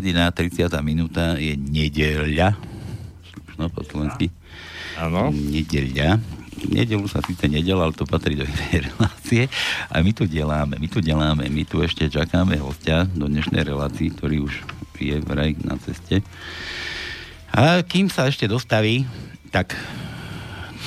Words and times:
hodina, 0.00 0.32
30. 0.32 0.72
minúta, 0.80 1.36
je 1.36 1.60
nedeľa. 1.60 2.56
No, 3.60 3.68
po 3.68 3.84
slovensky. 3.84 4.32
Áno. 4.96 5.28
Nedeľa. 5.28 6.16
Nedelu 6.72 7.04
sa 7.04 7.20
síce 7.20 7.44
nedel, 7.52 7.76
ale 7.76 7.92
to 7.92 8.08
patrí 8.08 8.32
do 8.32 8.48
inej 8.48 8.80
relácie. 8.88 9.52
A 9.92 10.00
my 10.00 10.16
tu 10.16 10.24
deláme, 10.24 10.80
my 10.80 10.88
tu 10.88 11.04
deláme, 11.04 11.44
my 11.52 11.62
tu 11.68 11.84
ešte 11.84 12.08
čakáme 12.08 12.56
hostia 12.56 13.04
do 13.12 13.28
dnešnej 13.28 13.60
relácii, 13.60 14.08
ktorý 14.16 14.48
už 14.48 14.64
je 14.96 15.20
vraj 15.20 15.52
na 15.60 15.76
ceste. 15.76 16.24
A 17.52 17.84
kým 17.84 18.08
sa 18.08 18.24
ešte 18.24 18.48
dostaví, 18.48 19.04
tak 19.52 19.76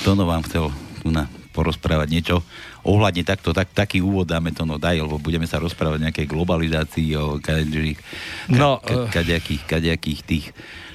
Tono 0.02 0.26
vám 0.26 0.42
chcel 0.42 0.74
tu 1.06 1.14
na 1.14 1.30
porozprávať 1.54 2.08
niečo 2.10 2.42
ohľadne 2.84 3.24
takto, 3.24 3.56
tak, 3.56 3.72
taký 3.72 4.04
úvod 4.04 4.28
dáme 4.28 4.52
to 4.52 4.68
no 4.68 4.76
daj, 4.76 5.00
lebo 5.00 5.16
budeme 5.16 5.48
sa 5.48 5.56
rozprávať 5.58 5.98
o 5.98 6.04
nejakej 6.04 6.26
globalizácii, 6.28 7.08
o 7.16 7.40
kadejakých, 7.40 8.00
no, 8.52 8.78
ka, 8.84 9.08
eh. 9.08 9.58
kadejakých 9.66 10.20
tých 10.22 10.48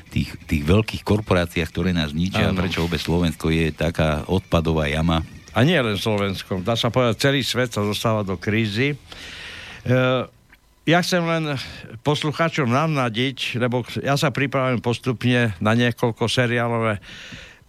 tých, 0.10 0.34
tých 0.50 0.64
veľkých 0.66 1.06
korporáciách, 1.06 1.70
ktoré 1.70 1.94
nás 1.94 2.12
ničia, 2.18 2.50
ano. 2.50 2.58
prečo 2.58 2.82
vôbec 2.82 2.98
Slovensko 2.98 3.54
je 3.54 3.70
taká 3.70 4.26
odpadová 4.26 4.90
jama. 4.90 5.22
A 5.54 5.62
nie 5.62 5.78
len 5.78 5.98
Slovensko, 5.98 6.66
dá 6.66 6.74
sa 6.74 6.90
povedať, 6.90 7.30
celý 7.30 7.42
svet 7.46 7.74
sa 7.74 7.86
dostáva 7.86 8.26
do 8.26 8.38
krízy. 8.38 8.94
E, 8.94 8.98
ja 10.90 11.00
chcem 11.06 11.22
len 11.22 11.54
poslucháčom 12.02 12.70
navnadiť, 12.70 13.62
lebo 13.62 13.86
ja 14.02 14.18
sa 14.18 14.34
pripravujem 14.34 14.82
postupne 14.82 15.54
na 15.62 15.72
niekoľko 15.78 16.26
seriálové 16.26 16.98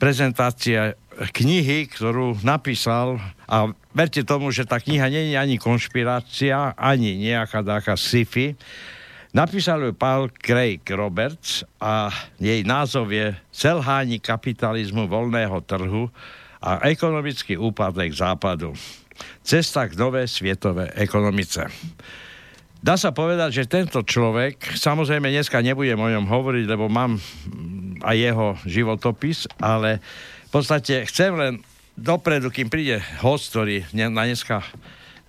prezentácie 0.01 0.97
knihy, 1.11 1.91
ktorú 1.91 2.39
napísal 2.47 3.19
a 3.50 3.70
verte 3.92 4.22
tomu, 4.22 4.55
že 4.55 4.64
tá 4.64 4.78
kniha 4.78 5.11
nie 5.11 5.34
je 5.34 5.36
ani 5.36 5.56
konšpirácia, 5.58 6.72
ani 6.78 7.19
nejaká 7.19 7.61
taká 7.67 7.98
sci-fi. 7.98 8.55
Napísal 9.30 9.86
ju 9.86 9.92
Paul 9.94 10.30
Craig 10.34 10.83
Roberts 10.91 11.62
a 11.78 12.11
jej 12.39 12.67
názov 12.67 13.14
je 13.14 13.30
Selhání 13.55 14.19
kapitalizmu 14.19 15.06
voľného 15.06 15.62
trhu 15.62 16.11
a 16.58 16.83
ekonomický 16.91 17.55
úpadek 17.55 18.11
západu. 18.11 18.74
Cesta 19.45 19.86
k 19.86 19.95
nové 19.95 20.27
svetovej 20.27 20.91
ekonomice. 20.98 21.69
Dá 22.80 22.97
sa 22.97 23.12
povedať, 23.12 23.61
že 23.61 23.69
tento 23.69 24.00
človek, 24.00 24.56
samozrejme 24.72 25.28
dneska 25.28 25.61
nebudem 25.61 26.00
o 26.00 26.08
ňom 26.08 26.24
hovoriť, 26.24 26.64
lebo 26.64 26.89
mám 26.89 27.20
aj 28.00 28.17
jeho 28.17 28.47
životopis, 28.64 29.45
ale 29.61 30.00
v 30.50 30.58
podstate 30.58 31.06
chcem 31.06 31.30
len 31.38 31.55
dopredu, 31.94 32.50
kým 32.50 32.66
príde 32.66 32.98
host, 33.22 33.55
ktorý 33.55 33.86
na 33.94 34.27
dneska 34.27 34.66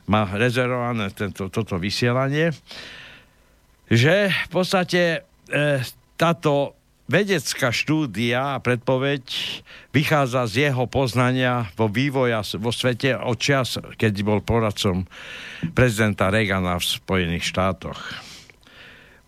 má 0.09 0.25
rezervované 0.33 1.13
tento, 1.13 1.45
toto 1.53 1.77
vysielanie, 1.77 2.49
že 3.85 4.33
v 4.33 4.49
podstate 4.49 5.21
e, 5.21 5.85
táto 6.17 6.73
vedecká 7.05 7.69
štúdia 7.69 8.57
a 8.57 8.63
predpoveď 8.63 9.21
vychádza 9.93 10.41
z 10.49 10.53
jeho 10.71 10.89
poznania 10.89 11.69
vo 11.77 11.85
vývoja 11.85 12.41
vo 12.57 12.73
svete 12.73 13.13
od 13.13 13.37
čas, 13.37 13.77
keď 13.77 14.13
bol 14.25 14.39
poradcom 14.41 15.05
prezidenta 15.77 16.33
Reagana 16.33 16.79
v 16.79 16.87
Spojených 16.87 17.45
štátoch. 17.45 17.99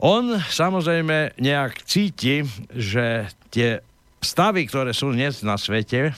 On 0.02 0.42
samozrejme 0.42 1.38
nejak 1.38 1.86
cíti, 1.86 2.48
že 2.72 3.30
tie 3.54 3.84
stavy, 4.24 4.66
ktoré 4.66 4.96
sú 4.96 5.12
dnes 5.12 5.44
na 5.44 5.60
svete, 5.60 6.16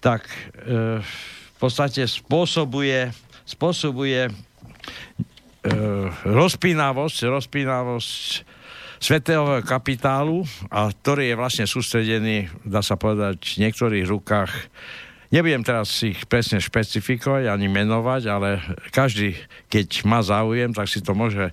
tak 0.00 0.24
e, 0.64 0.98
v 1.04 1.56
podstate 1.60 2.08
spôsobuje, 2.08 3.12
spôsobuje 3.44 4.26
e, 4.26 4.32
rozpínavosť, 6.24 7.18
rozpínavosť 7.28 8.48
svetového 9.00 9.64
kapitálu, 9.64 10.44
a 10.68 10.92
ktorý 10.92 11.32
je 11.32 11.40
vlastne 11.40 11.66
sústredený, 11.68 12.52
dá 12.64 12.84
sa 12.84 13.00
povedať, 13.00 13.40
v 13.56 13.68
niektorých 13.68 14.04
rukách. 14.08 14.52
Nebudem 15.32 15.64
teraz 15.64 15.88
ich 16.04 16.26
presne 16.28 16.60
špecifikovať 16.60 17.48
ani 17.48 17.70
menovať, 17.70 18.22
ale 18.28 18.60
každý, 18.92 19.36
keď 19.72 20.04
má 20.04 20.20
záujem, 20.20 20.76
tak 20.76 20.90
si 20.90 21.00
to 21.00 21.16
môže 21.16 21.52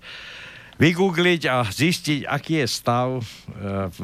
vygoogliť 0.78 1.42
a 1.50 1.66
zistiť, 1.66 2.28
aký 2.28 2.64
je 2.64 2.68
stav 2.68 3.10
e, 3.20 3.24
v 3.92 4.00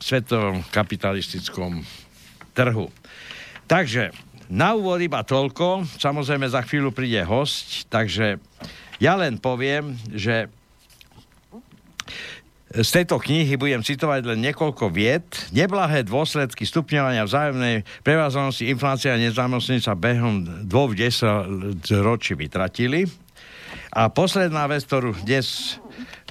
svetovom 0.00 0.62
kapitalistickom 0.72 1.84
trhu. 2.56 2.88
Takže 3.66 4.14
na 4.46 4.78
úvod 4.78 5.02
iba 5.02 5.26
toľko. 5.26 5.98
Samozrejme 5.98 6.46
za 6.46 6.62
chvíľu 6.62 6.94
príde 6.94 7.18
host, 7.26 7.90
takže 7.90 8.38
ja 9.02 9.18
len 9.18 9.42
poviem, 9.42 9.98
že 10.14 10.46
z 12.76 12.90
tejto 12.92 13.16
knihy 13.22 13.56
budem 13.56 13.80
citovať 13.80 14.26
len 14.26 14.42
niekoľko 14.42 14.92
viet. 14.92 15.48
Neblahé 15.54 16.04
dôsledky 16.04 16.68
stupňovania 16.68 17.24
vzájomnej 17.24 17.88
prevázanosti 18.04 18.68
inflácia 18.68 19.16
a 19.16 19.22
nezamestnaní 19.22 19.80
sa 19.80 19.96
behom 19.96 20.66
dvoch 20.66 20.92
ročí 22.04 22.32
vytratili. 22.36 23.08
A 23.96 24.12
posledná 24.12 24.68
vec, 24.68 24.84
ktorú 24.84 25.16
dnes 25.24 25.78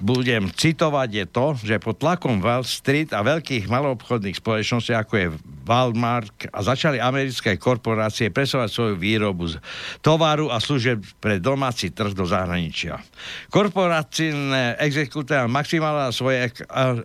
budem 0.04 0.52
citovať, 0.52 1.10
je 1.12 1.26
to, 1.30 1.46
že 1.56 1.76
pod 1.80 1.96
tlakom 2.02 2.44
Wall 2.44 2.68
Street 2.68 3.16
a 3.16 3.24
veľkých 3.24 3.72
maloobchodných 3.72 4.36
spoločností, 4.36 4.92
ako 4.92 5.14
je 5.16 5.28
Walmart, 5.64 6.52
a 6.52 6.60
začali 6.60 7.00
americké 7.00 7.56
korporácie 7.56 8.28
presovať 8.28 8.70
svoju 8.70 8.96
výrobu 9.00 9.56
z 9.56 9.56
tovaru 10.04 10.52
a 10.52 10.60
služieb 10.60 11.00
pre 11.24 11.40
domáci 11.40 11.96
trh 11.96 12.12
do 12.12 12.28
zahraničia. 12.28 13.00
Korporáciné 13.48 14.76
exekutíva 14.84 15.48
maximála 15.48 16.12
svoje 16.12 16.52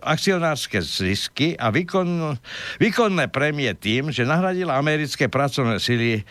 akcionárske 0.03 0.83
zisky 0.83 1.55
a 1.55 1.71
výkon, 1.71 2.35
výkonné 2.77 3.31
prémie 3.31 3.71
tým, 3.77 4.11
že 4.11 4.27
nahradila 4.27 4.75
americké 4.75 5.31
pracovné 5.31 5.79
sily 5.79 6.21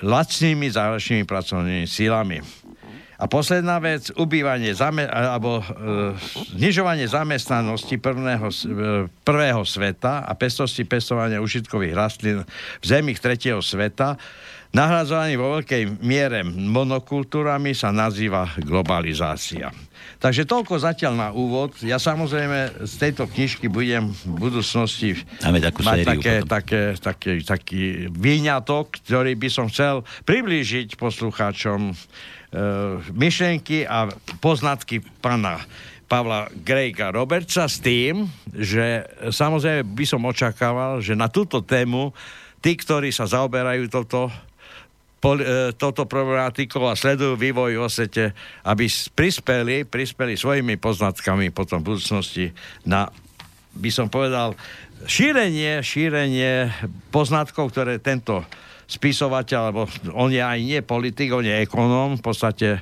lacnými 0.00 0.68
záročnými 0.70 1.24
pracovnými 1.28 1.84
silami. 1.84 2.40
A 3.18 3.26
posledná 3.26 3.82
vec, 3.82 4.14
ubývanie 4.14 4.78
zame- 4.78 5.10
alebo 5.10 5.58
e, 5.58 5.64
znižovanie 6.54 7.10
zamestnanosti 7.10 7.98
prvného, 7.98 8.46
e, 8.46 8.56
prvého 9.26 9.66
sveta 9.66 10.22
a 10.22 10.32
pestosti 10.38 10.86
pestovania 10.86 11.42
užitkových 11.42 11.98
rastlín 11.98 12.46
v 12.78 12.84
zemích 12.86 13.18
tretieho 13.18 13.58
sveta, 13.58 14.14
nahradzovaný 14.70 15.34
vo 15.34 15.58
veľkej 15.58 15.98
miere 15.98 16.46
monokultúrami 16.46 17.74
sa 17.74 17.90
nazýva 17.90 18.54
globalizácia. 18.62 19.74
Takže 20.18 20.46
toľko 20.46 20.78
zatiaľ 20.78 21.14
na 21.14 21.28
úvod. 21.34 21.74
Ja 21.82 21.98
samozrejme 21.98 22.86
z 22.86 22.94
tejto 23.02 23.26
knižky 23.30 23.66
budem 23.66 24.14
v 24.14 24.22
budúcnosti 24.34 25.18
Máme 25.42 25.58
takú 25.58 25.82
mať 25.82 25.98
také, 26.06 26.34
také, 26.46 26.82
také, 26.98 27.32
taký 27.42 27.82
výňatok, 28.14 29.02
ktorý 29.02 29.34
by 29.34 29.48
som 29.50 29.66
chcel 29.70 30.06
priblížiť 30.22 30.94
poslucháčom 30.98 31.94
myšlenky 33.12 33.84
a 33.84 34.08
poznatky 34.40 35.04
pána 35.20 35.60
Pavla 36.08 36.48
Grejka 36.48 37.12
Robertsa 37.12 37.68
s 37.68 37.84
tým, 37.84 38.24
že 38.48 39.04
samozrejme 39.28 39.84
by 39.92 40.04
som 40.08 40.24
očakával, 40.24 41.04
že 41.04 41.12
na 41.12 41.28
túto 41.28 41.60
tému 41.60 42.16
tí, 42.64 42.72
ktorí 42.80 43.12
sa 43.12 43.28
zaoberajú 43.28 43.92
toto, 43.92 44.32
pol, 45.20 45.44
e, 45.44 45.76
toto 45.76 46.08
problematikou 46.08 46.80
a 46.88 46.96
sledujú 46.96 47.36
vývoj 47.36 47.84
vo 47.84 47.88
svete, 47.92 48.32
aby 48.64 48.88
prispeli, 49.12 49.84
prispeli 49.84 50.32
svojimi 50.32 50.80
poznatkami 50.80 51.52
potom 51.52 51.84
v 51.84 51.92
budúcnosti 51.92 52.56
na, 52.88 53.12
by 53.76 53.90
som 53.92 54.08
povedal, 54.08 54.56
šírenie, 55.04 55.84
šírenie 55.84 56.72
poznatkov, 57.12 57.76
ktoré 57.76 58.00
tento 58.00 58.48
spisovateľ, 58.88 59.60
alebo 59.68 59.84
on 60.16 60.32
je 60.32 60.40
aj 60.40 60.58
nie 60.64 60.80
politik, 60.80 61.28
on 61.36 61.44
je 61.44 61.52
ekonóm, 61.52 62.16
v 62.16 62.24
podstate 62.24 62.68
e, 62.76 62.80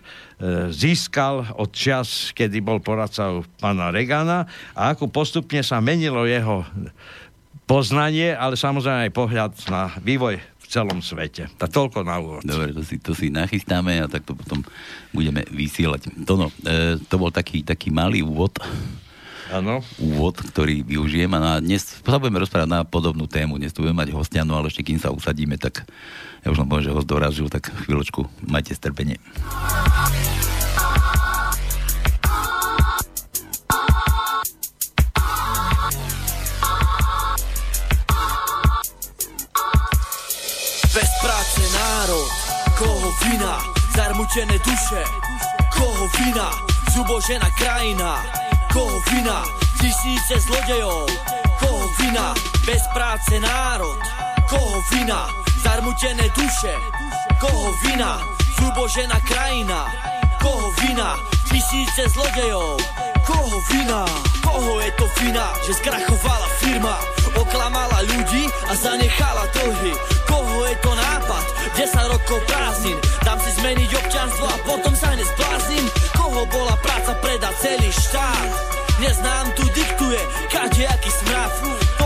získal 0.70 1.58
od 1.58 1.74
čas, 1.74 2.30
kedy 2.30 2.62
bol 2.62 2.78
poradcov 2.78 3.42
pána 3.58 3.90
Regana 3.90 4.46
a 4.78 4.94
ako 4.94 5.10
postupne 5.10 5.66
sa 5.66 5.82
menilo 5.82 6.22
jeho 6.22 6.62
poznanie, 7.66 8.38
ale 8.38 8.54
samozrejme 8.54 9.10
aj 9.10 9.18
pohľad 9.18 9.52
na 9.66 9.90
vývoj 9.98 10.38
v 10.38 10.66
celom 10.70 11.02
svete. 11.02 11.50
Tak 11.58 11.74
toľko 11.74 12.06
na 12.06 12.22
úvod. 12.22 12.46
Dobre, 12.46 12.70
to 12.70 12.86
si, 12.86 13.02
to 13.02 13.10
si 13.10 13.26
nachystáme 13.26 13.98
a 13.98 14.06
tak 14.06 14.22
to 14.22 14.38
potom 14.38 14.62
budeme 15.10 15.42
vysielať. 15.50 16.22
Tono, 16.22 16.54
e, 16.62 17.02
to 17.02 17.14
bol 17.18 17.34
taký, 17.34 17.66
taký 17.66 17.90
malý 17.90 18.22
úvod 18.22 18.54
ano. 19.52 19.82
úvod, 20.00 20.38
ktorý 20.40 20.82
využijem 20.82 21.30
a 21.36 21.60
dnes 21.62 21.84
sa 21.86 22.18
budeme 22.18 22.42
rozprávať 22.42 22.70
na 22.70 22.80
podobnú 22.82 23.30
tému. 23.30 23.58
Dnes 23.60 23.70
tu 23.74 23.84
budeme 23.84 24.02
mať 24.02 24.14
hostia, 24.14 24.42
no 24.42 24.58
ale 24.58 24.70
ešte 24.72 24.82
kým 24.82 24.98
sa 24.98 25.14
usadíme, 25.14 25.58
tak 25.60 25.86
ja 26.42 26.50
už 26.50 26.62
len 26.62 26.68
poviem, 26.68 26.86
že 26.86 26.94
host 26.94 27.08
dorazil, 27.08 27.46
tak 27.50 27.70
chvíľočku, 27.86 28.26
majte 28.46 28.74
strpenie. 28.74 29.18
Bez 40.96 41.10
práce 41.20 41.62
národ, 41.76 42.30
koho 42.80 43.08
vina, 43.28 43.54
zarmučené 43.92 44.56
duše, 44.64 45.02
Koho 45.76 46.08
vina? 46.16 46.48
Zubožená 46.96 47.52
krajina 47.60 48.45
Koho 48.76 49.00
vina? 49.08 49.40
Tisíce 49.80 50.36
zlodejov 50.36 51.08
Koho 51.56 51.88
vina? 51.96 52.36
Bez 52.68 52.84
práce 52.92 53.40
národ 53.40 53.96
Koho 54.44 54.84
vina? 54.92 55.32
Zarmutené 55.64 56.28
duše 56.36 56.76
Koho 57.40 57.72
vina? 57.88 58.20
Zubožená 58.60 59.16
krajina 59.24 59.88
Koho 60.44 60.76
vina? 60.84 61.16
Tisíce 61.48 62.04
zlodejov 62.12 62.76
Koho 63.24 63.56
vina? 63.72 64.04
Koho 64.44 64.84
je 64.84 64.92
to 65.00 65.08
vina? 65.24 65.56
Že 65.64 65.72
skrachovala 65.80 66.48
firma 66.60 67.00
Oklamala 67.32 68.04
ľudí 68.12 68.44
a 68.68 68.76
zanechala 68.76 69.48
dlhy 69.56 69.96
Koho 70.28 70.68
je 70.68 70.76
to 70.84 70.92
nápad? 70.92 71.44
10 71.80 72.12
rokov 72.12 72.44
prázdnin 72.44 73.00
Dám 73.24 73.40
si 73.40 73.56
zmeniť 73.56 73.90
občanstvo 74.04 74.44
a 74.44 74.56
potom 74.68 74.92
sa 74.92 75.16
nezbláznim 75.16 75.88
Koho 76.36 76.52
bola 76.52 76.76
práca 76.84 77.16
predať 77.24 77.54
celý 77.64 77.88
štát? 77.88 78.52
Neznám 79.00 79.56
tu 79.56 79.64
diktuje 79.72 80.20
kadejaký 80.52 81.08
smrad. 81.08 81.48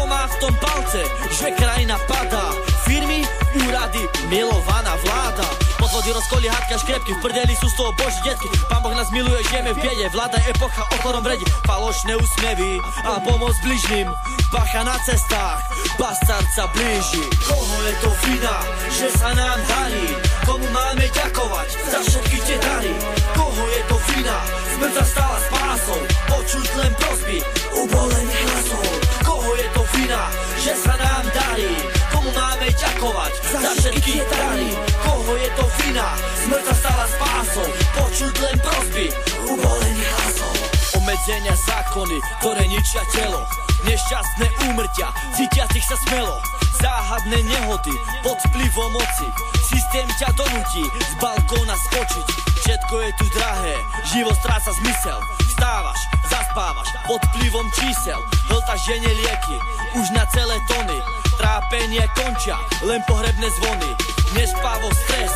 Má 0.07 0.23
v 0.31 0.39
tom 0.39 0.55
palce, 0.63 1.03
že 1.35 1.51
krajina 1.59 1.99
padá. 2.07 2.55
Firmy, 2.87 3.27
úrady, 3.67 4.07
milovaná 4.31 4.95
vláda 5.03 5.70
Podvody, 5.91 6.15
rozkoly, 6.15 6.47
hádka, 6.47 6.79
škrepky 6.87 7.19
V 7.19 7.19
prdeli 7.19 7.51
sú 7.59 7.67
z 7.67 7.75
toho 7.75 7.91
boží 7.99 8.23
detky. 8.23 8.47
Pán 8.71 8.79
Boh 8.79 8.95
nás 8.95 9.11
miluje, 9.11 9.43
žijeme 9.51 9.75
v 9.75 9.83
biede 9.83 10.07
Vláda 10.15 10.39
epocha 10.47 10.87
okorom 10.87 11.19
vredi 11.19 11.43
Falošné 11.67 12.15
úsmevy 12.15 12.79
a 13.03 13.19
pomoc 13.19 13.59
bližným 13.67 14.07
Bacha 14.55 14.87
na 14.87 14.95
cestách, 15.03 15.59
bastard 15.99 16.47
sa 16.55 16.71
blíži. 16.71 17.27
Koho 17.43 17.77
je 17.91 17.95
to 18.07 18.11
vina, 18.23 18.57
že 18.87 19.11
sa 19.19 19.35
nám 19.35 19.59
darí? 19.67 20.15
Komu 20.47 20.67
máme 20.71 21.11
ďakovať 21.11 21.69
za 21.91 21.99
všetky 22.07 22.39
tie 22.39 22.59
dary? 22.63 22.95
Koho 23.35 23.63
je 23.75 23.83
to 23.91 23.97
vina, 24.15 24.39
smrť 24.79 24.93
sa 24.95 25.05
stala 25.11 25.39
spásou 25.43 26.01
Počuť 26.31 26.69
len 26.79 26.93
prosby, 27.03 27.39
ubolených 27.75 28.47
hlasov? 28.47 28.87
Koho 29.27 29.51
je 29.59 29.67
to 29.75 29.83
vina, 29.99 30.23
že 30.55 30.73
sa 30.79 30.95
nám 30.95 31.25
darí 31.35 32.00
Komu 32.21 32.37
máme 32.37 32.69
ďakovať 32.69 33.33
za 33.49 33.73
všetky 33.81 34.21
dary. 34.29 34.77
Koho 35.01 35.41
je 35.41 35.49
to 35.57 35.65
vina, 35.81 36.05
smrť 36.45 36.65
sa 36.69 36.75
stala 36.77 37.05
spásou. 37.09 37.69
Počuť 37.97 38.35
len 38.45 38.57
prosby, 38.61 39.09
ubolených 39.49 40.05
hlasov. 40.05 40.53
Obmedzenia 41.01 41.57
zákony, 41.57 42.21
ktoré 42.45 42.69
ničia 42.69 43.01
telo. 43.17 43.41
Nešťastné 43.89 44.47
úmrtia, 44.69 45.09
cítiacich 45.33 45.87
sa 45.89 45.97
smelo 45.97 46.60
Záhadné 46.81 47.45
nehody 47.45 47.93
pod 48.25 48.41
vplyvom 48.49 48.91
moci. 48.97 49.29
Systém 49.61 50.09
ťa 50.17 50.33
donúti 50.33 50.81
z 50.81 51.13
balkóna 51.21 51.77
skočiť. 51.77 52.27
Všetko 52.65 52.95
je 53.05 53.11
tu 53.21 53.27
drahé, 53.37 53.77
život 54.09 54.33
stráca 54.41 54.73
zmysel. 54.81 55.21
Vstávaš, 55.53 56.01
zaspávaš 56.33 56.89
pod 57.05 57.21
vplyvom 57.31 57.69
čísel. 57.77 58.17
Hlta 58.49 58.75
žene 58.81 59.13
lieky, 59.13 59.57
už 60.01 60.09
na 60.17 60.25
celé 60.33 60.57
tony. 60.73 60.99
Trápenie 61.37 62.05
končia, 62.17 62.57
len 62.81 63.05
pohrebné 63.05 63.49
zvony. 63.61 63.91
Nespávo 64.33 64.89
stres, 65.05 65.35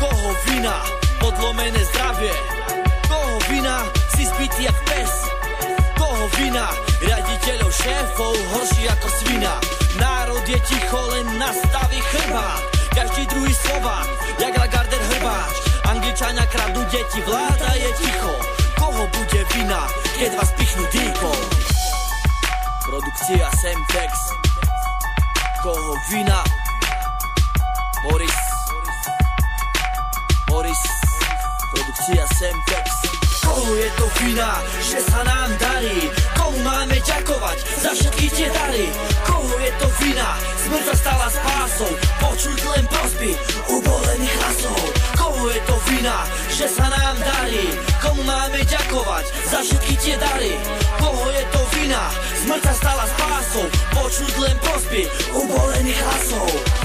koho 0.00 0.30
vina? 0.48 0.80
Podlomené 1.20 1.84
zdravie. 1.92 2.32
Koho 3.06 3.36
vina? 3.52 3.84
Si 4.16 4.24
zbytý 4.24 4.66
jak 4.66 4.78
pes 4.88 5.21
vina? 6.38 6.66
Riaditeľov 7.02 7.70
šéfov 7.72 8.34
horší 8.54 8.84
ako 8.88 9.08
svina. 9.20 9.54
Národ 9.98 10.44
je 10.48 10.58
ticho, 10.64 11.00
len 11.12 11.26
nastaví 11.36 12.00
chrbát 12.00 12.82
Každý 12.92 13.24
druhý 13.26 13.54
slova, 13.56 14.04
jak 14.36 14.52
Lagarder 14.52 15.00
hrbáč. 15.00 15.54
Angličania 15.88 16.44
kradnú 16.44 16.84
deti, 16.92 17.24
vláda 17.24 17.72
je 17.72 17.90
ticho. 17.96 18.34
Koho 18.76 19.08
bude 19.08 19.40
vina, 19.56 19.88
keď 20.20 20.30
vás 20.36 20.52
pichnú 20.52 20.84
dýkou? 20.92 21.38
Produkcia 22.84 23.48
Semtex. 23.56 24.12
Koho 25.64 25.96
vina? 26.12 26.44
Boris. 28.04 28.38
Boris. 30.44 30.82
Produkcia 31.72 32.24
Semtex 32.36 33.21
Koho 33.42 33.74
je 33.74 33.88
to 33.98 34.06
vina, 34.22 34.50
že 34.80 34.98
sa 35.02 35.20
nám 35.26 35.50
darí? 35.58 36.10
Komu 36.38 36.58
máme 36.62 36.96
ďakovať 37.02 37.58
za 37.82 37.90
všetky 37.94 38.26
tie 38.30 38.48
dary? 38.50 38.86
Koho 39.26 39.54
je 39.58 39.72
to 39.78 39.88
vina, 40.02 40.28
smrť 40.62 40.84
sa 40.88 40.94
stala 40.94 41.26
spásou 41.28 41.92
Počuť 42.22 42.58
len 42.74 42.84
prosby 42.88 43.30
ubolených 43.68 44.36
hlasov 44.38 44.82
Koho 45.18 45.42
je 45.50 45.60
to 45.66 45.76
vina, 45.90 46.16
že 46.50 46.66
sa 46.70 46.86
nám 46.88 47.16
darí? 47.20 47.66
Komu 47.98 48.22
máme 48.22 48.60
ďakovať 48.64 49.24
za 49.50 49.58
všetky 49.62 49.94
tie 49.98 50.16
dary? 50.18 50.54
Koho 50.98 51.26
je 51.30 51.44
to 51.50 51.60
vina, 51.78 52.02
smrť 52.46 52.62
sa 52.70 52.74
stala 52.78 53.04
spásou 53.10 53.66
Počuť 53.94 54.32
len 54.38 54.56
prosby 54.62 55.02
ubolených 55.34 56.00
hlasov 56.00 56.81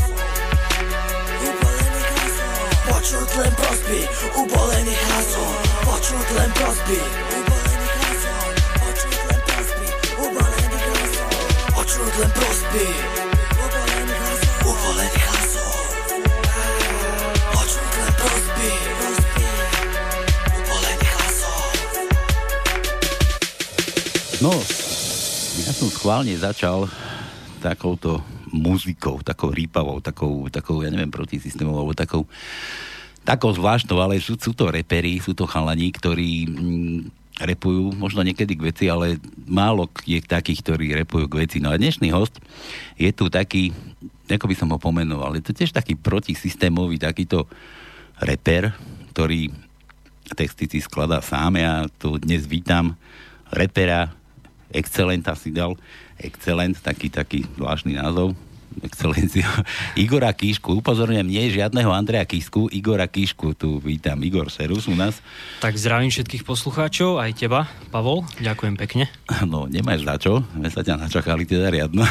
Počuť 3.07 3.39
len 3.39 3.53
prosby 3.55 3.99
ubolených 4.35 5.03
hlasov 5.07 5.51
Počuť 5.79 6.27
len 6.27 6.49
prosby 6.51 6.99
ubolených 7.39 7.95
hlasov 8.03 8.43
Počuť 8.83 9.19
len 9.31 9.39
prosby 9.47 9.87
ubolených 10.19 10.85
hlasov 10.91 11.31
Počuť 11.71 12.13
len 12.19 12.31
prosby 12.35 12.85
ubolených 13.63 14.19
hlasov 14.19 14.59
Ubolených 14.59 15.23
hlasov 15.23 15.75
Počuť 17.47 17.91
len 17.95 18.11
prosby 18.19 18.71
ubolených 20.51 21.11
hlasov 21.15 21.63
No, 24.43 24.51
ja 25.63 25.71
som 25.71 25.87
schválne 25.95 26.35
začal 26.35 26.91
takouto 27.63 28.19
muzikou, 28.51 29.23
takou 29.23 29.55
rýpavou, 29.55 30.03
takou, 30.03 30.51
takou, 30.51 30.83
ja 30.83 30.91
neviem, 30.91 31.11
protisystémovou, 31.11 31.87
alebo 31.87 31.95
takou, 31.95 32.27
takou 33.27 33.51
zvláštnou, 33.51 33.99
ale 33.99 34.23
sú, 34.23 34.39
sú 34.39 34.55
to 34.55 34.71
repery, 34.71 35.19
sú 35.19 35.35
to 35.35 35.43
chalani, 35.43 35.91
ktorí 35.91 36.47
mm, 36.47 36.99
repujú 37.43 37.91
možno 37.99 38.23
niekedy 38.23 38.55
k 38.55 38.71
veci, 38.71 38.85
ale 38.87 39.19
málo 39.43 39.91
je 40.07 40.23
takých, 40.23 40.63
ktorí 40.63 40.95
repujú 40.95 41.27
k 41.27 41.43
veci. 41.43 41.57
No 41.59 41.75
a 41.75 41.75
dnešný 41.75 42.07
host 42.15 42.39
je 42.95 43.11
tu 43.11 43.27
taký, 43.27 43.75
ako 44.31 44.47
by 44.47 44.55
som 44.55 44.71
ho 44.71 44.79
pomenoval, 44.79 45.35
je 45.35 45.43
to 45.43 45.51
tiež 45.51 45.75
taký 45.75 45.99
protisystémový, 45.99 46.95
takýto 46.95 47.51
reper, 48.23 48.71
ktorý 49.11 49.51
texty 50.31 50.71
si 50.71 50.79
skladá 50.79 51.19
sám. 51.19 51.59
Ja 51.59 51.83
tu 51.99 52.15
dnes 52.15 52.47
vítam 52.47 52.95
repera, 53.51 54.15
Excelenta 54.71 55.35
si 55.35 55.51
dal, 55.51 55.75
Excellent, 56.19 56.75
taký, 56.79 57.07
taký 57.13 57.45
zvláštny 57.55 57.99
názov, 57.99 58.35
Excelencia. 58.83 59.47
Igora 60.03 60.29
Kíšku, 60.33 60.81
upozorňujem, 60.81 61.27
nie 61.27 61.49
žiadneho 61.49 61.89
Andreja 61.89 62.25
Kísku, 62.27 62.69
Igora 62.69 63.09
Kíšku, 63.09 63.57
tu 63.57 63.81
vítam, 63.81 64.21
Igor 64.21 64.53
Serus 64.53 64.85
u 64.85 64.93
nás. 64.93 65.21
Tak 65.63 65.77
zdravím 65.77 66.13
všetkých 66.13 66.45
poslucháčov, 66.45 67.17
aj 67.17 67.31
teba, 67.37 67.65
Pavol, 67.89 68.27
ďakujem 68.41 68.75
pekne. 68.77 69.05
No, 69.47 69.63
nemáš 69.63 70.03
za 70.03 70.19
čo, 70.19 70.43
my 70.59 70.67
sa 70.67 70.83
ťa 70.83 70.99
načakali 70.99 71.47
teda 71.47 71.71
riadno. 71.71 72.03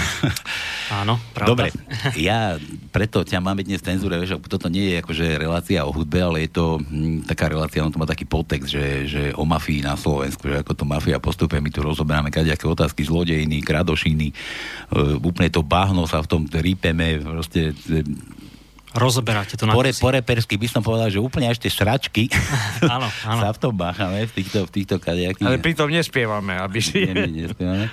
Áno, 1.05 1.21
pravda. 1.37 1.49
Dobre, 1.53 1.69
ja 2.17 2.57
preto 2.95 3.27
ťa 3.27 3.45
máme 3.45 3.61
dnes 3.61 3.85
v 3.85 3.93
cenzúre, 3.93 4.17
vieš, 4.17 4.41
toto 4.47 4.73
nie 4.73 4.95
je 4.95 5.03
akože 5.05 5.27
relácia 5.37 5.85
o 5.85 5.93
hudbe, 5.93 6.23
ale 6.23 6.49
je 6.49 6.57
to 6.57 6.81
hm, 6.81 7.29
taká 7.29 7.53
relácia, 7.53 7.85
on 7.85 7.93
to 7.93 8.01
má 8.01 8.09
taký 8.09 8.25
podtext, 8.25 8.73
že, 8.73 8.87
že 9.05 9.23
o 9.37 9.45
mafii 9.45 9.85
na 9.85 9.99
Slovensku, 9.99 10.49
že 10.49 10.63
ako 10.65 10.73
to 10.73 10.85
mafia 10.89 11.21
postupuje, 11.21 11.61
my 11.61 11.69
tu 11.69 11.85
rozoberáme 11.85 12.33
kadejaké 12.33 12.65
otázky, 12.65 13.05
zlodejiny, 13.05 13.61
kradošiny, 13.61 14.33
uh, 14.95 15.19
úplne 15.21 15.53
to 15.53 15.61
bahno 15.61 16.07
sa 16.09 16.23
v 16.23 16.31
tom 16.31 16.43
rípeme, 16.61 17.21
proste 17.21 17.77
Rozoberáte 18.97 19.61
to 19.61 19.69
na 19.69 19.77
pore, 19.77 19.93
porepersky 19.93 20.57
by 20.57 20.69
som 20.73 20.81
povedal, 20.81 21.13
že 21.13 21.21
úplne 21.21 21.53
až 21.53 21.61
tie 21.61 21.69
šračky 21.69 22.33
Áno, 22.97 23.13
áno. 23.29 23.41
sa 23.45 23.53
v 23.53 23.59
tom 23.61 23.77
báchame, 23.77 24.25
v 24.25 24.33
týchto, 24.33 24.65
v 24.65 24.71
týchto 24.73 24.97
kadejakých... 24.97 25.45
Ale 25.45 25.61
pritom 25.61 25.93
nespievame, 25.93 26.57
aby 26.57 26.81
si... 26.81 27.05
Nie, 27.05 27.29
nie, 27.29 27.45
nespievame. 27.45 27.93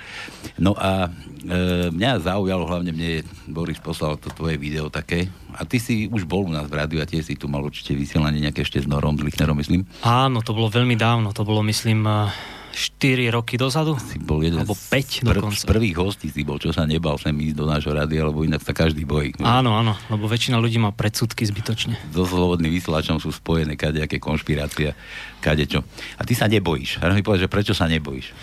No 0.56 0.72
a 0.72 1.12
e, 1.44 1.92
mňa 1.92 2.24
zaujalo, 2.24 2.64
hlavne 2.64 2.96
mne 2.96 3.20
Boris 3.52 3.76
poslal 3.76 4.16
to 4.16 4.32
tvoje 4.32 4.56
video 4.56 4.88
také. 4.88 5.28
A 5.52 5.68
ty 5.68 5.76
si 5.76 6.08
už 6.08 6.24
bol 6.24 6.48
u 6.48 6.52
nás 6.52 6.64
v 6.72 6.80
rádiu 6.80 7.04
a 7.04 7.06
tiež 7.06 7.28
si 7.28 7.36
tu 7.36 7.52
mal 7.52 7.60
určite 7.60 7.92
vysielanie 7.92 8.40
nejaké 8.40 8.64
ešte 8.64 8.80
s 8.80 8.88
Norom, 8.88 9.20
s 9.20 9.22
Lichnerom, 9.28 9.60
myslím. 9.60 9.84
Áno, 10.00 10.40
to 10.40 10.56
bolo 10.56 10.72
veľmi 10.72 10.96
dávno, 10.96 11.36
to 11.36 11.44
bolo 11.44 11.60
myslím 11.68 12.08
eh, 12.08 12.32
4 12.74 13.30
roky 13.30 13.54
dozadu. 13.54 13.94
Si 14.02 14.18
bol 14.18 14.42
jeden 14.42 14.60
Alebo 14.66 14.74
z 14.74 15.22
5 15.22 15.22
pr- 15.22 15.38
dokonca. 15.38 15.62
z 15.62 15.66
prvých 15.70 15.96
hostí 15.96 16.28
si 16.28 16.42
bol, 16.42 16.58
čo 16.58 16.74
sa 16.74 16.82
nebal 16.84 17.14
sem 17.16 17.32
ísť 17.32 17.56
do 17.56 17.64
nášho 17.70 17.94
rádia, 17.94 18.26
lebo 18.26 18.42
inak 18.42 18.60
sa 18.66 18.74
každý 18.74 19.06
bojí. 19.06 19.38
Áno, 19.40 19.78
áno, 19.78 19.94
lebo 20.10 20.26
väčšina 20.26 20.58
ľudí 20.58 20.82
má 20.82 20.90
predsudky 20.90 21.46
zbytočne. 21.46 21.94
So 22.10 22.26
slobodným 22.26 22.74
vysielačom 22.74 23.22
sú 23.22 23.30
spojené 23.30 23.78
kadejaké 23.78 24.18
konšpirácie, 24.18 24.92
kadečo. 25.38 25.86
A 26.18 26.26
ty 26.26 26.34
sa 26.34 26.50
nebojíš. 26.50 26.98
A 26.98 27.14
mi 27.14 27.22
povedz, 27.22 27.46
že 27.46 27.52
prečo 27.52 27.72
sa 27.72 27.86
nebojíš? 27.86 28.34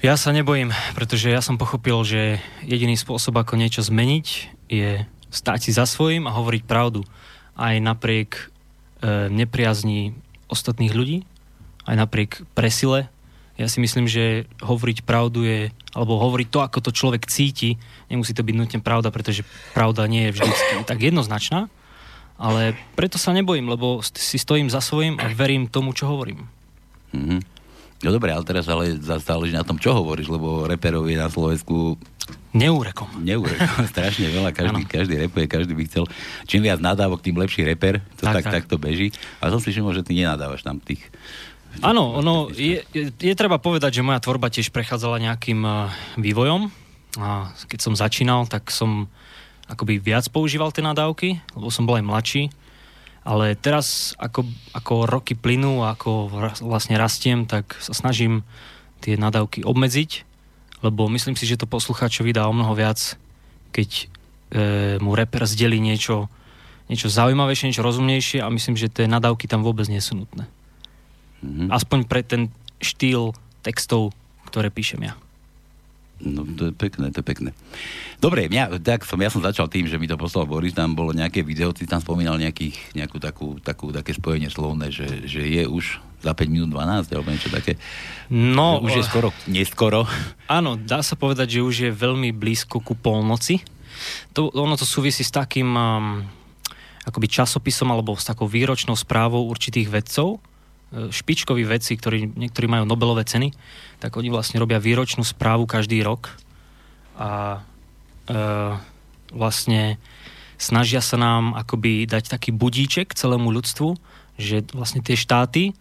Ja 0.00 0.16
sa 0.16 0.32
nebojím, 0.32 0.72
pretože 0.96 1.28
ja 1.28 1.44
som 1.44 1.60
pochopil, 1.60 2.00
že 2.08 2.40
jediný 2.64 2.96
spôsob, 2.96 3.36
ako 3.36 3.60
niečo 3.60 3.84
zmeniť, 3.84 4.26
je 4.72 5.04
stáť 5.28 5.58
si 5.60 5.70
za 5.76 5.84
svojím 5.84 6.24
a 6.26 6.32
hovoriť 6.32 6.62
pravdu. 6.64 7.04
Aj 7.52 7.76
napriek 7.76 8.48
e, 9.04 9.28
nepriazni 9.28 10.16
ostatných 10.48 10.96
ľudí, 10.96 11.22
aj 11.84 11.96
napriek 12.00 12.30
presile. 12.56 13.12
Ja 13.60 13.68
si 13.68 13.76
myslím, 13.84 14.08
že 14.08 14.48
hovoriť 14.64 15.04
pravdu 15.04 15.44
je, 15.44 15.68
alebo 15.92 16.16
hovoriť 16.16 16.48
to, 16.48 16.64
ako 16.64 16.78
to 16.80 16.96
človek 16.96 17.28
cíti, 17.28 17.76
nemusí 18.08 18.32
to 18.32 18.40
byť 18.40 18.56
nutne 18.56 18.80
pravda, 18.80 19.12
pretože 19.12 19.44
pravda 19.76 20.08
nie 20.08 20.32
je 20.32 20.40
vždy 20.40 20.48
tak 20.88 21.04
jednoznačná, 21.04 21.68
ale 22.40 22.72
preto 22.96 23.20
sa 23.20 23.36
nebojím, 23.36 23.68
lebo 23.68 24.00
si 24.00 24.40
stojím 24.40 24.72
za 24.72 24.80
svojím 24.80 25.20
a 25.20 25.28
verím 25.36 25.68
tomu, 25.68 25.92
čo 25.92 26.08
hovorím. 26.08 26.48
Mm-hmm. 27.12 27.40
No 28.00 28.16
dobre, 28.16 28.32
ale 28.32 28.48
teraz 28.48 28.64
ale 28.64 28.96
záleží 28.96 29.52
na 29.52 29.60
tom, 29.60 29.76
čo 29.76 29.92
hovoríš, 29.92 30.32
lebo 30.32 30.64
reperov 30.64 31.04
je 31.04 31.20
na 31.20 31.28
Slovensku 31.28 32.00
Neúrekom. 32.56 33.12
Neúrekom, 33.20 33.84
strašne 33.92 34.32
veľa, 34.32 34.56
každý, 34.56 34.88
každý 34.88 35.14
repuje, 35.20 35.44
každý 35.44 35.76
by 35.76 35.84
chcel. 35.84 36.04
Čím 36.48 36.64
viac 36.64 36.80
nadávok, 36.80 37.20
tým 37.20 37.36
lepší 37.36 37.68
reper, 37.68 38.00
to 38.16 38.24
tak, 38.24 38.40
tak, 38.40 38.44
tak. 38.48 38.52
tak 38.56 38.64
to 38.72 38.76
beží. 38.80 39.12
A 39.44 39.52
som 39.52 39.60
si 39.60 39.68
všimol, 39.68 39.92
že 39.92 40.00
ty 40.00 40.16
nenadávaš 40.16 40.64
tam 40.64 40.80
tých 40.80 41.04
Áno, 41.78 42.18
ono, 42.18 42.50
je, 42.50 42.82
je, 42.90 43.14
je 43.14 43.34
treba 43.38 43.62
povedať, 43.62 44.02
že 44.02 44.06
moja 44.06 44.18
tvorba 44.18 44.50
tiež 44.50 44.74
prechádzala 44.74 45.22
nejakým 45.22 45.62
uh, 45.62 45.86
vývojom. 46.18 46.66
A 47.22 47.54
keď 47.70 47.78
som 47.78 47.94
začínal, 47.94 48.50
tak 48.50 48.74
som 48.74 49.06
akoby 49.70 50.02
viac 50.02 50.26
používal 50.34 50.74
tie 50.74 50.82
nadávky, 50.82 51.38
lebo 51.54 51.70
som 51.70 51.86
bol 51.86 51.98
aj 51.98 52.06
mladší. 52.06 52.42
Ale 53.22 53.54
teraz, 53.54 54.18
ako, 54.18 54.42
ako 54.74 55.06
roky 55.06 55.38
plynú 55.38 55.86
a 55.86 55.94
ako 55.94 56.32
vlastne 56.64 56.98
rastiem, 56.98 57.46
tak 57.46 57.78
sa 57.78 57.94
snažím 57.94 58.42
tie 59.04 59.14
nadávky 59.14 59.62
obmedziť, 59.62 60.26
lebo 60.80 61.08
myslím 61.12 61.36
si, 61.36 61.44
že 61.44 61.60
to 61.60 61.68
poslucháčovi 61.68 62.32
dá 62.32 62.48
o 62.48 62.56
mnoho 62.56 62.72
viac, 62.72 63.16
keď 63.72 63.90
e, 63.92 64.04
mu 65.04 65.12
reper 65.12 65.44
zdeli 65.44 65.76
niečo, 65.76 66.32
niečo 66.88 67.12
zaujímavejšie, 67.12 67.68
niečo 67.72 67.84
rozumnejšie 67.84 68.38
a 68.40 68.48
myslím, 68.48 68.76
že 68.76 68.92
tie 68.92 69.04
nadávky 69.04 69.44
tam 69.44 69.60
vôbec 69.60 69.84
nie 69.88 70.00
sú 70.00 70.16
nutné. 70.16 70.48
Mm-hmm. 71.40 71.68
Aspoň 71.72 71.98
pre 72.06 72.20
ten 72.24 72.52
štýl 72.80 73.32
textov, 73.60 74.12
ktoré 74.48 74.72
píšem 74.72 75.04
ja. 75.04 75.14
No 76.20 76.44
to 76.44 76.68
je 76.68 76.74
pekné, 76.76 77.08
to 77.16 77.24
je 77.24 77.26
pekné. 77.26 77.50
Dobre, 78.20 78.44
mňa, 78.52 78.76
tak 78.84 79.08
som, 79.08 79.16
ja 79.16 79.32
som 79.32 79.40
začal 79.40 79.72
tým, 79.72 79.88
že 79.88 79.96
mi 79.96 80.04
to 80.04 80.20
poslal 80.20 80.44
Boris, 80.44 80.76
tam 80.76 80.92
bolo 80.92 81.16
nejaké 81.16 81.40
video, 81.40 81.72
ty 81.72 81.88
tam 81.88 82.04
spomínal 82.04 82.36
nejakých, 82.36 82.76
nejakú 82.92 83.16
takú, 83.16 83.56
takú, 83.64 83.88
také 83.88 84.12
spojenie 84.12 84.52
slovné, 84.52 84.92
že, 84.92 85.24
že 85.24 85.40
je 85.48 85.64
už 85.64 85.96
za 86.20 86.36
5 86.36 86.52
minút 86.52 86.76
12, 86.76 87.08
alebo 87.16 87.32
niečo 87.32 87.48
také. 87.48 87.80
No, 88.28 88.84
už 88.84 89.00
je 89.00 89.04
skoro, 89.08 89.32
neskoro. 89.48 90.04
Áno, 90.44 90.76
dá 90.76 91.00
sa 91.00 91.16
povedať, 91.16 91.56
že 91.56 91.64
už 91.64 91.76
je 91.88 91.90
veľmi 91.90 92.36
blízko 92.36 92.84
ku 92.84 92.92
polnoci. 92.92 93.64
To, 94.36 94.52
ono 94.52 94.76
to 94.76 94.84
súvisí 94.84 95.24
s 95.24 95.32
takým 95.32 95.72
um, 95.72 96.20
akoby 97.08 97.32
časopisom 97.32 97.88
alebo 97.88 98.12
s 98.12 98.28
takou 98.28 98.44
výročnou 98.44 98.92
správou 98.92 99.48
určitých 99.48 99.88
vedcov, 99.88 100.36
špičkoví 100.90 101.62
vedci, 101.62 101.94
ktorí 101.94 102.34
niektorí 102.34 102.66
majú 102.66 102.82
Nobelové 102.82 103.22
ceny, 103.22 103.54
tak 104.02 104.18
oni 104.18 104.26
vlastne 104.26 104.58
robia 104.58 104.82
výročnú 104.82 105.22
správu 105.22 105.70
každý 105.70 106.02
rok 106.02 106.34
a 107.14 107.62
e, 108.26 108.34
vlastne 109.30 110.02
snažia 110.58 110.98
sa 110.98 111.14
nám 111.14 111.54
akoby 111.54 112.10
dať 112.10 112.34
taký 112.34 112.50
budíček 112.50 113.14
celému 113.14 113.54
ľudstvu, 113.54 113.94
že 114.40 114.66
vlastne 114.74 115.04
tie 115.04 115.14
štáty, 115.14 115.76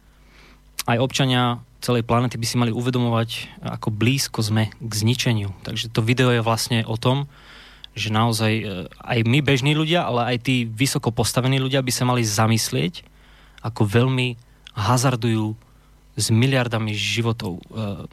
aj 0.86 1.02
občania 1.02 1.64
celej 1.80 2.04
planety 2.04 2.36
by 2.36 2.46
si 2.46 2.60
mali 2.60 2.72
uvedomovať, 2.76 3.62
ako 3.64 3.90
blízko 3.90 4.44
sme 4.44 4.70
k 4.78 4.92
zničeniu. 4.92 5.56
Takže 5.64 5.90
to 5.90 6.04
video 6.04 6.30
je 6.36 6.44
vlastne 6.44 6.84
o 6.84 7.00
tom, 7.00 7.32
že 7.98 8.14
naozaj 8.14 8.54
e, 8.54 8.64
aj 8.94 9.20
my 9.26 9.40
bežní 9.42 9.74
ľudia, 9.74 10.06
ale 10.06 10.36
aj 10.36 10.46
tí 10.46 10.70
vysoko 10.70 11.10
postavení 11.10 11.58
ľudia 11.58 11.82
by 11.82 11.92
sa 11.92 12.06
mali 12.06 12.22
zamyslieť, 12.22 13.08
ako 13.66 13.90
veľmi 13.90 14.49
hazardujú 14.80 15.60
s 16.16 16.32
miliardami 16.32 16.96
životov. 16.96 17.60
E, 17.60 18.08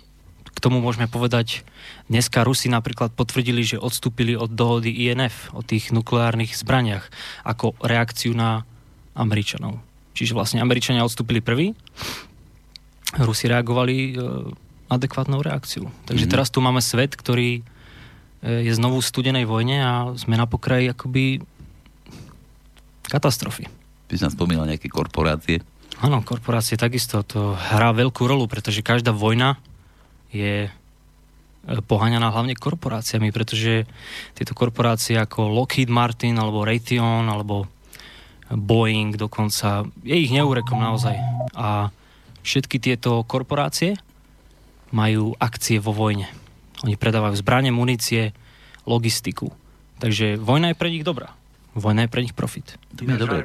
k 0.51 0.59
tomu 0.59 0.83
môžeme 0.83 1.07
povedať, 1.07 1.63
dneska 2.11 2.43
Rusi 2.43 2.67
napríklad 2.67 3.13
potvrdili, 3.13 3.63
že 3.63 3.77
odstúpili 3.79 4.35
od 4.35 4.51
dohody 4.51 4.91
INF, 5.07 5.53
o 5.55 5.63
tých 5.63 5.95
nukleárnych 5.95 6.57
zbraniach, 6.57 7.07
ako 7.47 7.77
reakciu 7.79 8.35
na 8.35 8.67
Američanov. 9.15 9.79
Čiže 10.17 10.33
vlastne 10.33 10.65
Američania 10.65 11.05
odstúpili 11.05 11.45
prvý, 11.45 11.77
Rusi 13.17 13.47
reagovali 13.47 13.97
e, 13.97 14.13
adekvátnou 14.91 15.41
reakciou. 15.43 15.93
Takže 16.09 16.27
mm-hmm. 16.27 16.33
teraz 16.33 16.49
tu 16.51 16.59
máme 16.65 16.83
svet, 16.83 17.15
ktorý 17.15 17.61
e, 17.61 17.63
je 18.67 18.73
znovu 18.75 18.99
v 19.01 19.09
studenej 19.09 19.45
vojne 19.47 19.79
a 19.83 19.93
sme 20.19 20.35
na 20.41 20.49
pokraji 20.49 20.91
akoby 20.91 21.41
katastrofy. 23.07 23.71
Ty 24.07 24.15
som 24.19 24.31
spomínal 24.31 24.67
nejaké 24.67 24.87
korporácie. 24.91 25.63
Áno, 25.97 26.21
korporácie 26.21 26.77
takisto 26.77 27.25
to 27.25 27.57
hrá 27.57 27.89
veľkú 27.97 28.29
rolu, 28.29 28.45
pretože 28.45 28.85
každá 28.85 29.17
vojna 29.17 29.57
je 30.29 30.69
e, 30.69 30.71
poháňaná 31.65 32.29
hlavne 32.29 32.53
korporáciami, 32.53 33.33
pretože 33.33 33.89
tieto 34.37 34.53
korporácie 34.53 35.17
ako 35.17 35.49
Lockheed 35.49 35.89
Martin 35.89 36.37
alebo 36.37 36.69
Raytheon 36.69 37.25
alebo 37.33 37.65
Boeing 38.53 39.17
dokonca, 39.17 39.89
je 40.05 40.17
ich 40.21 40.29
neúrekom 40.29 40.77
naozaj. 40.77 41.17
A 41.57 41.89
všetky 42.45 42.77
tieto 42.77 43.25
korporácie 43.25 43.97
majú 44.93 45.33
akcie 45.41 45.81
vo 45.81 45.97
vojne. 45.97 46.29
Oni 46.85 47.01
predávajú 47.01 47.41
zbranie, 47.41 47.73
munície, 47.73 48.37
logistiku. 48.85 49.49
Takže 49.97 50.37
vojna 50.37 50.77
je 50.77 50.79
pre 50.79 50.93
nich 50.93 51.09
dobrá 51.09 51.36
vojna 51.77 52.09
je 52.09 52.11
pre 52.11 52.25
nich 52.25 52.33
profit. 52.33 52.81
To 52.97 53.05
je 53.05 53.21
dobré. 53.21 53.45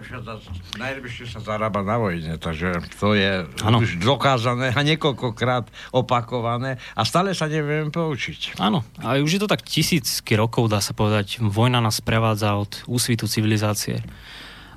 Najlepšie 0.79 1.27
sa 1.27 1.43
zarába 1.43 1.83
na 1.83 2.00
vojne, 2.00 2.39
takže 2.39 2.79
to 2.95 3.11
je 3.11 3.43
ano. 3.61 3.83
už 3.83 4.00
dokázané 4.00 4.71
a 4.71 4.81
niekoľkokrát 4.81 5.67
opakované 5.91 6.79
a 6.95 7.03
stále 7.03 7.35
sa 7.35 7.51
nevieme 7.51 7.91
poučiť. 7.91 8.55
Áno, 8.57 8.88
a 9.03 9.19
už 9.19 9.38
je 9.38 9.41
to 9.43 9.51
tak 9.51 9.67
tisícky 9.67 10.39
rokov, 10.39 10.71
dá 10.71 10.79
sa 10.79 10.95
povedať. 10.95 11.43
Vojna 11.43 11.83
nás 11.83 12.00
prevádza 12.00 12.55
od 12.55 12.71
úsvitu 12.88 13.27
civilizácie. 13.27 14.00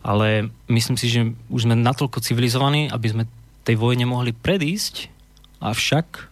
Ale 0.05 0.53
myslím 0.69 1.01
si, 1.01 1.09
že 1.09 1.33
už 1.49 1.65
sme 1.65 1.81
natoľko 1.81 2.21
civilizovaní, 2.21 2.93
aby 2.93 3.09
sme 3.09 3.25
tej 3.65 3.81
vojne 3.81 4.05
mohli 4.05 4.37
predísť, 4.37 5.09
avšak 5.65 6.29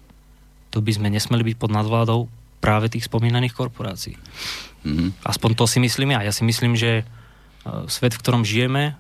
to 0.69 0.85
by 0.85 0.93
sme 0.93 1.09
nesmeli 1.09 1.41
byť 1.53 1.57
pod 1.57 1.73
nadvládou 1.73 2.29
práve 2.63 2.87
tých 2.87 3.11
spomínaných 3.11 3.59
korporácií. 3.59 4.15
Mm-hmm. 4.87 5.27
Aspoň 5.27 5.51
to 5.59 5.67
si 5.67 5.83
myslím 5.83 6.15
ja. 6.15 6.23
Ja 6.23 6.31
si 6.31 6.47
myslím, 6.47 6.79
že 6.79 7.03
uh, 7.03 7.91
svet, 7.91 8.15
v 8.15 8.23
ktorom 8.23 8.47
žijeme, 8.47 8.95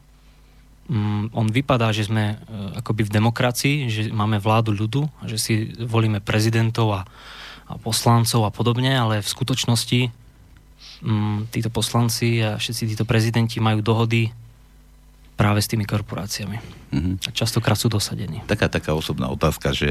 um, 0.91 1.31
on 1.31 1.47
vypadá, 1.47 1.95
že 1.95 2.11
sme 2.11 2.43
uh, 2.43 2.83
akoby 2.83 3.07
v 3.07 3.15
demokracii, 3.23 3.77
že 3.87 4.03
máme 4.11 4.43
vládu 4.43 4.75
ľudu, 4.75 5.07
že 5.31 5.39
si 5.39 5.55
volíme 5.79 6.19
prezidentov 6.19 6.91
a, 6.91 7.01
a 7.71 7.79
poslancov 7.79 8.43
a 8.43 8.51
podobne, 8.51 8.91
ale 8.99 9.23
v 9.23 9.29
skutočnosti 9.31 10.11
um, 11.07 11.47
títo 11.55 11.71
poslanci 11.71 12.43
a 12.43 12.59
všetci 12.59 12.99
títo 12.99 13.07
prezidenti 13.07 13.63
majú 13.63 13.79
dohody 13.79 14.35
práve 15.39 15.63
s 15.63 15.71
tými 15.71 15.87
korporáciami. 15.87 16.59
Mm-hmm. 16.93 17.15
A 17.27 17.31
častokrát 17.31 17.79
sú 17.79 17.91
dosadení. 17.91 18.43
Taká, 18.47 18.69
taká 18.69 18.93
osobná 18.95 19.27
otázka, 19.33 19.75
že 19.75 19.89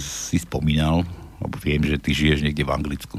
si 0.00 0.38
spomínal, 0.40 1.06
lebo 1.40 1.56
viem, 1.60 1.82
že 1.84 2.00
ty 2.00 2.12
žiješ 2.16 2.44
niekde 2.44 2.64
v 2.64 2.72
Anglicku. 2.72 3.16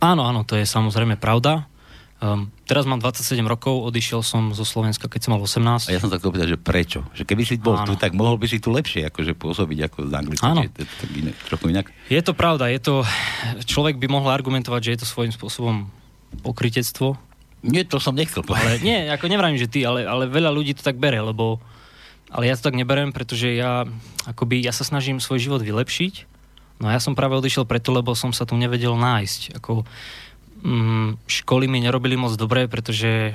Áno, 0.00 0.28
áno, 0.28 0.44
to 0.44 0.56
je 0.60 0.68
samozrejme 0.68 1.16
pravda. 1.16 1.64
Um, 2.16 2.48
teraz 2.64 2.88
mám 2.88 2.96
27 2.96 3.44
rokov, 3.44 3.76
odišiel 3.92 4.24
som 4.24 4.56
zo 4.56 4.64
Slovenska, 4.64 5.04
keď 5.04 5.20
som 5.28 5.30
mal 5.36 5.40
18. 5.44 5.92
A 5.92 5.92
ja 5.92 6.00
som 6.00 6.08
chcel 6.08 6.32
pýtať, 6.32 6.48
že 6.56 6.58
prečo? 6.60 7.00
Že 7.12 7.28
keby 7.28 7.42
si 7.44 7.60
bol 7.60 7.76
áno. 7.76 7.92
tu, 7.92 8.00
tak 8.00 8.16
mohol 8.16 8.40
by 8.40 8.48
si 8.48 8.56
tu 8.56 8.72
lepšie 8.72 9.04
akože 9.12 9.36
pôsobiť 9.36 9.92
ako 9.92 9.98
z 10.08 10.12
Anglicka. 10.16 10.48
Áno. 10.48 10.64
Je 10.64 10.72
to, 10.72 11.04
iné, 11.12 11.36
trochu 11.44 11.76
inak. 11.76 11.92
Je 12.08 12.20
to 12.24 12.32
pravda, 12.32 12.72
je 12.72 12.80
to, 12.80 12.94
človek 13.68 14.00
by 14.00 14.08
mohol 14.08 14.32
argumentovať, 14.32 14.80
že 14.80 14.92
je 14.96 15.00
to 15.04 15.08
svojím 15.12 15.32
spôsobom 15.36 15.92
pokritectvo. 16.40 17.20
Nie, 17.68 17.84
to 17.84 18.00
som 18.00 18.16
nechcel 18.16 18.40
povedať. 18.40 18.80
Ale 18.80 18.84
nie, 18.84 19.12
ako 19.12 19.28
nevrajím, 19.28 19.60
že 19.60 19.68
ty, 19.68 19.84
ale, 19.84 20.08
ale 20.08 20.24
veľa 20.24 20.48
ľudí 20.56 20.72
to 20.72 20.80
tak 20.80 20.96
bere, 20.96 21.20
lebo 21.20 21.60
ale 22.32 22.48
ja 22.48 22.56
to 22.58 22.64
tak 22.64 22.80
neberiem, 22.80 23.12
pretože 23.12 23.52
ja 23.54 23.84
akoby, 24.24 24.64
ja 24.64 24.72
sa 24.72 24.88
snažím 24.88 25.22
svoj 25.22 25.38
život 25.38 25.62
vylepšiť 25.62 26.35
No 26.76 26.92
ja 26.92 27.00
som 27.00 27.16
práve 27.16 27.40
odišiel 27.40 27.64
preto, 27.64 27.88
lebo 27.92 28.12
som 28.12 28.36
sa 28.36 28.44
tu 28.44 28.52
nevedel 28.52 28.92
nájsť. 28.92 29.56
Ako, 29.56 29.88
mm, 30.60 31.24
školy 31.24 31.64
mi 31.72 31.80
nerobili 31.80 32.20
moc 32.20 32.36
dobre, 32.36 32.68
pretože 32.68 33.32
e, 33.32 33.34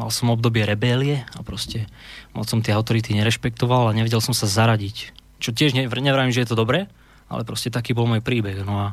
mal 0.00 0.08
som 0.08 0.32
obdobie 0.32 0.64
rebélie 0.64 1.28
a 1.36 1.44
proste 1.44 1.84
moc 2.32 2.48
som 2.48 2.64
tie 2.64 2.72
autority 2.72 3.12
nerešpektoval 3.12 3.92
a 3.92 3.96
nevedel 3.96 4.24
som 4.24 4.32
sa 4.32 4.48
zaradiť. 4.48 5.12
Čo 5.36 5.52
tiež 5.52 5.76
ne, 5.76 5.84
nevrajím, 5.84 6.32
že 6.32 6.48
je 6.48 6.48
to 6.48 6.56
dobré, 6.56 6.88
ale 7.28 7.44
proste 7.44 7.68
taký 7.68 7.92
bol 7.92 8.08
môj 8.08 8.24
príbeh. 8.24 8.64
No 8.64 8.80
a 8.80 8.86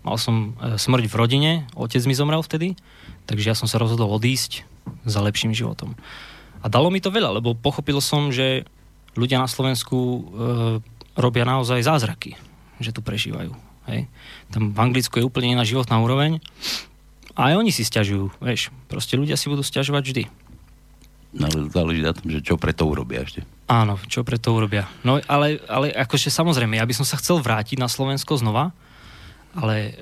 mal 0.00 0.16
som 0.16 0.56
e, 0.56 0.80
smrť 0.80 1.04
v 1.04 1.18
rodine, 1.20 1.50
otec 1.76 2.00
mi 2.08 2.16
zomrel 2.16 2.40
vtedy, 2.40 2.72
takže 3.28 3.52
ja 3.52 3.56
som 3.58 3.68
sa 3.68 3.76
rozhodol 3.76 4.08
odísť 4.16 4.64
za 5.04 5.20
lepším 5.20 5.52
životom. 5.52 5.92
A 6.64 6.72
dalo 6.72 6.88
mi 6.88 7.04
to 7.04 7.12
veľa, 7.12 7.36
lebo 7.36 7.52
pochopil 7.52 8.00
som, 8.00 8.32
že 8.32 8.64
ľudia 9.12 9.36
na 9.36 9.48
Slovensku 9.48 9.96
e, 10.00 10.20
robia 11.20 11.44
naozaj 11.44 11.84
zázraky 11.84 12.55
že 12.80 12.92
tu 12.92 13.00
prežívajú. 13.00 13.52
Hej. 13.86 14.10
Tam 14.50 14.74
v 14.74 14.78
Anglicku 14.78 15.22
je 15.22 15.26
úplne 15.26 15.54
iná 15.54 15.62
životná 15.62 16.02
úroveň 16.02 16.42
a 17.38 17.52
aj 17.52 17.54
oni 17.60 17.70
si 17.70 17.86
stiažujú, 17.86 18.34
vieš. 18.42 18.74
Proste 18.90 19.14
ľudia 19.14 19.38
si 19.38 19.46
budú 19.46 19.62
stiažovať 19.62 20.02
vždy. 20.02 20.24
No, 21.36 21.46
záleží 21.68 22.00
na 22.00 22.16
tom, 22.16 22.32
že 22.32 22.40
čo 22.40 22.56
pre 22.56 22.72
to 22.72 22.88
urobia 22.88 23.20
ešte. 23.20 23.44
Áno, 23.68 24.00
čo 24.08 24.24
pre 24.24 24.40
to 24.40 24.56
urobia. 24.56 24.88
No 25.04 25.20
ale, 25.28 25.60
ale 25.68 25.92
akože 25.92 26.32
samozrejme, 26.32 26.80
ja 26.80 26.88
by 26.88 26.94
som 26.96 27.04
sa 27.04 27.20
chcel 27.20 27.44
vrátiť 27.44 27.76
na 27.76 27.92
Slovensko 27.92 28.40
znova, 28.40 28.72
ale 29.52 29.76
e, 29.76 29.92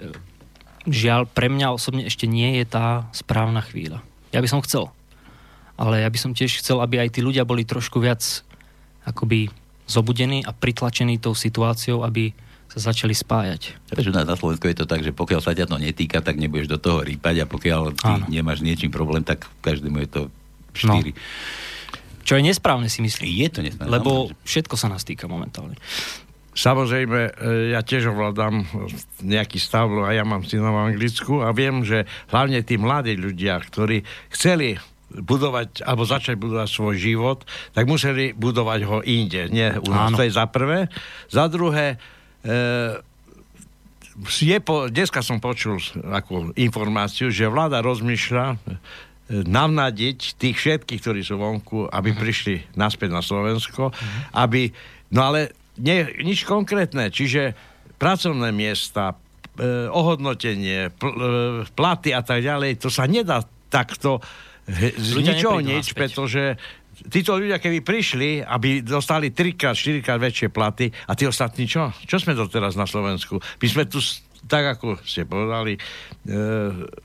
žiaľ, 0.86 1.26
pre 1.26 1.50
mňa 1.50 1.74
osobne 1.74 2.06
ešte 2.06 2.30
nie 2.30 2.62
je 2.62 2.64
tá 2.70 3.10
správna 3.10 3.66
chvíľa. 3.66 3.98
Ja 4.30 4.38
by 4.38 4.48
som 4.48 4.62
chcel. 4.62 4.94
Ale 5.74 6.06
ja 6.06 6.08
by 6.12 6.18
som 6.22 6.38
tiež 6.38 6.62
chcel, 6.62 6.78
aby 6.78 7.02
aj 7.02 7.18
tí 7.18 7.20
ľudia 7.24 7.42
boli 7.42 7.66
trošku 7.66 7.98
viac 7.98 8.22
akoby 9.02 9.50
zobudení 9.90 10.46
a 10.46 10.54
pritlačení 10.54 11.18
tou 11.18 11.34
situáciou, 11.34 12.06
aby 12.06 12.30
sa 12.74 12.90
začali 12.90 13.14
spájať. 13.14 13.86
Prečo 13.86 14.10
na, 14.10 14.26
na 14.26 14.34
Slovensku 14.34 14.66
je 14.66 14.82
to 14.82 14.90
tak, 14.90 15.06
že 15.06 15.14
pokiaľ 15.14 15.38
sa 15.38 15.54
ťa 15.54 15.70
to 15.70 15.78
netýka, 15.78 16.18
tak 16.18 16.34
nebudeš 16.34 16.66
do 16.66 16.78
toho 16.82 17.06
rýpať 17.06 17.46
a 17.46 17.46
pokiaľ 17.46 17.82
ty 17.94 18.02
Áno. 18.02 18.26
nemáš 18.26 18.66
niečím 18.66 18.90
problém, 18.90 19.22
tak 19.22 19.46
každému 19.62 20.02
je 20.02 20.08
to 20.10 20.22
4. 20.74 20.90
No. 20.90 20.98
Čo 22.26 22.34
je 22.34 22.42
nesprávne 22.42 22.90
si 22.90 22.98
myslím. 22.98 23.30
Je 23.30 23.48
to 23.52 23.60
nesprávne. 23.62 23.94
Lebo 23.94 24.34
všetko 24.42 24.74
sa 24.74 24.90
nás 24.90 25.06
týka 25.06 25.30
momentálne. 25.30 25.78
Samozrejme, 26.54 27.20
e, 27.30 27.30
ja 27.74 27.82
tiež 27.82 28.10
ovládam 28.10 28.66
nejaký 29.22 29.58
stav, 29.62 29.90
a 30.02 30.10
ja 30.10 30.26
mám 30.26 30.42
syna 30.42 30.70
v 30.70 30.94
Anglicku 30.94 31.46
a 31.46 31.54
viem, 31.54 31.86
že 31.86 32.06
hlavne 32.30 32.62
tí 32.66 32.74
mladí 32.74 33.14
ľudia, 33.14 33.58
ktorí 33.62 34.02
chceli 34.34 34.78
budovať, 35.14 35.86
alebo 35.86 36.02
začať 36.02 36.34
budovať 36.34 36.68
svoj 36.70 36.94
život, 36.98 37.38
tak 37.70 37.86
museli 37.86 38.34
budovať 38.34 38.80
ho 38.86 38.98
inde, 39.02 39.46
nie 39.50 39.66
u 39.78 39.90
nás. 39.90 40.10
To 40.14 40.26
je 40.26 40.32
za 40.34 40.46
prvé. 40.50 40.90
Za 41.30 41.46
druhé, 41.46 42.02
je 44.22 44.58
po, 44.62 44.86
dneska 44.86 45.24
som 45.24 45.42
počul 45.42 45.80
akú 46.12 46.54
informáciu, 46.54 47.32
že 47.34 47.50
vláda 47.50 47.82
rozmýšľa 47.82 48.46
e, 48.52 48.56
navnadiť 49.42 50.38
tých 50.38 50.56
všetkých, 50.56 51.00
ktorí 51.02 51.20
sú 51.26 51.40
vonku, 51.40 51.90
aby 51.90 52.14
uh-huh. 52.14 52.22
prišli 52.22 52.54
naspäť 52.78 53.10
na 53.10 53.22
Slovensko, 53.24 53.90
uh-huh. 53.90 54.20
aby, 54.38 54.70
no 55.10 55.32
ale 55.32 55.56
nie, 55.80 56.06
nič 56.22 56.46
konkrétne, 56.46 57.10
čiže 57.10 57.58
pracovné 57.98 58.54
miesta, 58.54 59.18
e, 59.58 59.90
ohodnotenie, 59.90 60.94
pl, 60.94 61.10
e, 61.10 61.30
platy 61.74 62.14
a 62.14 62.22
tak 62.22 62.46
ďalej, 62.46 62.78
to 62.78 62.92
sa 62.92 63.10
nedá 63.10 63.42
takto 63.72 64.22
z 64.96 65.20
ničoho 65.20 65.60
nič, 65.60 65.92
pretože 65.92 66.56
títo 67.10 67.36
ľudia, 67.36 67.58
keby 67.58 67.82
prišli, 67.82 68.42
aby 68.42 68.80
dostali 68.80 69.30
3 69.34 69.74
4 69.74 70.04
krát 70.04 70.20
väčšie 70.20 70.48
platy 70.50 70.90
a 71.08 71.12
tí 71.18 71.26
ostatní 71.26 71.66
čo? 71.66 71.90
Čo 72.06 72.22
sme 72.22 72.38
doteraz 72.38 72.78
na 72.78 72.86
Slovensku? 72.86 73.38
My 73.38 73.66
sme 73.66 73.84
tu 73.86 73.98
tak 74.44 74.78
ako 74.78 75.00
ste 75.02 75.24
povedali, 75.24 75.76
e, 75.76 75.80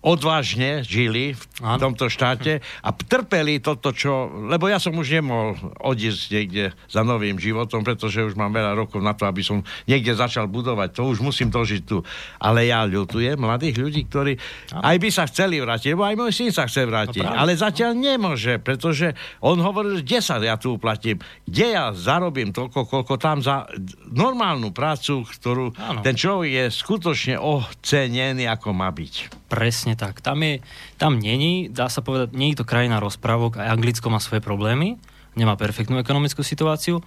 odvážne 0.04 0.84
žili 0.84 1.34
v 1.36 1.44
ano. 1.63 1.80
tomto 1.80 2.12
štáte 2.12 2.60
a 2.84 2.90
trpeli 2.92 3.63
toto, 3.63 3.96
čo... 3.96 4.28
Lebo 4.48 4.68
ja 4.68 4.78
som 4.78 4.96
už 4.96 5.20
nemohol 5.20 5.56
odísť 5.80 6.22
niekde 6.36 6.63
za 6.92 7.02
novým 7.02 7.40
životom, 7.40 7.84
pretože 7.88 8.24
už 8.24 8.36
mám 8.36 8.52
veľa 8.52 8.76
rokov 8.76 9.00
na 9.00 9.16
to, 9.16 9.24
aby 9.26 9.40
som 9.40 9.63
niekde 9.88 10.12
začal 10.16 10.52
budovať. 10.52 11.00
To 11.00 11.10
už 11.10 11.24
musím 11.24 11.48
dožiť 11.48 11.82
tu. 11.88 12.04
Ale 12.44 12.68
ja 12.68 12.84
ľutujem 12.84 13.40
mladých 13.40 13.76
ľudí, 13.80 14.02
ktorí 14.12 14.34
ano. 14.76 14.84
aj 14.84 14.96
by 15.00 15.10
sa 15.10 15.24
chceli 15.32 15.63
vrátiť, 15.63 15.96
lebo 15.96 16.04
aj 16.04 16.16
môj 16.20 16.32
syn 16.36 16.52
sa 16.52 16.68
chce 16.68 16.84
vrátiť. 16.84 17.24
No, 17.24 17.36
ale 17.36 17.56
zatiaľ 17.56 17.96
nemôže, 17.96 18.60
pretože 18.60 19.16
on 19.40 19.60
hovoril, 19.63 20.04
kde 20.04 20.20
sa 20.20 20.38
ja 20.40 20.56
tu 20.56 20.76
uplatím, 20.76 21.20
kde 21.48 21.76
ja 21.76 21.92
zarobím 21.96 22.52
toľko, 22.56 22.88
koľko 22.88 23.16
tam 23.20 23.44
za 23.44 23.68
normálnu 24.12 24.72
prácu, 24.72 25.24
ktorú 25.28 25.76
ano. 25.76 26.00
ten 26.02 26.16
človek 26.16 26.50
je 26.50 26.66
skutočne 26.72 27.29
dostatočne 27.30 27.38
ocenený, 27.38 28.50
ako 28.50 28.74
má 28.74 28.89
byť. 28.89 29.46
Presne 29.50 29.94
tak. 29.94 30.22
Tam, 30.22 30.42
je, 30.42 30.62
tam 30.98 31.20
není, 31.20 31.70
dá 31.70 31.89
sa 31.89 32.02
povedať, 32.02 32.34
nie 32.34 32.54
je 32.54 32.63
to 32.63 32.70
krajina 32.70 32.98
rozprávok, 32.98 33.62
aj 33.62 33.78
Anglicko 33.78 34.10
má 34.10 34.18
svoje 34.18 34.42
problémy, 34.42 34.98
nemá 35.38 35.54
perfektnú 35.60 36.02
ekonomickú 36.02 36.42
situáciu, 36.42 37.02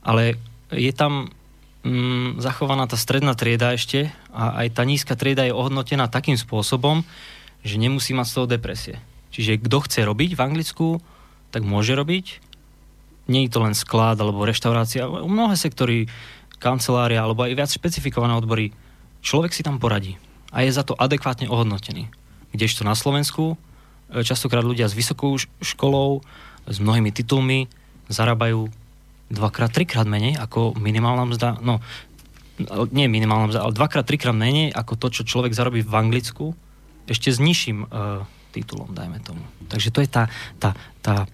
ale 0.00 0.40
je 0.72 0.92
tam 0.92 1.28
mm, 1.84 2.40
zachovaná 2.40 2.88
tá 2.88 2.96
stredná 2.96 3.36
trieda 3.36 3.76
ešte 3.76 4.08
a 4.32 4.64
aj 4.64 4.80
tá 4.80 4.82
nízka 4.88 5.14
trieda 5.16 5.44
je 5.44 5.56
ohodnotená 5.56 6.08
takým 6.08 6.36
spôsobom, 6.40 7.04
že 7.62 7.76
nemusí 7.76 8.16
mať 8.16 8.26
z 8.28 8.34
toho 8.34 8.46
depresie. 8.48 8.96
Čiže 9.32 9.64
kto 9.64 9.78
chce 9.88 10.00
robiť 10.04 10.36
v 10.36 10.44
Anglicku, 10.44 10.88
tak 11.52 11.64
môže 11.64 11.96
robiť. 11.96 12.40
Nie 13.30 13.46
je 13.46 13.52
to 13.54 13.64
len 13.64 13.72
sklad 13.72 14.18
alebo 14.18 14.44
reštaurácia. 14.44 15.06
Mnohé 15.08 15.54
sektory, 15.56 16.10
kancelária 16.58 17.22
alebo 17.22 17.46
aj 17.46 17.54
viac 17.54 17.70
špecifikované 17.70 18.34
odbory 18.34 18.74
človek 19.22 19.54
si 19.54 19.62
tam 19.62 19.78
poradí 19.78 20.18
a 20.52 20.66
je 20.66 20.74
za 20.74 20.84
to 20.84 20.98
adekvátne 20.98 21.48
ohodnotený. 21.48 22.10
Kdežto 22.52 22.84
na 22.84 22.92
Slovensku 22.92 23.56
e, 24.12 24.20
častokrát 24.20 24.66
ľudia 24.66 24.90
s 24.90 24.98
vysokou 24.98 25.38
školou, 25.62 26.20
s 26.68 26.76
mnohými 26.78 27.08
titulmi 27.14 27.70
zarábajú 28.12 28.68
dvakrát, 29.32 29.72
trikrát 29.72 30.04
menej 30.04 30.36
ako 30.36 30.76
minimálna 30.76 31.24
mzda. 31.24 31.62
No, 31.64 31.80
nie 32.92 33.08
minimálna 33.08 33.48
mzda, 33.48 33.60
ale 33.64 33.72
dvakrát, 33.72 34.04
trikrát 34.04 34.36
menej 34.36 34.70
ako 34.76 35.00
to, 35.00 35.08
čo 35.08 35.22
človek 35.24 35.56
zarobí 35.56 35.80
v 35.80 35.94
Anglicku, 35.96 36.52
ešte 37.08 37.32
s 37.32 37.40
nižším 37.40 37.88
uh, 37.88 38.22
titulom, 38.52 38.92
dajme 38.92 39.18
tomu. 39.24 39.42
Takže 39.66 39.88
to 39.90 40.04
je 40.04 40.08
tá, 40.12 40.28
tá, 40.60 40.76
tá, 41.00 41.26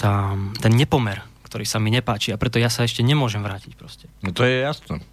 tá, 0.00 0.34
ten 0.58 0.72
nepomer, 0.74 1.22
ktorý 1.46 1.68
sa 1.68 1.78
mi 1.78 1.92
nepáči 1.92 2.32
a 2.32 2.40
preto 2.40 2.56
ja 2.56 2.72
sa 2.72 2.88
ešte 2.88 3.04
nemôžem 3.04 3.44
vrátiť 3.44 3.76
proste. 3.76 4.08
No 4.24 4.32
to 4.32 4.48
je 4.48 4.64
jasné. 4.64 5.04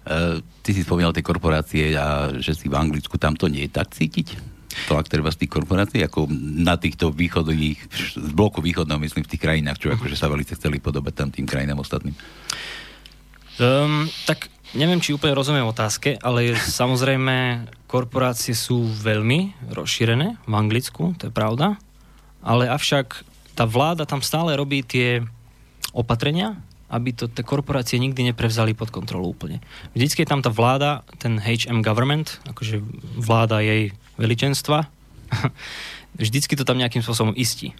Uh, 0.00 0.40
ty 0.64 0.72
si 0.72 0.80
spomínal 0.80 1.12
tie 1.12 1.20
korporácie 1.20 1.92
a 1.92 2.32
že 2.40 2.56
si 2.56 2.72
v 2.72 2.78
Anglicku, 2.78 3.20
tam 3.20 3.36
to 3.36 3.52
nie 3.52 3.68
je 3.68 3.72
tak 3.76 3.92
cítiť? 3.92 4.58
To 4.88 4.96
treba 5.02 5.34
z 5.34 5.44
tých 5.44 5.52
korporácií, 5.52 6.00
ako 6.00 6.30
na 6.62 6.78
týchto 6.78 7.10
východových, 7.10 7.90
z 8.16 8.32
bloku 8.32 8.62
východného, 8.62 9.02
myslím, 9.02 9.26
v 9.26 9.32
tých 9.34 9.42
krajinách, 9.42 9.82
čo 9.82 9.92
akože 9.92 10.14
sa 10.14 10.30
veľmi 10.30 10.46
chceli 10.46 10.78
podobať 10.78 11.12
tam 11.12 11.28
tým 11.34 11.44
krajinám 11.44 11.82
ostatným. 11.82 12.14
Um, 13.60 14.08
tak 14.24 14.48
neviem, 14.72 15.02
či 15.02 15.12
úplne 15.12 15.36
rozumiem 15.36 15.66
otázke, 15.66 16.16
ale 16.22 16.54
samozrejme 16.56 17.66
korporácie 17.90 18.54
sú 18.54 18.86
veľmi 18.86 19.68
rozšírené 19.74 20.38
v 20.46 20.52
Anglicku, 20.54 21.18
to 21.18 21.28
je 21.28 21.34
pravda, 21.34 21.76
ale 22.40 22.70
avšak 22.70 23.26
tá 23.58 23.66
vláda 23.66 24.06
tam 24.06 24.22
stále 24.24 24.54
robí 24.56 24.80
tie 24.86 25.20
opatrenia, 25.92 26.56
aby 26.90 27.14
to 27.14 27.30
tie 27.30 27.46
korporácie 27.46 28.02
nikdy 28.02 28.34
neprevzali 28.34 28.74
pod 28.74 28.90
kontrolu 28.90 29.30
úplne. 29.30 29.62
Vždycky 29.94 30.26
je 30.26 30.30
tam 30.30 30.42
tá 30.42 30.50
vláda, 30.50 31.06
ten 31.22 31.38
HM 31.38 31.86
government, 31.86 32.42
akože 32.50 32.82
vláda 33.14 33.62
jej 33.62 33.94
veličenstva, 34.18 34.90
vždycky 36.20 36.58
to 36.58 36.66
tam 36.66 36.82
nejakým 36.82 37.00
spôsobom 37.00 37.32
istí. 37.38 37.72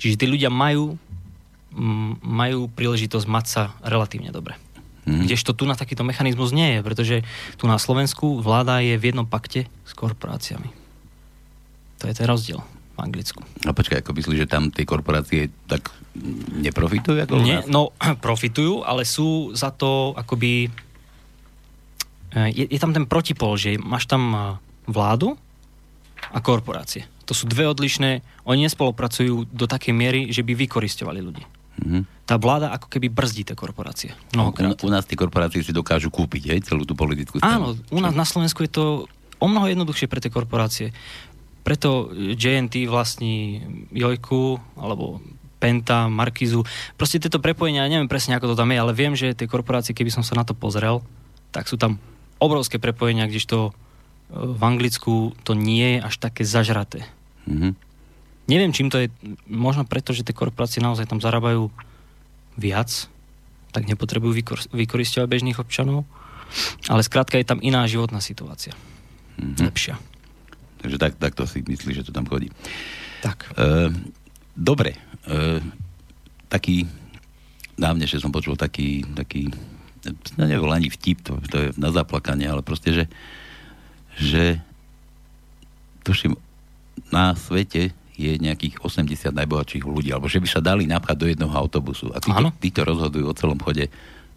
Čiže 0.00 0.24
tí 0.24 0.26
ľudia 0.28 0.48
majú, 0.48 0.96
majú 2.24 2.72
príležitosť 2.72 3.26
mať 3.28 3.44
sa 3.46 3.62
relatívne 3.84 4.32
dobre. 4.32 4.56
Mm. 5.06 5.28
Kdežto 5.28 5.54
tu 5.54 5.68
na 5.68 5.78
takýto 5.78 6.02
mechanizmus 6.02 6.50
nie 6.50 6.76
je, 6.76 6.80
pretože 6.82 7.16
tu 7.60 7.70
na 7.70 7.78
Slovensku 7.78 8.42
vláda 8.42 8.82
je 8.82 8.98
v 8.98 9.12
jednom 9.12 9.28
pakte 9.28 9.70
s 9.86 9.92
korporáciami. 9.94 10.72
To 12.02 12.10
je 12.10 12.16
ten 12.16 12.26
rozdiel 12.26 12.60
v 12.96 13.00
Anglicku. 13.04 13.44
A 13.68 13.76
počkaj, 13.76 14.00
ako 14.00 14.16
myslíš, 14.16 14.48
že 14.48 14.48
tam 14.48 14.72
tie 14.72 14.88
korporácie 14.88 15.52
tak 15.68 15.92
neprofitujú? 16.56 17.28
Ako 17.28 17.44
Nie, 17.44 17.60
no 17.68 17.92
profitujú, 18.24 18.80
ale 18.82 19.04
sú 19.04 19.52
za 19.52 19.68
to 19.68 20.16
akoby... 20.16 20.72
E, 22.32 22.40
je, 22.56 22.64
je 22.64 22.78
tam 22.80 22.96
ten 22.96 23.04
protipol, 23.04 23.60
že 23.60 23.76
máš 23.76 24.08
tam 24.08 24.22
e, 24.32 24.38
vládu 24.88 25.36
a 26.32 26.40
korporácie. 26.40 27.04
To 27.28 27.34
sú 27.36 27.44
dve 27.50 27.68
odlišné, 27.68 28.24
oni 28.48 28.70
nespolupracujú 28.70 29.50
do 29.50 29.66
takej 29.68 29.92
miery, 29.92 30.20
že 30.32 30.46
by 30.46 30.56
vykoristovali 30.56 31.20
ľudí. 31.20 31.44
Mm-hmm. 31.76 32.02
Tá 32.24 32.40
vláda 32.40 32.72
ako 32.72 32.88
keby 32.88 33.12
brzdí 33.12 33.44
tie 33.44 33.52
korporácie. 33.52 34.16
Mnohokrát. 34.32 34.80
U, 34.80 34.88
u 34.88 34.90
nás 34.90 35.04
tie 35.04 35.18
korporácie 35.18 35.60
si 35.60 35.76
dokážu 35.76 36.08
kúpiť, 36.08 36.56
hej, 36.56 36.60
celú 36.64 36.88
tú 36.88 36.96
politickú 36.96 37.38
stranu. 37.38 37.76
Áno, 37.76 37.92
u 37.92 38.00
nás 38.00 38.16
na 38.16 38.24
Slovensku 38.24 38.64
je 38.64 38.72
to 38.72 38.84
o 39.36 39.46
mnoho 39.46 39.68
jednoduchšie 39.68 40.08
pre 40.08 40.22
tie 40.24 40.32
korporácie. 40.32 40.96
Preto 41.66 42.14
JNT 42.14 42.86
vlastní 42.86 43.66
Jojku, 43.90 44.62
alebo 44.78 45.18
Penta, 45.58 46.06
Markizu. 46.06 46.62
Proste 46.94 47.18
tieto 47.18 47.42
prepojenia, 47.42 47.90
neviem 47.90 48.06
presne, 48.06 48.38
ako 48.38 48.54
to 48.54 48.60
tam 48.60 48.70
je, 48.70 48.78
ale 48.78 48.92
viem, 48.94 49.18
že 49.18 49.34
tie 49.34 49.50
korporácie, 49.50 49.96
keby 49.96 50.14
som 50.14 50.22
sa 50.22 50.38
na 50.38 50.46
to 50.46 50.54
pozrel, 50.54 51.02
tak 51.50 51.66
sú 51.66 51.74
tam 51.74 51.98
obrovské 52.38 52.78
prepojenia, 52.78 53.26
kdežto 53.26 53.72
e, 53.72 53.72
v 54.30 54.60
Anglicku 54.62 55.34
to 55.42 55.58
nie 55.58 55.96
je 55.96 56.06
až 56.06 56.14
také 56.20 56.46
zažraté. 56.46 57.08
Mm-hmm. 57.48 57.72
Neviem, 58.46 58.70
čím 58.70 58.92
to 58.92 59.02
je. 59.02 59.10
Možno 59.50 59.82
preto, 59.88 60.14
že 60.14 60.22
tie 60.22 60.36
korporácie 60.36 60.78
naozaj 60.78 61.10
tam 61.10 61.18
zarábajú 61.18 61.72
viac, 62.54 63.10
tak 63.74 63.90
nepotrebujú 63.90 64.32
vykor- 64.38 64.70
vykoristovať 64.70 65.26
bežných 65.26 65.58
občanov. 65.58 66.06
Ale 66.86 67.02
skrátka 67.02 67.42
je 67.42 67.48
tam 67.48 67.58
iná 67.58 67.82
životná 67.90 68.22
situácia. 68.22 68.76
Mm-hmm. 69.40 69.66
Lepšia. 69.66 69.98
Takže 70.86 71.02
tak, 71.02 71.18
tak 71.18 71.34
to 71.34 71.50
si 71.50 71.66
myslí, 71.66 71.98
že 71.98 72.06
to 72.06 72.14
tam 72.14 72.30
chodí. 72.30 72.46
Tak. 73.18 73.50
E, 73.58 73.90
dobre. 74.54 74.94
E, 75.26 75.58
taký, 76.46 76.86
dávnejšie 77.74 78.22
som 78.22 78.30
počul 78.30 78.54
taký, 78.54 79.02
taký 79.18 79.50
no 80.38 80.46
nebol 80.46 80.70
ani 80.70 80.86
vtip, 80.86 81.26
to, 81.26 81.42
to 81.50 81.56
je 81.58 81.68
na 81.74 81.90
zaplakanie, 81.90 82.46
ale 82.46 82.62
proste, 82.62 82.94
že, 82.94 83.04
že 84.14 84.62
tuším, 86.06 86.38
na 87.10 87.34
svete 87.34 87.90
je 88.14 88.32
nejakých 88.38 88.78
80 88.80 89.34
najbohatších 89.34 89.82
ľudí, 89.82 90.14
alebo 90.14 90.30
že 90.30 90.38
by 90.38 90.48
sa 90.48 90.62
dali 90.62 90.86
napchať 90.86 91.16
do 91.18 91.26
jednoho 91.26 91.52
autobusu. 91.52 92.14
A 92.14 92.22
títo, 92.22 92.54
títo 92.62 92.80
rozhodujú 92.86 93.26
o 93.26 93.34
celom 93.34 93.58
chode 93.58 93.90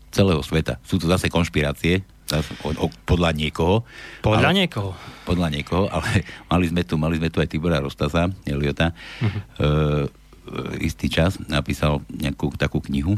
celého 0.10 0.42
sveta. 0.42 0.82
Sú 0.82 0.98
to 0.98 1.06
zase 1.06 1.30
konšpirácie, 1.30 2.02
o, 2.38 2.70
o, 2.86 2.88
podľa 3.04 3.34
niekoho. 3.34 3.82
Podľa 4.22 4.52
ale, 4.54 4.58
niekoho. 4.66 4.92
Podľa 5.26 5.48
niekoho, 5.50 5.86
ale 5.90 6.24
mali 6.52 6.66
sme 6.70 6.82
tu, 6.86 6.96
mali 7.02 7.18
sme 7.18 7.30
tu 7.34 7.42
aj 7.42 7.50
Tibora 7.50 7.82
Rostasa, 7.82 8.30
Eliota. 8.46 8.94
Uh-huh. 9.22 9.40
E, 9.58 10.86
istý 10.86 11.10
čas 11.10 11.38
napísal 11.50 12.02
nejakú 12.10 12.54
takú 12.58 12.82
knihu. 12.86 13.18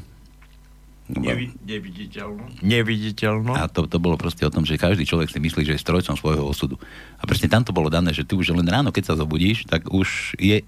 Nevi- 1.12 1.52
neviditeľno. 1.68 2.64
Neviditeľno. 2.64 3.52
A 3.52 3.68
to, 3.68 3.84
to 3.84 4.00
bolo 4.00 4.16
proste 4.16 4.48
o 4.48 4.54
tom, 4.54 4.64
že 4.64 4.80
každý 4.80 5.04
človek 5.04 5.28
si 5.28 5.44
myslí, 5.44 5.68
že 5.68 5.76
je 5.76 5.84
strojcom 5.84 6.16
svojho 6.16 6.48
osudu. 6.48 6.80
A 7.20 7.28
presne 7.28 7.52
tam 7.52 7.68
to 7.68 7.76
bolo 7.76 7.92
dané, 7.92 8.16
že 8.16 8.24
ty 8.24 8.40
už 8.40 8.56
len 8.56 8.64
ráno, 8.64 8.96
keď 8.96 9.12
sa 9.12 9.20
zobudíš, 9.20 9.68
tak 9.68 9.92
už 9.92 10.40
je 10.40 10.64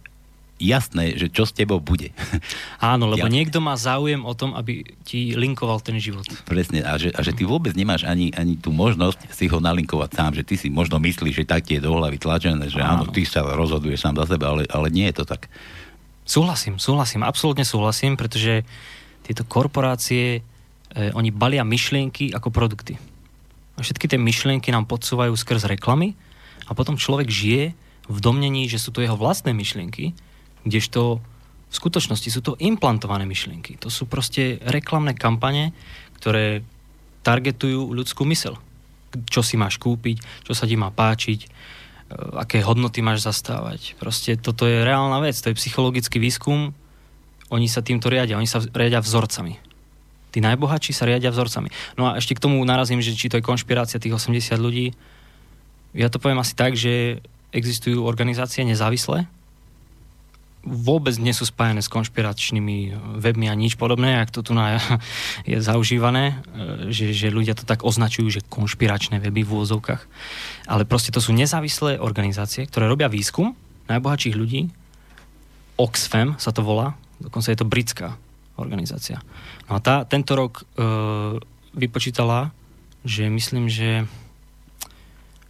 jasné, 0.63 1.19
že 1.19 1.27
čo 1.27 1.43
s 1.43 1.51
tebou 1.51 1.83
bude. 1.83 2.15
Áno, 2.79 3.11
lebo 3.11 3.23
Ja- 3.27 3.31
niekto 3.31 3.59
má 3.59 3.75
záujem 3.75 4.23
o 4.23 4.31
tom, 4.31 4.55
aby 4.55 4.87
ti 5.03 5.35
linkoval 5.35 5.83
ten 5.83 5.99
život. 5.99 6.23
Presne, 6.47 6.87
a 6.87 6.95
že, 6.95 7.11
a 7.11 7.19
že 7.19 7.35
ty 7.35 7.43
vôbec 7.43 7.75
nemáš 7.75 8.07
ani, 8.07 8.31
ani 8.31 8.55
tú 8.55 8.71
možnosť 8.71 9.27
si 9.29 9.51
ho 9.51 9.59
nalinkovať 9.59 10.09
sám, 10.15 10.31
že 10.39 10.47
ty 10.47 10.55
si 10.55 10.71
možno 10.71 10.95
myslíš, 10.97 11.43
že 11.43 11.45
tak 11.45 11.67
ti 11.67 11.75
je 11.75 11.83
do 11.83 11.91
hlavy 11.91 12.15
tlačené, 12.15 12.71
že 12.71 12.79
áno, 12.79 13.03
Áno. 13.03 13.11
ty 13.11 13.27
sa 13.27 13.43
rozhoduješ 13.43 13.99
sám 13.99 14.15
za 14.23 14.31
seba, 14.31 14.55
ale, 14.55 14.63
ale 14.71 14.87
nie 14.87 15.05
je 15.11 15.19
to 15.19 15.25
tak. 15.27 15.51
Súhlasím, 16.23 16.79
súhlasím, 16.79 17.27
absolútne 17.27 17.67
súhlasím, 17.67 18.15
pretože 18.15 18.63
tieto 19.27 19.43
korporácie, 19.43 20.39
e, 20.39 21.11
oni 21.11 21.35
balia 21.35 21.67
myšlienky 21.67 22.31
ako 22.31 22.47
produkty. 22.47 22.95
A 23.75 23.83
všetky 23.83 24.07
tie 24.07 24.15
myšlienky 24.15 24.71
nám 24.71 24.87
podsúvajú 24.87 25.35
skrz 25.35 25.67
reklamy 25.67 26.15
a 26.63 26.71
potom 26.71 26.95
človek 26.95 27.27
žije 27.27 27.75
v 28.07 28.17
domnení, 28.19 28.67
že 28.67 28.79
sú 28.79 28.91
to 28.91 29.03
jeho 29.03 29.15
vlastné 29.15 29.51
myšlienky, 29.51 30.15
kdežto 30.63 31.23
v 31.73 31.75
skutočnosti 31.75 32.29
sú 32.29 32.41
to 32.45 32.53
implantované 32.61 33.25
myšlienky. 33.25 33.81
To 33.81 33.89
sú 33.89 34.05
proste 34.05 34.61
reklamné 34.61 35.17
kampane, 35.17 35.73
ktoré 36.21 36.61
targetujú 37.25 37.89
ľudskú 37.89 38.29
mysel. 38.29 38.61
Čo 39.25 39.41
si 39.41 39.57
máš 39.57 39.81
kúpiť, 39.81 40.45
čo 40.45 40.53
sa 40.53 40.69
ti 40.69 40.77
má 40.77 40.93
páčiť, 40.93 41.39
e, 41.41 41.47
aké 42.37 42.61
hodnoty 42.61 43.01
máš 43.01 43.25
zastávať. 43.25 43.97
Proste 43.97 44.37
toto 44.37 44.69
je 44.69 44.85
reálna 44.85 45.17
vec, 45.17 45.33
to 45.33 45.49
je 45.49 45.57
psychologický 45.57 46.21
výskum, 46.21 46.77
oni 47.49 47.65
sa 47.65 47.81
týmto 47.81 48.09
riadia, 48.09 48.37
oni 48.37 48.49
sa 48.49 48.61
riadia 48.61 49.01
vzorcami. 49.01 49.57
Tí 50.33 50.41
najbohatší 50.41 50.93
sa 50.93 51.05
riadia 51.05 51.29
vzorcami. 51.29 51.69
No 51.97 52.09
a 52.09 52.17
ešte 52.17 52.33
k 52.33 52.41
tomu 52.41 52.57
narazím, 52.65 53.01
že 53.01 53.13
či 53.13 53.29
to 53.29 53.37
je 53.37 53.45
konšpirácia 53.45 54.01
tých 54.01 54.17
80 54.17 54.57
ľudí. 54.57 54.93
Ja 55.93 56.09
to 56.09 56.17
poviem 56.17 56.41
asi 56.41 56.57
tak, 56.57 56.73
že 56.73 57.21
existujú 57.53 58.01
organizácie 58.01 58.65
nezávislé, 58.65 59.29
vôbec 60.63 61.11
nie 61.19 61.35
sú 61.35 61.43
spájane 61.43 61.83
s 61.83 61.91
konšpiračnými 61.91 62.95
webmi 63.19 63.51
a 63.51 63.55
nič 63.55 63.75
podobné, 63.75 64.23
ak 64.23 64.31
to 64.31 64.39
tu 64.41 64.55
na, 64.55 64.79
je 65.49 65.59
zaužívané, 65.59 66.23
e, 66.31 66.35
že, 66.89 67.11
že 67.11 67.27
ľudia 67.29 67.53
to 67.53 67.67
tak 67.67 67.83
označujú, 67.83 68.27
že 68.31 68.47
konšpiračné 68.47 69.19
weby 69.19 69.43
v 69.43 69.53
úvozovkách. 69.59 70.01
Ale 70.71 70.87
proste 70.87 71.11
to 71.11 71.19
sú 71.19 71.35
nezávislé 71.35 71.99
organizácie, 71.99 72.63
ktoré 72.63 72.87
robia 72.87 73.11
výskum 73.11 73.53
najbohatších 73.91 74.35
ľudí. 74.39 74.71
Oxfam 75.75 76.39
sa 76.39 76.55
to 76.55 76.63
volá, 76.63 76.95
dokonca 77.19 77.51
je 77.51 77.59
to 77.59 77.67
britská 77.67 78.15
organizácia. 78.55 79.19
No 79.67 79.77
a 79.77 79.79
tá 79.83 80.07
tento 80.07 80.37
rok 80.37 80.63
e, 80.63 80.87
vypočítala, 81.75 82.55
že 83.03 83.27
myslím, 83.27 83.67
že 83.67 84.07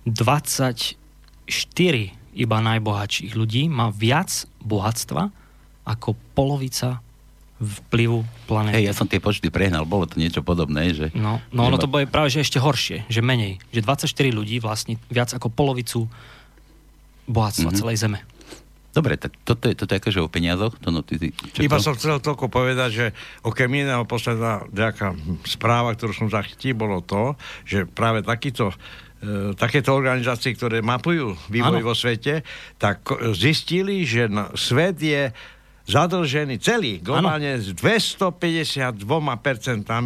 24 0.10 0.98
iba 2.34 2.58
najbohatších 2.58 3.38
ľudí 3.38 3.70
má 3.70 3.94
viac 3.94 4.50
bohatstva 4.64 5.30
ako 5.84 6.16
polovica 6.34 7.04
vplyvu 7.64 8.24
planéty. 8.44 8.76
Hej, 8.84 8.92
ja 8.92 8.96
som 8.96 9.08
tie 9.08 9.24
počty 9.24 9.48
prehnal, 9.48 9.88
bolo 9.88 10.04
to 10.04 10.20
niečo 10.20 10.44
podobné, 10.44 10.92
že... 10.92 11.06
No, 11.16 11.40
no 11.56 11.72
ono 11.72 11.80
to 11.80 11.88
bude 11.88 12.12
práve 12.12 12.28
že 12.28 12.44
ešte 12.44 12.60
horšie, 12.60 13.08
že 13.08 13.24
menej. 13.24 13.60
Že 13.72 13.88
24 14.10 14.36
ľudí 14.36 14.60
vlastní 14.60 15.00
viac 15.08 15.32
ako 15.32 15.48
polovicu 15.48 16.12
bohatstva 17.28 17.72
Mhm. 17.72 17.78
celej 17.80 17.98
Zeme. 18.04 18.20
Dobre, 18.94 19.18
tak 19.18 19.34
toto 19.42 19.66
je, 19.66 19.74
toto 19.74 19.90
je 19.90 20.00
akože 20.06 20.20
o 20.22 20.30
peniazoch, 20.30 20.78
to 20.78 20.94
no, 20.94 21.02
ty, 21.02 21.18
ty, 21.18 21.34
čo 21.34 21.66
Iba 21.66 21.82
to? 21.82 21.90
som 21.90 21.98
chcel 21.98 22.22
toľko 22.22 22.46
povedať, 22.46 22.90
že 22.94 23.06
okrem 23.42 23.74
iného 23.74 24.06
posledná 24.06 24.70
nejaká 24.70 25.18
správa, 25.50 25.98
ktorú 25.98 26.14
som 26.14 26.30
zachytil, 26.30 26.78
bolo 26.78 27.02
to, 27.02 27.34
že 27.66 27.90
práve 27.90 28.22
takýto 28.22 28.70
takéto 29.56 29.96
organizácie, 29.96 30.52
ktoré 30.52 30.84
mapujú 30.84 31.36
vývoj 31.48 31.80
Áno. 31.80 31.88
vo 31.88 31.96
svete, 31.96 32.44
tak 32.76 33.08
ko- 33.08 33.32
zistili, 33.32 34.04
že 34.04 34.28
svet 34.56 35.00
je 35.00 35.32
zadlžený 35.84 36.64
celý, 36.64 37.04
globálne 37.04 37.60
s 37.60 37.76
252%, 37.76 39.04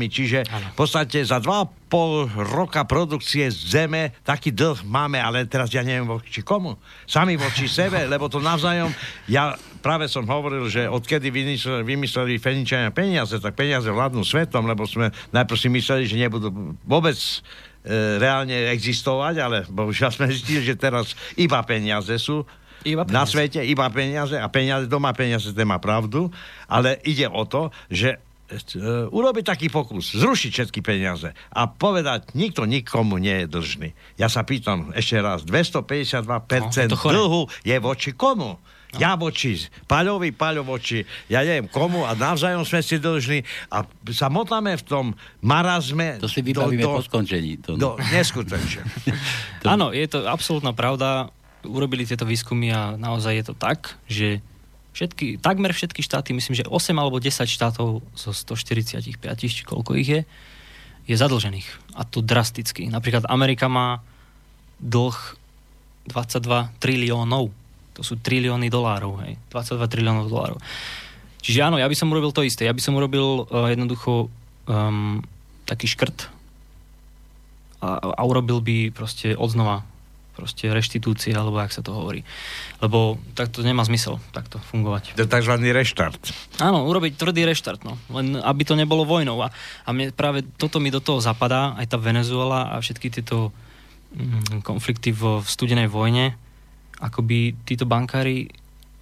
čiže 0.10 0.42
Áno. 0.50 0.74
v 0.74 0.76
podstate 0.76 1.22
za 1.22 1.38
2,5 1.38 2.34
roka 2.34 2.82
produkcie 2.90 3.46
Zeme 3.54 4.18
taký 4.26 4.50
dlh 4.50 4.82
máme, 4.82 5.22
ale 5.22 5.46
teraz 5.46 5.70
ja 5.70 5.86
neviem 5.86 6.10
voči 6.10 6.42
komu. 6.42 6.82
Sami 7.06 7.38
voči 7.38 7.70
sebe, 7.80 8.10
lebo 8.10 8.26
to 8.26 8.42
navzájom, 8.42 8.90
ja 9.30 9.54
práve 9.86 10.10
som 10.10 10.26
hovoril, 10.26 10.66
že 10.66 10.90
odkedy 10.90 11.30
vymysleli, 11.30 11.86
vymysleli 11.86 12.42
Feničania 12.42 12.90
peniaze, 12.90 13.38
tak 13.38 13.54
peniaze 13.54 13.94
vládnu 13.94 14.26
svetom, 14.26 14.66
lebo 14.66 14.90
sme 14.90 15.14
najprv 15.30 15.58
si 15.62 15.70
mysleli, 15.70 16.10
že 16.10 16.18
nebudú 16.18 16.74
vôbec 16.90 17.14
e, 17.16 17.38
reálne 18.18 18.72
existovať, 18.72 19.36
ale 19.38 19.58
bohužiaľ 19.68 20.12
sme 20.12 20.28
zistili, 20.30 20.62
že 20.62 20.76
teraz 20.76 21.12
iba 21.36 21.60
peniaze 21.62 22.16
sú 22.18 22.44
Iba 22.84 23.04
na 23.10 23.26
peniaze. 23.26 23.32
svete, 23.34 23.60
iba 23.64 23.90
peniaze 23.90 24.38
a 24.38 24.48
peniaze, 24.48 24.86
doma 24.86 25.12
peniaze, 25.12 25.50
ten 25.52 25.66
má 25.66 25.78
pravdu, 25.78 26.30
ale 26.66 27.02
ide 27.04 27.26
o 27.26 27.44
to, 27.44 27.68
že 27.90 28.16
e, 28.16 28.20
urobiť 29.10 29.44
taký 29.44 29.68
pokus, 29.68 30.14
zrušiť 30.14 30.52
všetky 30.54 30.80
peniaze 30.80 31.34
a 31.52 31.62
povedať, 31.68 32.32
nikto 32.32 32.64
nikomu 32.64 33.18
nie 33.18 33.44
je 33.44 33.48
dlžný. 33.50 33.90
Ja 34.16 34.30
sa 34.30 34.46
pýtam 34.46 34.94
ešte 34.94 35.20
raz, 35.20 35.44
252% 35.44 36.24
No, 36.24 36.70
je 36.72 36.88
dlhu 36.88 37.42
je 37.66 37.76
voči 37.82 38.14
komu? 38.14 38.56
Ja 38.96 39.20
voči 39.20 39.60
Paľovi, 39.84 40.32
Paľo 40.32 40.64
voči, 40.64 41.04
ja 41.28 41.44
neviem 41.44 41.68
komu 41.68 42.08
a 42.08 42.16
navzájom 42.16 42.64
sme 42.64 42.80
si 42.80 42.96
dlžní 42.96 43.44
a 43.68 43.84
sa 44.16 44.32
motáme 44.32 44.80
v 44.80 44.84
tom 44.88 45.06
marazme 45.44 46.24
To 46.24 46.32
si 46.32 46.40
vybavíme 46.40 46.88
po 46.88 47.04
skončení. 47.04 47.60
To, 47.68 47.76
do, 47.76 48.00
neskutočne. 48.00 48.88
To- 49.62 49.68
Áno, 49.68 49.92
je 49.92 50.08
to 50.08 50.24
absolútna 50.24 50.72
pravda. 50.72 51.28
Urobili 51.68 52.08
tieto 52.08 52.24
výskumy 52.24 52.72
a 52.72 52.96
naozaj 52.96 53.34
je 53.36 53.46
to 53.52 53.56
tak, 53.60 54.00
že 54.08 54.40
všetky, 54.96 55.44
takmer 55.44 55.76
všetky 55.76 56.00
štáty, 56.00 56.32
myslím, 56.32 56.56
že 56.56 56.66
8 56.66 56.96
alebo 56.96 57.20
10 57.20 57.44
štátov 57.44 58.02
zo 58.16 58.32
145, 58.32 59.20
či 59.46 59.62
koľko 59.68 60.00
ich 60.00 60.10
je, 60.10 60.22
je 61.06 61.16
zadlžených. 61.16 61.68
A 61.94 62.08
to 62.08 62.24
drasticky. 62.24 62.88
Napríklad 62.88 63.28
Amerika 63.28 63.68
má 63.68 64.00
dlh 64.80 65.14
22 66.08 66.72
triliónov. 66.80 67.52
To 67.98 68.06
sú 68.06 68.22
trilióny 68.22 68.70
dolárov, 68.70 69.26
hej. 69.26 69.42
22 69.50 69.90
triliónov 69.90 70.30
dolárov. 70.30 70.62
Čiže 71.42 71.66
áno, 71.66 71.82
ja 71.82 71.90
by 71.90 71.96
som 71.98 72.14
urobil 72.14 72.30
to 72.30 72.46
isté. 72.46 72.70
Ja 72.70 72.78
by 72.78 72.82
som 72.82 72.94
urobil 72.94 73.50
uh, 73.50 73.74
jednoducho 73.74 74.30
um, 74.70 75.26
taký 75.66 75.90
škrt 75.90 76.30
a, 77.82 78.02
a 78.02 78.22
urobil 78.26 78.62
by 78.62 78.90
proste 78.90 79.38
odznova 79.38 79.86
proste 80.38 80.70
reštitúcie, 80.70 81.34
alebo 81.34 81.58
jak 81.58 81.74
sa 81.74 81.82
to 81.82 81.98
hovorí. 81.98 82.22
Lebo 82.78 83.18
takto 83.34 83.66
nemá 83.66 83.82
zmysel 83.82 84.22
takto 84.30 84.62
fungovať. 84.70 85.18
To 85.18 85.26
je 85.26 85.34
tzv. 85.34 85.54
reštart. 85.58 86.22
Áno, 86.62 86.86
urobiť 86.86 87.18
tvrdý 87.18 87.42
reštart, 87.50 87.82
no. 87.82 87.98
Len 88.14 88.38
aby 88.38 88.62
to 88.62 88.78
nebolo 88.78 89.02
vojnou. 89.02 89.42
A, 89.42 89.50
a 89.82 89.90
mne 89.90 90.14
práve 90.14 90.46
toto 90.62 90.78
mi 90.78 90.94
do 90.94 91.02
toho 91.02 91.18
zapadá, 91.18 91.74
aj 91.82 91.90
tá 91.90 91.98
Venezuela 91.98 92.70
a 92.70 92.78
všetky 92.78 93.10
tieto 93.10 93.50
mm, 94.14 94.62
konflikty 94.62 95.10
v, 95.10 95.42
v 95.42 95.48
studenej 95.50 95.90
vojne, 95.90 96.38
ako 97.02 97.20
by 97.22 97.54
títo 97.66 97.86
bankári 97.86 98.50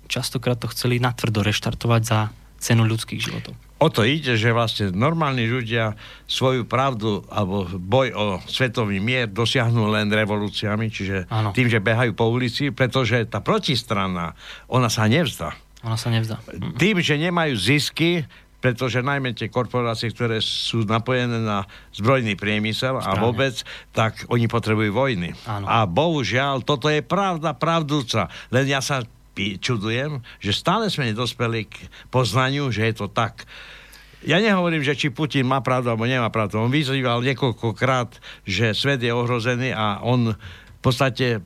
častokrát 0.05 0.59
to 0.59 0.69
chceli 0.71 1.01
natvrdo 1.01 1.41
reštartovať 1.41 2.01
za 2.05 2.19
cenu 2.61 2.85
ľudských 2.85 3.21
životov. 3.21 3.53
O 3.75 3.91
to 3.91 4.07
ide, 4.07 4.39
že 4.39 4.55
vlastne 4.55 4.95
normálni 4.95 5.43
ľudia 5.43 5.99
svoju 6.31 6.63
pravdu 6.63 7.27
alebo 7.27 7.67
boj 7.67 8.07
o 8.15 8.25
svetový 8.47 9.03
mier 9.03 9.27
dosiahnu 9.27 9.91
len 9.91 10.07
revolúciami, 10.07 10.87
čiže 10.87 11.27
Áno. 11.27 11.51
tým, 11.51 11.67
že 11.67 11.83
behajú 11.83 12.15
po 12.15 12.31
ulici, 12.31 12.71
pretože 12.71 13.27
tá 13.27 13.43
protistrana, 13.43 14.31
ona 14.71 14.87
sa 14.87 15.11
nevzdá. 15.11 15.59
Ona 15.83 15.99
sa 15.99 16.07
nevzdá. 16.07 16.39
Mm. 16.49 16.79
Tým, 16.79 16.95
že 17.03 17.19
nemajú 17.19 17.53
zisky, 17.59 18.23
pretože 18.65 19.05
najmä 19.05 19.37
tie 19.37 19.53
korporácie, 19.53 20.09
ktoré 20.09 20.41
sú 20.41 20.89
napojené 20.89 21.37
na 21.37 21.69
zbrojný 21.93 22.33
priemysel 22.33 22.97
a 22.97 23.13
Správne. 23.13 23.21
vôbec, 23.21 23.55
tak 23.93 24.25
oni 24.25 24.49
potrebujú 24.49 24.89
vojny. 24.89 25.37
Áno. 25.45 25.69
A 25.69 25.85
bohužiaľ, 25.85 26.65
toto 26.65 26.89
je 26.89 27.05
pravda 27.05 27.53
pravdúca. 27.53 28.25
Len 28.49 28.65
ja 28.65 28.81
sa 28.81 29.05
čudujem, 29.37 30.25
že 30.41 30.49
stále 30.49 30.89
sme 30.89 31.13
nedospeli 31.13 31.69
k 31.69 31.77
poznaniu, 32.09 32.73
že 32.73 32.89
je 32.89 33.05
to 33.05 33.05
tak. 33.05 33.45
Ja 34.25 34.41
nehovorím, 34.41 34.81
že 34.81 34.97
či 34.97 35.13
Putin 35.13 35.45
má 35.45 35.61
pravdu 35.61 35.93
alebo 35.93 36.09
nemá 36.09 36.33
pravdu. 36.33 36.57
On 36.57 36.73
vyzýval 36.73 37.21
niekoľkokrát, 37.21 38.17
že 38.49 38.73
svet 38.73 39.05
je 39.05 39.13
ohrozený 39.13 39.77
a 39.77 40.01
on 40.01 40.33
v 40.33 40.81
podstate 40.81 41.45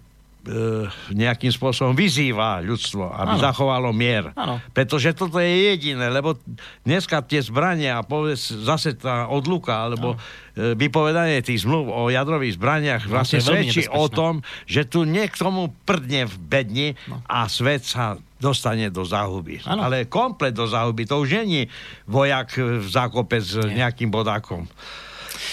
nejakým 1.14 1.54
spôsobom 1.54 1.94
vyzýva 1.94 2.62
ľudstvo, 2.66 3.06
aby 3.06 3.36
Áno. 3.38 3.44
zachovalo 3.44 3.90
mier. 3.94 4.34
Áno. 4.34 4.58
Pretože 4.74 5.14
toto 5.14 5.38
je 5.38 5.76
jediné, 5.76 6.10
lebo 6.10 6.38
dneska 6.84 7.22
tie 7.22 7.40
zbrania, 7.44 8.02
povedz, 8.02 8.50
zase 8.66 8.98
tá 8.98 9.30
odluka, 9.30 9.76
alebo 9.90 10.18
e, 10.58 10.74
vypovedanie 10.74 11.46
tých 11.46 11.64
zmluv 11.64 11.94
o 11.94 12.02
jadrových 12.10 12.58
zbraniach 12.58 13.04
No, 13.06 13.22
vlastne 13.22 13.40
svedčí 13.40 13.86
o 13.90 14.10
tom, 14.10 14.42
že 14.66 14.86
tu 14.86 15.06
niekto 15.06 15.50
tomu 15.50 15.72
prdne 15.86 16.26
v 16.28 16.36
bedni 16.38 16.88
a 17.26 17.46
svet 17.48 17.86
sa 17.86 18.18
dostane 18.40 18.88
do 18.88 19.04
záhuby. 19.04 19.60
Áno. 19.68 19.84
Ale 19.86 20.08
komplet 20.08 20.56
do 20.56 20.64
záhuby. 20.64 21.04
To 21.06 21.22
už 21.22 21.44
není 21.44 21.68
vojak 22.08 22.56
v 22.56 22.88
zákope 22.88 23.44
s 23.44 23.60
Nie. 23.60 23.86
nejakým 23.86 24.08
bodákom. 24.08 24.66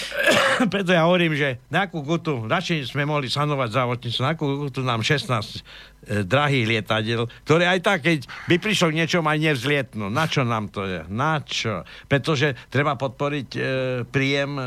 Preto 0.72 0.90
ja 0.92 1.04
hovorím, 1.04 1.36
že 1.36 1.60
na 1.68 1.86
akú 1.86 2.00
gutu, 2.00 2.44
radšej 2.48 2.92
sme 2.92 3.04
mohli 3.04 3.28
sanovať 3.28 3.68
zdravotníctvo, 3.72 4.22
na 4.24 4.32
akú 4.32 4.44
gutu 4.68 4.80
nám 4.80 5.04
16 5.04 5.28
e, 5.28 6.24
drahých 6.24 6.64
lietadiel, 6.66 7.28
ktoré 7.44 7.68
aj 7.68 7.80
tak, 7.84 7.98
keď 8.04 8.24
by 8.48 8.56
prišlo 8.56 8.92
k 8.92 8.98
niečom, 9.04 9.24
aj 9.26 9.38
nevzlietnú. 9.40 10.08
Na 10.08 10.24
čo 10.24 10.42
nám 10.44 10.72
to 10.72 10.88
je? 10.88 11.00
Na 11.12 11.40
čo? 11.44 11.84
Pretože 12.08 12.56
treba 12.72 12.96
podporiť 12.96 13.48
e, 13.56 13.60
príjem 14.08 14.56
e, 14.56 14.62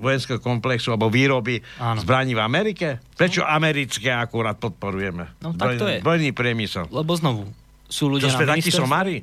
vojenského 0.00 0.40
komplexu 0.40 0.94
alebo 0.94 1.12
výroby 1.12 1.60
Áno. 1.80 2.00
zbraní 2.00 2.32
v 2.32 2.42
Amerike. 2.42 3.02
Prečo 3.14 3.44
americké 3.44 4.10
akurát 4.10 4.56
podporujeme? 4.56 5.38
No, 5.44 5.52
tak 5.54 5.76
to 5.76 5.86
je. 5.88 6.00
Zbrojný 6.00 6.30
priemysel. 6.32 6.88
Lebo 6.88 7.12
znovu, 7.14 7.50
sú 7.88 8.08
To 8.08 8.18
ľudia 8.18 8.32
sme 8.32 8.48
na 8.48 8.56
takí 8.56 8.72
somári? 8.72 9.16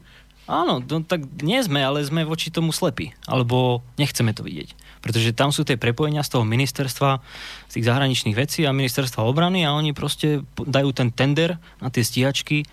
Áno, 0.52 0.84
no, 0.84 0.98
tak 1.06 1.24
nie 1.40 1.62
sme, 1.64 1.80
ale 1.80 2.04
sme 2.04 2.28
voči 2.28 2.52
tomu 2.52 2.74
slepí. 2.76 3.16
Alebo 3.24 3.86
nechceme 3.96 4.36
to 4.36 4.44
vidieť. 4.44 4.74
Pretože 5.02 5.34
tam 5.34 5.50
sú 5.50 5.66
tie 5.66 5.82
prepojenia 5.82 6.22
z 6.22 6.38
toho 6.38 6.46
ministerstva, 6.46 7.20
z 7.66 7.72
tých 7.74 7.88
zahraničných 7.90 8.38
vecí 8.38 8.70
a 8.70 8.72
ministerstva 8.74 9.26
obrany 9.26 9.66
a 9.66 9.74
oni 9.74 9.98
proste 9.98 10.46
dajú 10.56 10.94
ten 10.94 11.10
tender 11.10 11.58
na 11.82 11.90
tie 11.90 12.06
stíhačky 12.06 12.70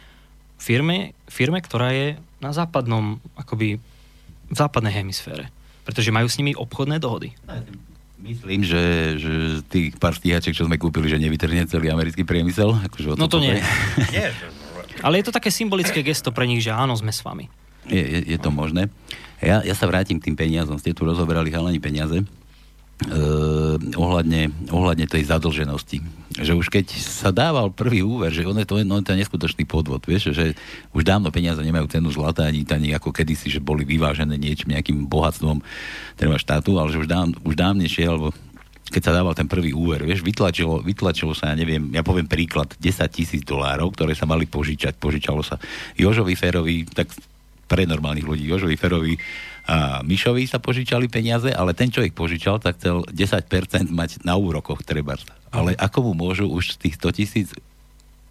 firme, 0.60 1.16
firme, 1.24 1.64
ktorá 1.64 1.88
je 1.96 2.06
na 2.44 2.52
západnom, 2.52 3.16
akoby 3.40 3.80
v 4.48 4.54
západnej 4.56 4.92
hemisfére. 4.92 5.48
Pretože 5.88 6.12
majú 6.12 6.28
s 6.28 6.36
nimi 6.36 6.52
obchodné 6.52 7.00
dohody. 7.00 7.32
Myslím, 8.18 8.66
že, 8.66 9.16
že 9.16 9.64
tých 9.70 9.96
pár 9.96 10.12
stíhačiek, 10.12 10.52
čo 10.52 10.66
sme 10.68 10.76
kúpili, 10.76 11.08
že 11.08 11.22
nevytrhne 11.22 11.64
celý 11.64 11.88
americký 11.88 12.28
priemysel. 12.28 12.76
Akože 12.76 13.16
No 13.16 13.30
to 13.30 13.40
nie. 13.40 13.56
Nie. 14.14 14.34
Ale 14.98 15.22
je 15.22 15.30
to 15.30 15.36
také 15.38 15.54
symbolické 15.54 16.02
gesto 16.02 16.34
pre 16.34 16.44
nich, 16.50 16.66
že 16.66 16.74
áno, 16.74 16.98
sme 16.98 17.14
s 17.14 17.22
vami. 17.22 17.46
Je, 17.86 18.02
je, 18.02 18.20
je 18.34 18.38
to 18.42 18.50
možné. 18.50 18.90
Ja, 19.38 19.62
ja 19.62 19.74
sa 19.74 19.86
vrátim 19.86 20.18
k 20.18 20.30
tým 20.30 20.36
peniazom. 20.36 20.78
Ste 20.78 20.94
tu 20.94 21.06
rozoberali 21.06 21.50
chalani 21.54 21.78
peniaze. 21.78 22.26
Uh, 22.98 23.78
ohľadne, 23.94 24.50
ohľadne 24.74 25.06
tej 25.06 25.30
zadlženosti. 25.30 26.02
Že 26.34 26.58
už 26.58 26.66
keď 26.66 26.98
sa 26.98 27.30
dával 27.30 27.70
prvý 27.70 28.02
úver, 28.02 28.34
že 28.34 28.42
on 28.42 28.58
je 28.58 28.66
to, 28.66 28.82
no, 28.82 28.98
to 29.06 29.14
je 29.14 29.22
neskutočný 29.22 29.62
podvod, 29.70 30.02
vieš, 30.02 30.34
že 30.34 30.58
už 30.90 31.06
dávno 31.06 31.30
peniaze 31.30 31.62
nemajú 31.62 31.86
cenu 31.94 32.10
zlata 32.10 32.50
ani, 32.50 32.66
ani 32.66 32.90
ako 32.98 33.14
kedysi, 33.14 33.54
že 33.54 33.62
boli 33.62 33.86
vyvážené 33.86 34.34
niečím, 34.34 34.74
nejakým 34.74 35.06
bohatstvom 35.06 35.62
treba 36.18 36.42
štátu, 36.42 36.74
ale 36.74 36.90
že 36.90 36.98
už, 36.98 37.06
dáv, 37.06 37.38
už 37.46 37.54
dávnejšie, 37.54 38.02
alebo 38.02 38.34
keď 38.90 39.02
sa 39.04 39.14
dával 39.14 39.38
ten 39.38 39.46
prvý 39.46 39.70
úver, 39.70 40.02
vieš, 40.02 40.26
vytlačilo, 40.26 40.82
vytlačilo 40.82 41.38
sa, 41.38 41.52
ja 41.52 41.56
neviem, 41.60 41.94
ja 41.94 42.02
poviem 42.02 42.26
príklad, 42.26 42.74
10 42.82 42.82
tisíc 43.14 43.46
dolárov, 43.46 43.94
ktoré 43.94 44.18
sa 44.18 44.26
mali 44.26 44.50
požičať, 44.50 44.98
požičalo 44.98 45.46
sa 45.46 45.60
Jožovi 45.94 46.34
Ferovi, 46.34 46.82
tak 46.88 47.14
pre 47.68 47.84
normálnych 47.84 48.24
ľudí, 48.24 48.48
Jožovi 48.48 48.80
Ferovi 48.80 49.14
a 49.68 50.00
Mišovi 50.00 50.48
sa 50.48 50.56
požičali 50.56 51.12
peniaze, 51.12 51.52
ale 51.52 51.76
ten, 51.76 51.92
čo 51.92 52.00
ich 52.00 52.16
požičal, 52.16 52.56
tak 52.56 52.80
chcel 52.80 53.04
10% 53.04 53.92
mať 53.92 54.24
na 54.24 54.40
úrokoch 54.40 54.80
treba. 54.80 55.20
Ale 55.52 55.76
ako 55.76 56.08
mu 56.08 56.12
môžu 56.16 56.48
už 56.48 56.80
z 56.80 56.88
tých 56.88 56.94
100 56.96 57.18
tisíc 57.20 57.48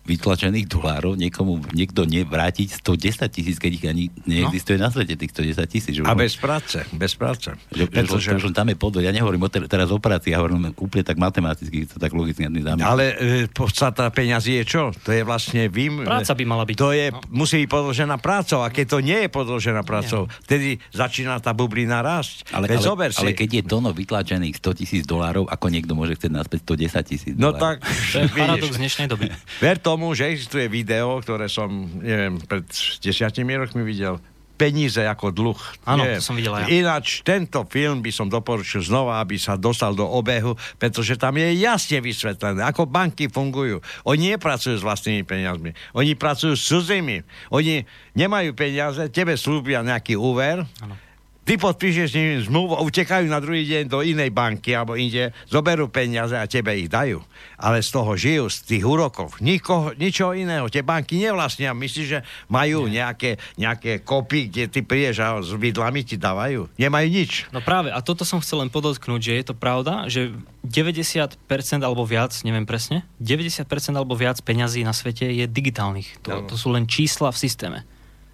vytlačených 0.08 0.72
dolárov 0.72 1.20
niekomu 1.20 1.60
niekto 1.76 2.08
nevrátiť 2.08 2.80
110 2.80 3.28
tisíc, 3.28 3.60
keď 3.60 3.72
ich 3.76 3.86
ani 3.86 4.04
neexistuje 4.24 4.80
no. 4.80 4.88
na 4.88 4.90
svete 4.90 5.20
tých 5.20 5.32
110 5.36 5.68
tisíc. 5.68 5.94
A 6.08 6.16
bez 6.16 6.40
práce, 6.40 6.80
bez 6.96 7.14
práce. 7.20 7.52
že, 7.76 7.86
Pretože- 7.92 8.40
že, 8.40 8.40
že, 8.40 8.48
že 8.48 8.56
tam 8.56 8.72
je 8.72 8.78
podvod. 8.80 9.04
Ja 9.04 9.12
nehovorím 9.12 9.46
o 9.46 9.50
ter- 9.52 9.68
teraz 9.68 9.92
o 9.92 10.00
práci, 10.00 10.32
ja 10.32 10.40
hovorím 10.40 10.72
úplne 10.80 11.04
tak 11.04 11.20
matematicky, 11.20 11.84
to 11.92 12.00
tak 12.00 12.16
logicky 12.16 12.48
dáme. 12.48 12.82
Ale 12.88 13.06
e, 13.18 13.52
podstata 13.52 14.08
peňazí 14.14 14.62
je 14.62 14.64
čo? 14.64 14.84
To 15.04 15.10
je 15.12 15.28
vlastne 15.28 15.68
vým... 15.68 16.08
Práca 16.08 16.32
by 16.38 16.44
mala 16.48 16.64
byť. 16.64 16.78
To 16.80 16.90
je, 16.96 17.06
No. 17.08 17.20
musí 17.34 17.66
byť 17.66 17.70
podložená 17.72 18.16
prácou. 18.22 18.62
A 18.62 18.70
keď 18.70 18.86
to 18.94 19.00
nie 19.02 19.20
je 19.26 19.30
podložená 19.32 19.82
prácou, 19.82 20.30
vtedy 20.46 20.78
začína 20.94 21.42
tá 21.42 21.52
bublina 21.58 22.00
rásť. 22.06 22.48
Ale, 22.54 22.70
Veď 22.70 22.94
ale, 22.94 23.10
ale 23.10 23.32
keď 23.34 23.50
je 23.50 23.64
tono 23.66 23.90
vytlačených 23.92 24.56
100 24.62 24.80
tisíc 24.80 25.04
dolárov, 25.10 25.50
ako 25.50 25.66
niekto 25.74 25.98
môže 25.98 26.14
chcieť 26.20 26.32
naspäť 26.32 26.60
110 26.78 27.10
tisíc 27.10 27.34
No 27.34 27.56
tak, 27.58 27.82
To 28.14 28.18
je 28.22 28.30
paradox 28.30 28.78
dnešnej 28.78 29.08
doby. 29.10 29.34
Ver 29.64 29.78
tomu, 29.82 29.97
že 30.14 30.30
existuje 30.30 30.70
video, 30.70 31.18
ktoré 31.20 31.50
som, 31.50 31.70
neviem, 32.00 32.38
pred 32.42 32.64
desiatimi 33.02 33.58
rokmi 33.58 33.82
videl. 33.82 34.22
Peníze 34.58 35.06
ako 35.06 35.30
dlh. 35.30 35.62
Áno, 35.86 36.02
to 36.02 36.18
som 36.18 36.34
videl 36.34 36.50
aj 36.50 36.66
ja. 36.66 36.82
Ináč 36.82 37.22
tento 37.22 37.62
film 37.70 38.02
by 38.02 38.10
som 38.10 38.26
doporučil 38.26 38.82
znova, 38.82 39.22
aby 39.22 39.38
sa 39.38 39.54
dostal 39.54 39.94
do 39.94 40.02
obehu, 40.02 40.58
pretože 40.82 41.14
tam 41.14 41.38
je 41.38 41.62
jasne 41.62 42.02
vysvetlené, 42.02 42.66
ako 42.66 42.90
banky 42.90 43.30
fungujú. 43.30 43.86
Oni 44.10 44.34
nepracujú 44.34 44.82
s 44.82 44.82
vlastnými 44.82 45.22
peniazmi. 45.22 45.78
Oni 45.94 46.18
pracujú 46.18 46.58
s 46.58 46.66
cudzými. 46.74 47.22
Oni 47.54 47.86
nemajú 48.18 48.58
peniaze, 48.58 49.06
tebe 49.14 49.38
slúbia 49.38 49.86
nejaký 49.86 50.18
úver, 50.18 50.66
Áno. 50.82 51.07
Ty 51.48 51.56
podpíšeš 51.56 52.12
s 52.12 52.18
nimi 52.20 52.44
zmluvu, 52.44 52.76
a 52.76 52.84
utekajú 52.84 53.24
na 53.32 53.40
druhý 53.40 53.64
deň 53.64 53.88
do 53.88 54.04
inej 54.04 54.36
banky 54.36 54.76
alebo 54.76 55.00
inde, 55.00 55.32
zoberú 55.48 55.88
peniaze 55.88 56.36
a 56.36 56.44
tebe 56.44 56.76
ich 56.76 56.92
dajú. 56.92 57.24
Ale 57.56 57.80
z 57.80 57.88
toho 57.88 58.20
žijú, 58.20 58.52
z 58.52 58.68
tých 58.68 58.84
úrokov. 58.84 59.40
Nikoho, 59.40 59.96
ničoho 59.96 60.36
iného. 60.36 60.68
Tie 60.68 60.84
banky 60.84 61.16
nevlastnia. 61.16 61.72
Myslíš, 61.72 62.08
že 62.12 62.20
majú 62.52 62.92
nejaké, 62.92 63.40
nejaké 63.56 64.04
kopy, 64.04 64.52
kde 64.52 64.68
ty 64.68 64.84
prídeš 64.84 65.24
a 65.24 65.40
s 65.40 65.56
vidlami 65.56 66.04
ti 66.04 66.20
dávajú? 66.20 66.68
Nemajú 66.76 67.08
nič. 67.08 67.48
No 67.56 67.64
práve, 67.64 67.96
a 67.96 68.04
toto 68.04 68.28
som 68.28 68.44
chcel 68.44 68.68
len 68.68 68.70
podotknúť, 68.70 69.22
že 69.24 69.34
je 69.40 69.46
to 69.48 69.56
pravda, 69.56 70.12
že 70.12 70.36
90% 70.68 71.40
alebo 71.80 72.04
viac, 72.04 72.36
neviem 72.44 72.68
presne, 72.68 73.08
90% 73.24 73.64
alebo 73.96 74.20
viac 74.20 74.44
peňazí 74.44 74.84
na 74.84 74.92
svete 74.92 75.32
je 75.32 75.48
digitálnych. 75.48 76.28
To, 76.28 76.44
to 76.44 76.60
sú 76.60 76.76
len 76.76 76.92
čísla 76.92 77.32
v 77.32 77.40
systéme. 77.40 77.80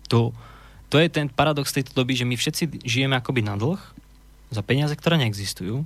To, 0.09 0.33
to 0.93 1.01
je 1.01 1.09
ten 1.09 1.25
paradox 1.25 1.73
tejto 1.73 1.97
doby, 1.97 2.13
že 2.13 2.21
my 2.21 2.37
všetci 2.37 2.85
žijeme 2.85 3.17
akoby 3.17 3.41
na 3.41 3.57
dlh 3.57 3.81
za 4.53 4.61
peniaze, 4.61 4.93
ktoré 4.93 5.17
neexistujú, 5.17 5.81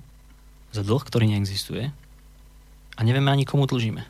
za 0.76 0.84
dlh, 0.84 1.00
ktorý 1.08 1.32
neexistuje 1.32 1.96
a 2.98 3.00
nevieme 3.08 3.32
ani 3.32 3.48
komu 3.48 3.63
dlžíme. 3.63 4.04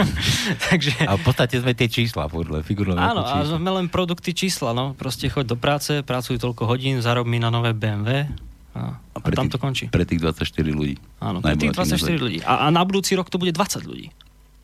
Takže... 0.66 1.06
A 1.06 1.14
v 1.14 1.22
podstate 1.22 1.62
sme 1.62 1.78
tie 1.78 1.86
čísla, 1.86 2.26
podľa 2.26 2.66
figurové 2.66 2.98
Áno, 2.98 3.22
a 3.22 3.46
sme 3.46 3.70
len 3.70 3.86
produkty 3.86 4.34
čísla, 4.34 4.74
no. 4.74 4.98
Proste 4.98 5.30
choď 5.30 5.54
do 5.54 5.56
práce, 5.60 6.02
pracuj 6.02 6.42
toľko 6.42 6.66
hodín, 6.66 6.98
zarob 6.98 7.28
mi 7.28 7.38
na 7.38 7.52
nové 7.52 7.70
BMW 7.76 8.26
a, 8.72 8.98
a, 8.98 9.18
pre 9.20 9.36
tam 9.36 9.46
tých- 9.46 9.54
to 9.54 9.58
končí. 9.60 9.84
Pre 9.92 10.02
tých 10.02 10.18
24 10.18 10.42
ľudí. 10.72 10.96
Áno, 11.20 11.44
pre 11.44 11.54
tých 11.54 11.76
Najbohatších 11.76 11.92
na 11.92 12.02
24 12.02 12.02
svete. 12.02 12.18
ľudí. 12.18 12.38
A, 12.42 12.52
a 12.64 12.66
na 12.72 12.82
budúci 12.82 13.12
rok 13.14 13.28
to 13.28 13.36
bude 13.36 13.52
20 13.52 13.84
ľudí. 13.84 14.08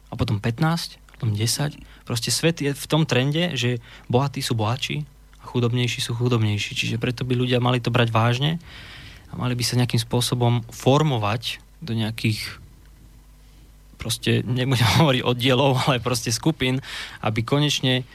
A 0.08 0.16
potom 0.16 0.40
15, 0.40 0.98
potom 1.14 1.36
10. 1.36 1.76
Proste 2.08 2.32
svet 2.32 2.64
je 2.64 2.72
v 2.72 2.86
tom 2.88 3.04
trende, 3.04 3.52
že 3.52 3.84
bohatí 4.08 4.40
sú 4.40 4.56
bohatší 4.56 5.04
a 5.04 5.17
chudobnejší 5.48 6.04
sú 6.04 6.12
chudobnejší. 6.12 6.76
Čiže 6.76 7.00
preto 7.00 7.24
by 7.24 7.32
ľudia 7.32 7.58
mali 7.58 7.80
to 7.80 7.88
brať 7.88 8.12
vážne 8.12 8.60
a 9.28 9.34
mali 9.36 9.56
by 9.56 9.64
sa 9.64 9.80
nejakým 9.80 10.00
spôsobom 10.00 10.64
formovať 10.68 11.64
do 11.80 11.96
nejakých 11.96 12.60
proste, 13.98 14.46
nebudem 14.46 14.86
hovoriť 15.02 15.22
oddielov, 15.26 15.80
ale 15.88 15.98
proste 15.98 16.30
skupín, 16.30 16.84
aby 17.24 17.42
konečne 17.42 18.06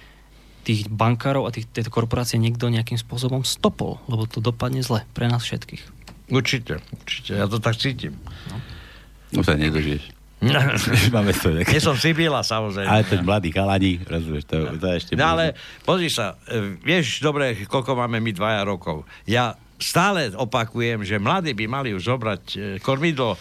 tých 0.63 0.87
bankárov 0.87 1.43
a 1.43 1.51
tých, 1.51 1.67
tieto 1.67 1.91
korporácie 1.91 2.39
niekto 2.39 2.71
nejakým 2.71 2.95
spôsobom 2.95 3.43
stopol, 3.43 3.99
lebo 4.07 4.23
to 4.23 4.39
dopadne 4.39 4.79
zle 4.79 5.03
pre 5.11 5.27
nás 5.27 5.43
všetkých. 5.43 5.83
Určite, 6.31 6.79
určite. 7.03 7.35
Ja 7.35 7.51
to 7.51 7.59
tak 7.59 7.75
cítim. 7.75 8.15
Už 9.35 9.43
sa 9.43 9.59
nedožiješ. 9.59 10.22
Máme 11.15 11.31
to 11.31 11.55
Nie 11.55 11.79
som 11.79 11.95
Sibila, 11.95 12.43
samozrejme. 12.43 12.89
Ale 12.89 13.03
ten 13.07 13.21
mladý 13.23 13.49
chalani, 13.53 14.03
rozumieš, 14.03 14.43
to, 14.49 14.57
to 14.75 14.85
je 14.91 14.95
ešte... 14.99 15.11
No 15.15 15.37
ale 15.37 15.55
pozri 15.87 16.11
sa, 16.11 16.35
e, 16.49 16.79
vieš 16.83 17.23
dobre, 17.23 17.55
koľko 17.63 17.95
máme 17.95 18.19
my 18.19 18.31
dvaja 18.35 18.61
rokov. 18.67 19.07
Ja 19.23 19.55
stále 19.79 20.31
opakujem, 20.31 21.03
že 21.03 21.19
mladí 21.19 21.51
by 21.51 21.65
mali 21.67 21.89
už 21.91 22.03
zobrať 22.07 22.43
e, 22.53 22.57
kormidlo 22.79 23.35
e, 23.35 23.39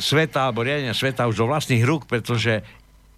sveta 0.00 0.48
alebo 0.48 0.64
riadenia 0.64 0.96
sveta 0.96 1.28
už 1.28 1.36
do 1.36 1.46
vlastných 1.48 1.84
rúk, 1.84 2.08
pretože 2.08 2.64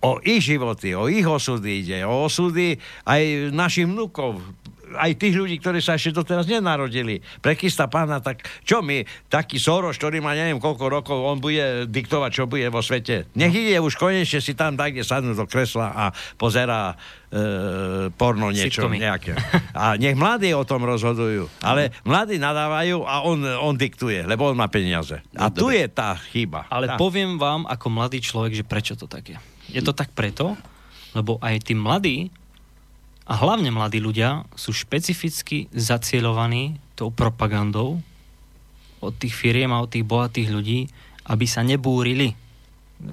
o 0.04 0.20
ich 0.20 0.44
životy, 0.44 0.92
o 0.92 1.08
ich 1.08 1.24
osudy 1.24 1.80
ide, 1.80 2.04
o 2.04 2.28
osudy 2.28 2.76
aj 3.08 3.54
našich 3.54 3.88
vnúkov, 3.88 4.42
aj 4.94 5.12
tých 5.14 5.34
ľudí, 5.34 5.56
ktorí 5.56 5.78
sa 5.78 5.94
ešte 5.94 6.14
doteraz 6.14 6.44
nenarodili. 6.44 7.18
Prekista 7.38 7.84
pána, 7.84 8.18
tak 8.18 8.42
čo 8.60 8.78
my, 8.78 9.00
taký 9.26 9.56
Soros, 9.56 9.94
ktorý 9.94 10.18
má 10.18 10.32
neviem 10.32 10.56
koľko 10.56 10.84
rokov, 10.88 11.18
on 11.18 11.38
bude 11.38 11.60
diktovať, 11.86 12.30
čo 12.32 12.44
bude 12.44 12.66
vo 12.66 12.78
svete. 12.78 13.28
Nech 13.32 13.50
ide 13.50 13.76
už 13.76 13.94
konečne 13.94 14.38
si 14.38 14.52
tam 14.52 14.74
tak, 14.74 14.92
kde 14.92 15.02
sadnú 15.02 15.32
do 15.32 15.44
kresla 15.44 15.88
a 15.88 16.04
pozerá 16.34 16.94
e, 17.28 17.44
porno 18.10 18.48
niečo 18.48 18.82
Sitcomy. 18.82 18.98
nejaké. 18.98 19.34
A 19.72 19.94
nech 19.94 20.14
mladí 20.14 20.50
o 20.50 20.62
tom 20.62 20.82
rozhodujú. 20.82 21.50
Ale 21.60 21.92
mladí 22.02 22.36
nadávajú 22.36 23.02
a 23.02 23.22
on, 23.22 23.38
on 23.42 23.74
diktuje, 23.74 24.22
lebo 24.22 24.46
on 24.46 24.56
má 24.56 24.66
peniaze. 24.66 25.20
A 25.34 25.46
No, 25.46 25.52
tu 25.52 25.68
dobre. 25.68 25.82
je 25.82 25.86
tá 25.90 26.14
chyba. 26.28 26.64
Ale 26.66 26.86
tá. 26.86 26.96
poviem 26.96 27.36
vám 27.36 27.64
ako 27.64 27.86
mladý 27.88 28.18
človek, 28.18 28.52
že 28.52 28.64
prečo 28.64 28.94
to 28.94 29.04
tak 29.04 29.26
je. 29.26 29.38
Je 29.66 29.80
to 29.80 29.90
tak 29.90 30.10
preto, 30.10 30.54
lebo 31.12 31.38
aj 31.38 31.62
tí 31.62 31.74
mladí, 31.74 32.28
a 33.24 33.32
hlavne 33.40 33.72
mladí 33.72 34.04
ľudia, 34.04 34.44
sú 34.52 34.76
špecificky 34.76 35.72
zacielovaní 35.72 36.76
tou 36.92 37.08
propagandou 37.08 38.04
od 39.00 39.14
tých 39.16 39.32
firiem 39.32 39.72
a 39.72 39.80
od 39.80 39.88
tých 39.88 40.04
bohatých 40.04 40.48
ľudí, 40.52 40.80
aby 41.28 41.44
sa 41.48 41.64
nebúrili. 41.64 42.36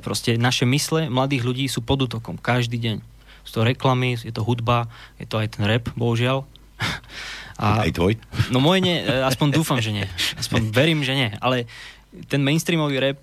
Proste 0.04 0.36
naše 0.36 0.68
mysle 0.68 1.08
mladých 1.08 1.44
ľudí 1.48 1.66
sú 1.72 1.84
pod 1.84 2.08
útokom 2.08 2.36
každý 2.36 2.80
deň. 2.80 2.98
Sú 3.48 3.60
to 3.60 3.68
reklamy, 3.68 4.20
je 4.20 4.32
to 4.36 4.44
hudba, 4.44 4.92
je 5.18 5.26
to 5.26 5.40
aj 5.40 5.58
ten 5.58 5.64
rap, 5.66 5.88
bohužiaľ. 5.96 6.44
A, 7.56 7.82
aj 7.88 7.96
tvoj? 7.96 8.14
No 8.52 8.60
môj 8.60 8.84
nie, 8.84 9.00
e, 9.00 9.08
aspoň 9.08 9.48
dúfam, 9.56 9.80
že 9.80 9.96
nie. 9.96 10.08
Aspoň 10.38 10.76
verím, 10.76 11.08
že 11.08 11.16
nie. 11.16 11.30
Ale 11.40 11.66
ten 12.28 12.44
mainstreamový 12.44 13.00
rap, 13.00 13.20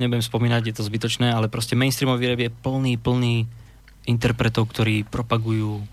nebudem 0.00 0.24
spomínať, 0.24 0.72
je 0.72 0.74
to 0.80 0.88
zbytočné, 0.88 1.28
ale 1.28 1.52
proste 1.52 1.76
mainstreamový 1.78 2.34
rap 2.34 2.40
je 2.40 2.50
plný, 2.50 2.96
plný 2.98 3.46
interpretov, 4.08 4.66
ktorí 4.72 5.06
propagujú 5.06 5.84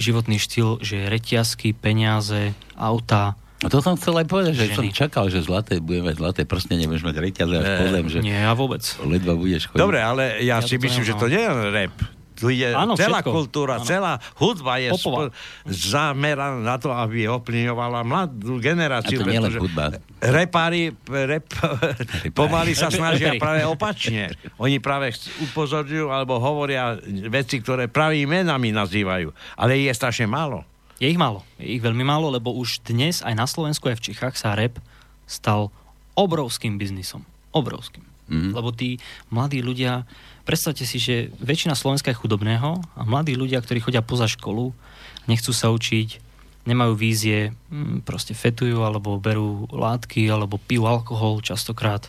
životný 0.00 0.40
štýl, 0.40 0.80
že 0.80 1.06
reťazky, 1.06 1.76
peniaze, 1.76 2.56
auta, 2.74 3.36
No 3.60 3.68
to 3.68 3.84
som 3.84 3.92
chcel 4.00 4.16
aj 4.16 4.24
povedať, 4.24 4.52
že 4.56 4.72
ženy. 4.72 4.76
som 4.80 4.88
čakal, 4.88 5.28
že 5.28 5.44
zlaté, 5.44 5.84
budeme 5.84 6.08
mať 6.08 6.16
zlaté 6.16 6.40
prstne, 6.48 6.80
nebudeš 6.80 7.04
mať 7.04 7.16
reťaze 7.20 7.54
až 7.60 7.66
po 7.76 7.84
zem, 7.92 8.04
že... 8.08 8.18
Nie, 8.24 8.48
ja 8.48 8.56
vôbec. 8.56 8.80
Ledva 9.04 9.36
budeš 9.36 9.68
chodiť. 9.68 9.84
Dobre, 9.84 10.00
ale 10.00 10.40
ja, 10.40 10.64
ja 10.64 10.64
si 10.64 10.80
myslím, 10.80 11.04
že 11.04 11.12
to 11.12 11.28
nie 11.28 11.44
je 11.44 11.52
rap. 11.68 11.92
Tu 12.40 12.56
je 12.56 12.72
áno, 12.72 12.96
celá 12.96 13.20
všetko. 13.20 13.36
kultúra, 13.36 13.76
áno. 13.76 13.84
celá 13.84 14.12
hudba 14.40 14.80
je 14.80 14.96
sp- 14.96 15.28
zameraná 15.68 16.56
na 16.56 16.76
to, 16.80 16.88
aby 16.88 17.28
ovplyvňovala 17.28 18.00
mladú 18.00 18.56
generáciu. 18.56 19.20
A 19.20 19.28
to 19.28 19.28
nie 19.28 19.44
len 19.44 19.52
hudba. 19.60 20.00
Repári, 20.24 20.96
rep, 21.06 21.44
pomaly 22.32 22.72
sa 22.72 22.88
snažia 22.88 23.36
práve 23.36 23.68
opačne. 23.68 24.32
Oni 24.56 24.80
práve 24.80 25.12
upozorňujú 25.52 26.08
alebo 26.08 26.40
hovoria 26.40 26.96
veci, 27.28 27.60
ktoré 27.60 27.92
pravými 27.92 28.40
menami 28.40 28.72
nazývajú. 28.72 29.30
Ale 29.60 29.76
je 29.76 29.92
strašne 29.92 30.24
málo. 30.24 30.64
Je 31.00 31.08
ich 31.08 31.20
málo. 31.20 31.44
Je 31.56 31.76
ich 31.76 31.84
veľmi 31.84 32.04
málo, 32.04 32.28
lebo 32.28 32.52
už 32.52 32.84
dnes 32.84 33.24
aj 33.24 33.32
na 33.32 33.48
Slovensku, 33.48 33.88
aj 33.88 34.00
v 34.00 34.12
Čechách 34.12 34.36
sa 34.36 34.52
rap 34.52 34.76
stal 35.24 35.72
obrovským 36.16 36.76
biznisom. 36.76 37.24
Obrovským. 37.56 38.09
Mm-hmm. 38.30 38.52
Lebo 38.54 38.70
tí 38.70 39.02
mladí 39.28 39.58
ľudia, 39.60 40.06
predstavte 40.46 40.86
si, 40.86 41.02
že 41.02 41.34
väčšina 41.42 41.74
Slovenska 41.74 42.14
je 42.14 42.20
chudobného 42.22 42.78
a 42.94 43.02
mladí 43.02 43.34
ľudia, 43.34 43.58
ktorí 43.58 43.82
chodia 43.82 44.06
poza 44.06 44.30
školu, 44.30 44.70
nechcú 45.26 45.50
sa 45.50 45.74
učiť, 45.74 46.22
nemajú 46.64 46.92
vízie, 46.94 47.50
hm, 47.74 48.06
proste 48.06 48.32
fetujú 48.32 48.86
alebo 48.86 49.18
berú 49.18 49.66
látky 49.74 50.30
alebo 50.30 50.62
pijú 50.62 50.86
alkohol 50.86 51.42
častokrát. 51.42 52.06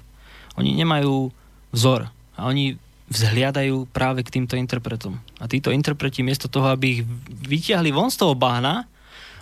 Oni 0.62 0.78
nemajú 0.78 1.34
vzor 1.74 2.12
a 2.38 2.42
oni 2.46 2.78
vzhliadajú 3.12 3.92
práve 3.92 4.24
k 4.24 4.40
týmto 4.40 4.56
interpretom. 4.56 5.20
A 5.42 5.50
títo 5.50 5.74
interpreti 5.74 6.24
miesto 6.24 6.48
toho, 6.48 6.72
aby 6.72 7.00
ich 7.00 7.02
vyťahli 7.28 7.92
von 7.92 8.08
z 8.08 8.24
toho 8.24 8.38
bána, 8.38 8.88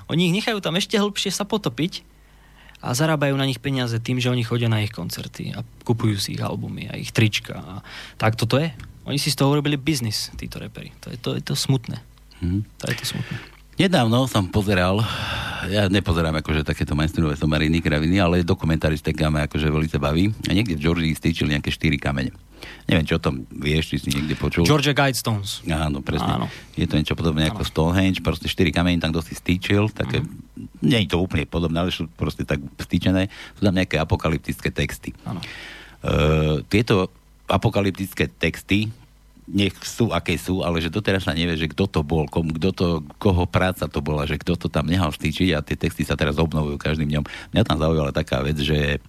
oni 0.10 0.34
ich 0.34 0.36
nechajú 0.42 0.58
tam 0.58 0.74
ešte 0.74 0.98
hlbšie 0.98 1.30
sa 1.30 1.46
potopiť 1.46 2.02
a 2.80 2.96
zarábajú 2.96 3.36
na 3.36 3.44
nich 3.44 3.60
peniaze 3.60 4.00
tým, 4.00 4.24
že 4.24 4.32
oni 4.32 4.48
chodia 4.48 4.72
na 4.72 4.80
ich 4.80 4.96
koncerty 4.96 5.52
a 5.52 5.68
kupujú 5.84 6.16
si 6.16 6.40
ich 6.40 6.44
albumy 6.44 6.88
a 6.88 6.96
ich 6.96 7.12
trička. 7.12 7.60
A 7.60 7.74
tak 8.16 8.40
toto 8.40 8.56
je. 8.56 8.72
Oni 9.04 9.20
si 9.20 9.32
z 9.32 9.40
toho 9.40 9.52
urobili 9.52 9.76
biznis, 9.76 10.32
títo 10.40 10.64
repery. 10.64 10.96
To 11.04 11.12
je 11.12 11.18
to, 11.20 11.30
je 11.36 11.44
to 11.44 11.56
smutné. 11.60 12.00
Hmm. 12.40 12.64
To 12.80 12.86
je 12.88 12.96
to 12.96 13.06
smutné. 13.06 13.59
Nedávno 13.80 14.28
som 14.28 14.44
pozeral, 14.52 15.00
ja 15.72 15.88
nepozerám 15.88 16.36
akože 16.44 16.68
takéto 16.68 17.00
mainstreamové 17.00 17.40
somariny, 17.40 17.80
kraviny, 17.80 18.20
ale 18.20 18.44
dokumentaristeka 18.44 19.32
ma 19.32 19.48
akože 19.48 19.72
veľmi 19.72 19.88
baví. 19.96 20.36
A 20.48 20.52
niekde 20.52 20.76
v 20.76 20.84
Georgii 20.84 21.16
stýčili 21.16 21.56
nejaké 21.56 21.72
štyri 21.72 21.96
kamene. 21.96 22.36
Neviem, 22.92 23.08
čo 23.08 23.16
o 23.16 23.24
tom 23.24 23.48
vieš, 23.48 23.96
či 23.96 24.04
si 24.04 24.08
niekde 24.12 24.36
počul. 24.36 24.68
Georgia 24.68 24.92
Guidestones. 24.92 25.64
Áno, 25.72 26.04
presne. 26.04 26.28
Áno. 26.28 26.52
Je 26.76 26.92
to 26.92 27.00
niečo 27.00 27.16
podobné 27.16 27.48
ako 27.48 27.64
Stonehenge, 27.64 28.20
proste 28.20 28.52
štyri 28.52 28.76
kamene 28.76 29.00
tam 29.00 29.16
kto 29.16 29.24
si 29.24 29.40
stýčil, 29.40 29.88
také, 29.96 30.28
mm. 30.28 30.84
nie 30.84 31.00
je 31.08 31.16
to 31.16 31.24
úplne 31.24 31.48
podobné, 31.48 31.80
ale 31.80 31.96
sú 31.96 32.12
proste 32.20 32.44
tak 32.44 32.60
stýčené. 32.84 33.32
Sú 33.56 33.64
tam 33.64 33.80
nejaké 33.80 33.96
apokalyptické 33.96 34.76
texty. 34.76 35.16
Áno. 35.24 35.40
Uh, 36.04 36.68
tieto 36.68 37.16
apokalyptické 37.48 38.28
texty 38.28 38.92
nech 39.50 39.74
sú, 39.82 40.14
aké 40.14 40.38
sú, 40.38 40.62
ale 40.62 40.78
že 40.78 40.94
doteraz 40.94 41.26
sa 41.26 41.34
nevie, 41.34 41.58
že 41.58 41.70
kto 41.70 41.90
to 41.90 42.02
bol, 42.06 42.30
komu, 42.30 42.54
kto 42.56 42.70
to, 42.70 42.88
koho 43.18 43.50
práca 43.50 43.90
to 43.90 44.00
bola, 44.00 44.30
že 44.30 44.38
kto 44.38 44.54
to 44.56 44.68
tam 44.70 44.86
nehal 44.86 45.10
stýčiť 45.10 45.58
a 45.58 45.66
tie 45.66 45.74
texty 45.74 46.06
sa 46.06 46.14
teraz 46.14 46.38
obnovujú 46.38 46.78
každým 46.78 47.10
dňom. 47.10 47.26
Mňa 47.58 47.64
tam 47.66 47.82
zaujala 47.82 48.14
taká 48.14 48.46
vec, 48.46 48.62
že, 48.62 49.02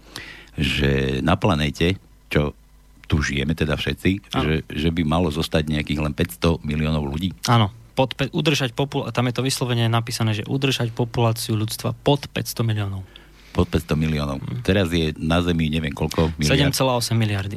že 0.57 1.21
na 1.21 1.37
planete, 1.37 2.01
čo 2.33 2.57
tu 3.05 3.21
žijeme 3.21 3.53
teda 3.53 3.75
všetci, 3.75 4.31
že, 4.31 4.55
že 4.71 4.89
by 4.95 5.03
malo 5.05 5.29
zostať 5.29 5.67
nejakých 5.67 6.01
len 6.01 6.15
500 6.15 6.63
miliónov 6.63 7.11
ľudí. 7.11 7.35
Áno, 7.51 7.75
pod, 7.99 8.15
udržať 8.17 8.73
popul- 8.73 9.11
tam 9.11 9.29
je 9.29 9.35
to 9.35 9.43
vyslovene 9.43 9.91
napísané, 9.91 10.33
že 10.33 10.47
udržať 10.47 10.95
populáciu 10.95 11.59
ľudstva 11.59 11.93
pod 12.01 12.31
500 12.31 12.65
miliónov 12.65 13.03
pod 13.51 13.67
500 13.69 13.99
miliónov. 13.99 14.39
Mm. 14.41 14.63
Teraz 14.63 14.89
je 14.95 15.11
na 15.19 15.43
Zemi 15.43 15.69
neviem 15.69 15.93
koľko 15.93 16.31
miliard. 16.39 16.73
7,8 16.75 17.19
miliardy. 17.19 17.57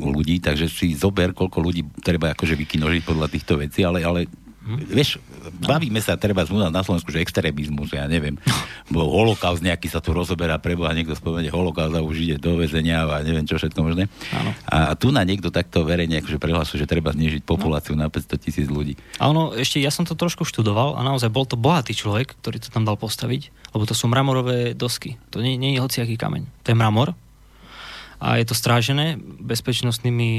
Ľudí, 0.00 0.40
takže 0.40 0.68
si 0.68 0.92
zober, 0.96 1.32
koľko 1.32 1.58
ľudí 1.60 1.82
treba 2.00 2.32
akože 2.32 2.56
vykinožiť 2.56 3.02
podľa 3.04 3.26
týchto 3.28 3.60
vecí, 3.60 3.84
ale, 3.84 4.04
ale 4.04 4.28
Hm? 4.60 4.86
Vieš, 4.92 5.16
bavíme 5.64 5.98
sa 6.04 6.20
treba 6.20 6.44
zmúna 6.44 6.68
na 6.68 6.84
Slovensku, 6.84 7.08
že 7.08 7.24
extrémizmus, 7.24 7.90
ja 7.90 8.04
neviem. 8.06 8.36
Bol 8.92 9.08
holokaust 9.08 9.64
nejaký 9.64 9.88
sa 9.88 10.04
tu 10.04 10.12
rozoberá, 10.12 10.60
preboha 10.60 10.92
niekto 10.92 11.16
spomenie 11.16 11.48
holokaust 11.48 11.96
a 11.96 12.04
už 12.04 12.16
ide 12.28 12.36
do 12.36 12.60
väzenia 12.60 13.08
a 13.08 13.24
neviem 13.24 13.48
čo 13.48 13.56
všetko 13.56 13.80
možné. 13.80 14.12
Áno. 14.36 14.50
A 14.68 14.94
tu 14.94 15.10
na 15.10 15.24
niekto 15.24 15.48
takto 15.48 15.82
verejne 15.82 16.20
akože 16.20 16.38
prehlasuje, 16.38 16.82
že 16.82 16.90
treba 16.90 17.10
znižiť 17.16 17.42
populáciu 17.42 17.96
no. 17.96 18.04
na 18.04 18.12
500 18.12 18.36
tisíc 18.36 18.66
ľudí. 18.68 18.94
A 19.16 19.32
ono, 19.32 19.56
ešte 19.56 19.80
ja 19.80 19.88
som 19.88 20.04
to 20.04 20.14
trošku 20.14 20.44
študoval 20.44 20.94
a 20.96 21.00
naozaj 21.02 21.32
bol 21.32 21.48
to 21.48 21.56
bohatý 21.58 21.96
človek, 21.96 22.36
ktorý 22.38 22.60
to 22.60 22.68
tam 22.68 22.84
dal 22.84 23.00
postaviť, 23.00 23.72
lebo 23.72 23.84
to 23.88 23.96
sú 23.96 24.06
mramorové 24.06 24.76
dosky. 24.76 25.16
To 25.32 25.40
nie, 25.40 25.56
nie 25.56 25.76
je 25.76 25.82
hociaký 25.82 26.20
kameň. 26.20 26.46
To 26.64 26.68
je 26.72 26.76
mramor, 26.76 27.16
a 28.20 28.36
je 28.36 28.44
to 28.44 28.52
strážené 28.52 29.16
bezpečnostnými 29.40 30.30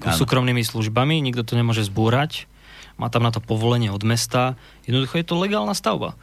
ako 0.00 0.24
súkromnými 0.24 0.64
službami, 0.64 1.20
nikto 1.20 1.44
to 1.44 1.52
nemôže 1.52 1.84
zbúrať 1.84 2.48
má 2.96 3.12
tam 3.12 3.24
na 3.24 3.32
to 3.32 3.44
povolenie 3.44 3.92
od 3.92 4.02
mesta. 4.04 4.56
Jednoducho 4.88 5.20
je 5.20 5.26
to 5.28 5.36
legálna 5.36 5.76
stavba. 5.76 6.16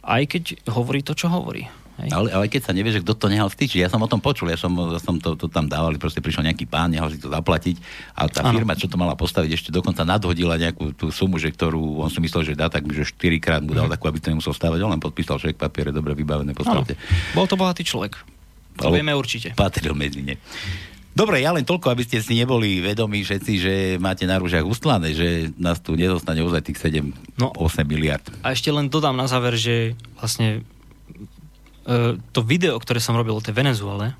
Aj 0.00 0.22
keď 0.24 0.60
hovorí 0.68 1.04
to, 1.04 1.12
čo 1.12 1.28
hovorí. 1.28 1.68
Hej. 1.96 2.12
Ale, 2.12 2.28
ale 2.28 2.44
keď 2.52 2.68
sa 2.68 2.72
nevie, 2.76 2.92
že 2.92 3.00
kto 3.00 3.16
to 3.16 3.32
nehal 3.32 3.48
stýčiť, 3.48 3.80
ja 3.80 3.88
som 3.88 4.04
o 4.04 4.08
tom 4.08 4.20
počul, 4.20 4.52
ja 4.52 4.60
som, 4.60 4.68
ja 4.92 5.00
som 5.00 5.16
to, 5.16 5.32
to 5.32 5.48
tam 5.48 5.64
dávali, 5.64 5.96
proste 5.96 6.20
prišiel 6.20 6.44
nejaký 6.44 6.68
pán, 6.68 6.92
nehal 6.92 7.08
si 7.08 7.16
to 7.16 7.32
zaplatiť 7.32 7.80
a 8.12 8.28
tá 8.28 8.44
ano. 8.44 8.52
firma, 8.52 8.76
čo 8.76 8.84
to 8.84 9.00
mala 9.00 9.16
postaviť, 9.16 9.48
ešte 9.56 9.70
dokonca 9.72 10.04
nadhodila 10.04 10.60
nejakú 10.60 10.92
tú 10.92 11.08
sumu, 11.08 11.40
že 11.40 11.48
ktorú 11.48 12.04
on 12.04 12.12
si 12.12 12.20
myslel, 12.20 12.52
že 12.52 12.52
dá, 12.52 12.68
tak 12.68 12.84
že 12.92 13.00
4 13.00 13.40
krát 13.40 13.64
mu 13.64 13.72
dal 13.72 13.88
mm. 13.88 13.96
takú, 13.96 14.12
aby 14.12 14.20
to 14.20 14.28
nemusel 14.28 14.52
stávať, 14.52 14.84
on 14.84 14.92
len 14.92 15.00
podpísal 15.00 15.40
však 15.40 15.56
papiere, 15.56 15.88
dobre 15.88 16.12
vybavené, 16.12 16.52
postavte. 16.52 17.00
Bol 17.32 17.48
to 17.48 17.56
bohatý 17.56 17.80
človek. 17.80 18.20
To 18.84 18.92
vieme 18.92 19.16
určite. 19.16 19.56
Patril 19.56 19.96
medzi 19.96 20.20
ne. 20.20 20.36
Dobre, 21.16 21.40
ja 21.40 21.48
len 21.56 21.64
toľko, 21.64 21.88
aby 21.88 22.04
ste 22.04 22.20
si 22.20 22.36
neboli 22.36 22.84
vedomí 22.84 23.24
všetci, 23.24 23.52
že 23.56 23.74
máte 23.96 24.28
na 24.28 24.36
rúžach 24.36 24.68
ustlané, 24.68 25.16
že 25.16 25.48
nás 25.56 25.80
tu 25.80 25.96
nedostane 25.96 26.44
ozaj 26.44 26.68
tých 26.68 26.76
7-8 26.76 27.40
no, 27.40 27.48
miliard. 27.88 28.20
A 28.44 28.52
ešte 28.52 28.68
len 28.68 28.92
dodám 28.92 29.16
na 29.16 29.24
záver, 29.24 29.56
že 29.56 29.96
vlastne 30.20 30.60
e, 31.88 32.20
to 32.20 32.40
video, 32.44 32.76
ktoré 32.76 33.00
som 33.00 33.16
robil 33.16 33.32
o 33.32 33.40
tej 33.40 33.56
Venezuele, 33.56 34.12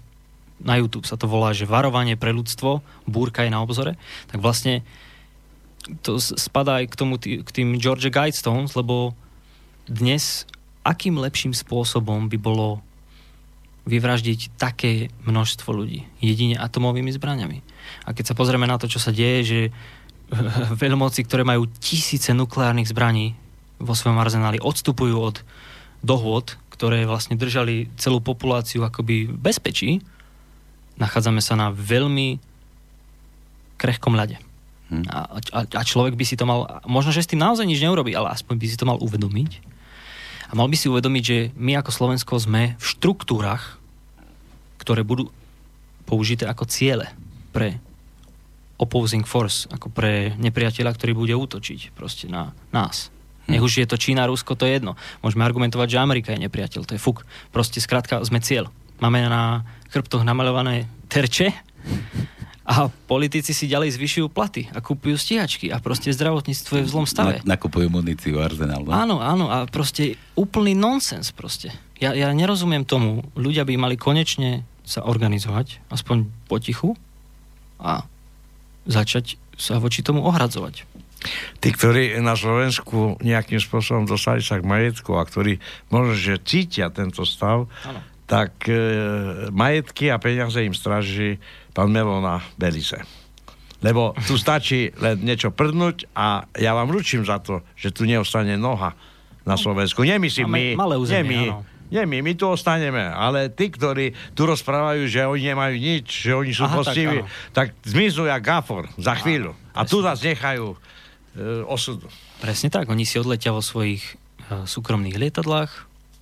na 0.56 0.80
YouTube 0.80 1.04
sa 1.04 1.20
to 1.20 1.28
volá, 1.28 1.52
že 1.52 1.68
varovanie 1.68 2.16
pre 2.16 2.32
ľudstvo, 2.32 2.80
búrka 3.04 3.44
je 3.44 3.52
na 3.52 3.60
obzore, 3.60 4.00
tak 4.32 4.40
vlastne 4.40 4.80
to 6.00 6.16
spadá 6.16 6.80
aj 6.80 6.86
k, 6.88 6.94
tomu, 6.96 7.20
k 7.20 7.50
tým 7.52 7.76
Georgia 7.76 8.08
Guidestones, 8.08 8.72
lebo 8.72 9.12
dnes 9.84 10.48
akým 10.80 11.20
lepším 11.20 11.52
spôsobom 11.52 12.32
by 12.32 12.38
bolo 12.40 12.80
vyvraždiť 13.86 14.58
také 14.58 15.14
množstvo 15.24 15.70
ľudí 15.70 16.04
jedine 16.18 16.58
atomovými 16.58 17.14
zbraniami. 17.14 17.62
A 18.04 18.10
keď 18.10 18.34
sa 18.34 18.38
pozrieme 18.38 18.66
na 18.66 18.82
to, 18.82 18.90
čo 18.90 18.98
sa 18.98 19.14
deje, 19.14 19.40
že 19.46 19.60
veľmoci, 20.82 21.22
ktoré 21.22 21.46
majú 21.46 21.70
tisíce 21.78 22.34
nukleárnych 22.34 22.90
zbraní 22.90 23.38
vo 23.78 23.94
svojom 23.94 24.18
arzenáli, 24.18 24.58
odstupujú 24.58 25.14
od 25.14 25.46
dohôd, 26.02 26.58
ktoré 26.74 27.06
vlastne 27.06 27.38
držali 27.38 27.88
celú 27.94 28.18
populáciu 28.18 28.82
akoby 28.82 29.30
v 29.30 29.38
bezpečí, 29.38 29.90
nachádzame 30.98 31.40
sa 31.40 31.54
na 31.54 31.70
veľmi 31.70 32.42
krehkom 33.78 34.18
ľade. 34.18 34.42
Hmm. 34.90 35.06
A, 35.10 35.38
a, 35.54 35.60
a 35.66 35.82
človek 35.82 36.18
by 36.18 36.24
si 36.26 36.34
to 36.34 36.46
mal, 36.46 36.82
možno, 36.86 37.14
že 37.14 37.22
s 37.22 37.30
tým 37.30 37.42
naozaj 37.42 37.66
nič 37.66 37.82
neurobi, 37.82 38.14
ale 38.14 38.34
aspoň 38.34 38.54
by 38.58 38.66
si 38.66 38.78
to 38.78 38.86
mal 38.86 38.98
uvedomiť 38.98 39.76
a 40.46 40.52
mal 40.54 40.70
by 40.70 40.76
si 40.78 40.86
uvedomiť, 40.86 41.22
že 41.26 41.38
my 41.58 41.82
ako 41.82 41.90
Slovensko 41.90 42.38
sme 42.38 42.78
v 42.78 42.84
štruktúrach, 42.84 43.75
ktoré 44.86 45.02
budú 45.02 45.34
použité 46.06 46.46
ako 46.46 46.62
ciele 46.70 47.10
pre 47.50 47.82
opposing 48.78 49.26
force, 49.26 49.66
ako 49.66 49.90
pre 49.90 50.38
nepriateľa, 50.38 50.94
ktorý 50.94 51.12
bude 51.18 51.34
útočiť 51.34 51.90
proste 51.98 52.30
na 52.30 52.54
nás. 52.70 53.10
Nech 53.50 53.62
už 53.62 53.82
je 53.82 53.86
to 53.90 53.98
Čína, 53.98 54.30
Rusko, 54.30 54.54
to 54.54 54.62
je 54.62 54.78
jedno. 54.78 54.94
Môžeme 55.26 55.42
argumentovať, 55.42 55.98
že 55.98 56.02
Amerika 56.02 56.30
je 56.30 56.46
nepriateľ, 56.46 56.86
to 56.86 56.94
je 56.94 57.02
fuk. 57.02 57.26
Proste 57.50 57.82
skrátka 57.82 58.22
sme 58.22 58.38
cieľ. 58.38 58.70
Máme 59.02 59.26
na 59.26 59.66
chrbtoch 59.90 60.22
namalované 60.22 60.86
terče 61.10 61.50
A 62.66 62.90
politici 62.90 63.54
si 63.54 63.70
ďalej 63.70 63.94
zvyšujú 63.94 64.26
platy 64.26 64.66
a 64.74 64.82
kúpujú 64.82 65.14
stíhačky 65.14 65.70
a 65.70 65.78
proste 65.78 66.10
zdravotníctvo 66.10 66.82
je 66.82 66.84
v 66.84 66.90
zlom 66.90 67.06
stave. 67.06 67.38
Na, 67.46 67.54
nakupujú 67.54 67.86
muníciu 67.86 68.42
Arsenal. 68.42 68.82
No? 68.82 68.90
Áno, 68.90 69.16
áno 69.22 69.46
a 69.46 69.70
proste 69.70 70.18
úplný 70.34 70.74
nonsens 70.74 71.30
proste. 71.30 71.70
Ja, 72.02 72.10
ja 72.10 72.34
nerozumiem 72.34 72.82
tomu. 72.82 73.22
Ľudia 73.38 73.62
by 73.62 73.74
mali 73.78 73.94
konečne 73.94 74.66
sa 74.86 75.02
organizovať, 75.02 75.82
aspoň 75.90 76.30
potichu 76.46 76.94
a 77.82 78.06
začať 78.86 79.34
sa 79.58 79.82
voči 79.82 80.06
tomu 80.06 80.22
ohradzovať. 80.22 80.86
Tí, 81.58 81.68
ktorí 81.74 82.22
na 82.22 82.38
Slovensku 82.38 83.18
nejakým 83.18 83.58
spôsobom 83.58 84.06
dostali 84.06 84.44
sa 84.44 84.62
k 84.62 84.68
majetku 84.68 85.18
a 85.18 85.26
ktorí 85.26 85.58
možno, 85.90 86.14
že 86.14 86.38
cítia 86.38 86.86
tento 86.94 87.26
stav, 87.26 87.66
ano. 87.66 88.00
tak 88.30 88.70
e, 88.70 88.78
majetky 89.50 90.12
a 90.14 90.22
peniaze 90.22 90.62
im 90.62 90.76
stráži 90.76 91.42
pán 91.74 91.90
Melo 91.90 92.22
na 92.22 92.46
Belize. 92.54 93.02
Lebo 93.82 94.14
tu 94.24 94.38
stačí 94.38 94.94
len 95.02 95.20
niečo 95.20 95.50
prdnúť 95.52 96.14
a 96.14 96.46
ja 96.56 96.72
vám 96.72 96.94
ručím 96.94 97.26
za 97.26 97.42
to, 97.42 97.60
že 97.74 97.92
tu 97.92 98.06
neostane 98.06 98.54
noha 98.54 98.94
na 99.42 99.54
Slovensku. 99.58 100.06
Nemyslím 100.06 100.48
my, 100.48 100.64
malé 100.78 100.94
územie, 100.96 101.52
my, 101.52 101.75
nie 101.90 102.02
my, 102.02 102.18
my 102.22 102.32
tu 102.34 102.50
ostaneme, 102.50 103.02
ale 103.02 103.46
tí, 103.52 103.70
ktorí 103.70 104.12
tu 104.34 104.46
rozprávajú, 104.46 105.06
že 105.06 105.22
oni 105.22 105.54
nemajú 105.54 105.74
nič, 105.78 106.06
že 106.26 106.32
oni 106.34 106.50
sú 106.50 106.66
postiví, 106.66 107.22
tak, 107.54 107.74
tak 107.74 107.86
zmiznú 107.86 108.26
jak 108.26 108.42
gafor 108.42 108.90
za 108.98 109.14
chvíľu. 109.18 109.54
A 109.70 109.86
tu 109.86 110.02
nás 110.02 110.18
nechajú 110.18 110.74
e, 110.74 110.76
osudu. 111.66 112.10
Presne 112.42 112.68
tak, 112.68 112.90
oni 112.90 113.06
si 113.06 113.22
odletia 113.22 113.54
vo 113.54 113.62
svojich 113.62 114.02
e, 114.50 114.66
súkromných 114.66 115.14
lietadlách 115.14 115.70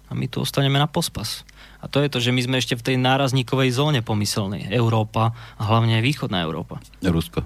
a 0.09 0.13
my 0.13 0.29
tu 0.29 0.45
ostaneme 0.45 0.77
na 0.77 0.87
pospas. 0.87 1.49
A 1.85 1.89
to 1.89 2.01
je 2.01 2.09
to, 2.09 2.17
že 2.21 2.33
my 2.33 2.41
sme 2.41 2.57
ešte 2.57 2.81
v 2.81 2.85
tej 2.93 2.97
nárazníkovej 2.97 3.77
zóne 3.77 4.01
pomyselnej. 4.01 4.73
Európa 4.73 5.37
a 5.61 5.63
hlavne 5.69 6.01
aj 6.01 6.05
východná 6.05 6.41
Európa. 6.41 6.81
Rusko. 7.05 7.45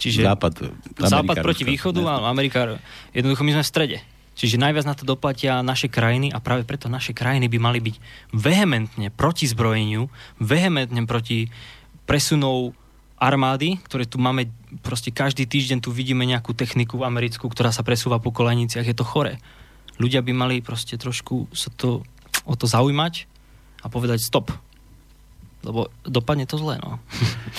Čiže 0.00 0.24
západ, 0.24 0.52
Amerika, 0.64 1.08
západ 1.08 1.36
proti 1.44 1.64
Rusko, 1.64 1.72
východu 1.72 2.00
a 2.08 2.14
Amerika, 2.28 2.80
jednoducho 3.12 3.44
my 3.44 3.52
sme 3.56 3.64
v 3.64 3.68
strede. 3.68 3.98
Čiže 4.38 4.62
najviac 4.62 4.86
na 4.88 4.96
to 4.96 5.04
doplatia 5.04 5.60
naše 5.60 5.92
krajiny 5.92 6.32
a 6.32 6.40
práve 6.40 6.64
preto 6.64 6.88
naše 6.88 7.12
krajiny 7.12 7.50
by 7.50 7.58
mali 7.60 7.78
byť 7.82 7.96
vehementne 8.32 9.12
proti 9.12 9.44
zbrojeniu, 9.44 10.08
vehementne 10.40 11.04
proti 11.04 11.52
presunov 12.08 12.72
armády, 13.20 13.76
ktoré 13.84 14.08
tu 14.08 14.16
máme, 14.16 14.48
proste 14.80 15.12
každý 15.12 15.44
týždeň 15.44 15.84
tu 15.84 15.92
vidíme 15.92 16.24
nejakú 16.24 16.56
techniku 16.56 17.04
americkú, 17.04 17.52
ktorá 17.52 17.68
sa 17.68 17.84
presúva 17.84 18.16
po 18.16 18.32
koleniciach, 18.32 18.88
je 18.88 18.96
to 18.96 19.04
chore. 19.04 19.36
Ľudia 20.00 20.24
by 20.24 20.32
mali 20.32 20.56
proste 20.64 20.96
trošku 20.96 21.52
sa 21.52 21.68
to, 21.76 22.00
o 22.48 22.54
to 22.56 22.64
zaujímať 22.64 23.28
a 23.84 23.92
povedať 23.92 24.24
stop. 24.24 24.48
Lebo 25.60 25.92
dopadne 26.08 26.48
to 26.48 26.56
zle, 26.56 26.80
no. 26.80 26.96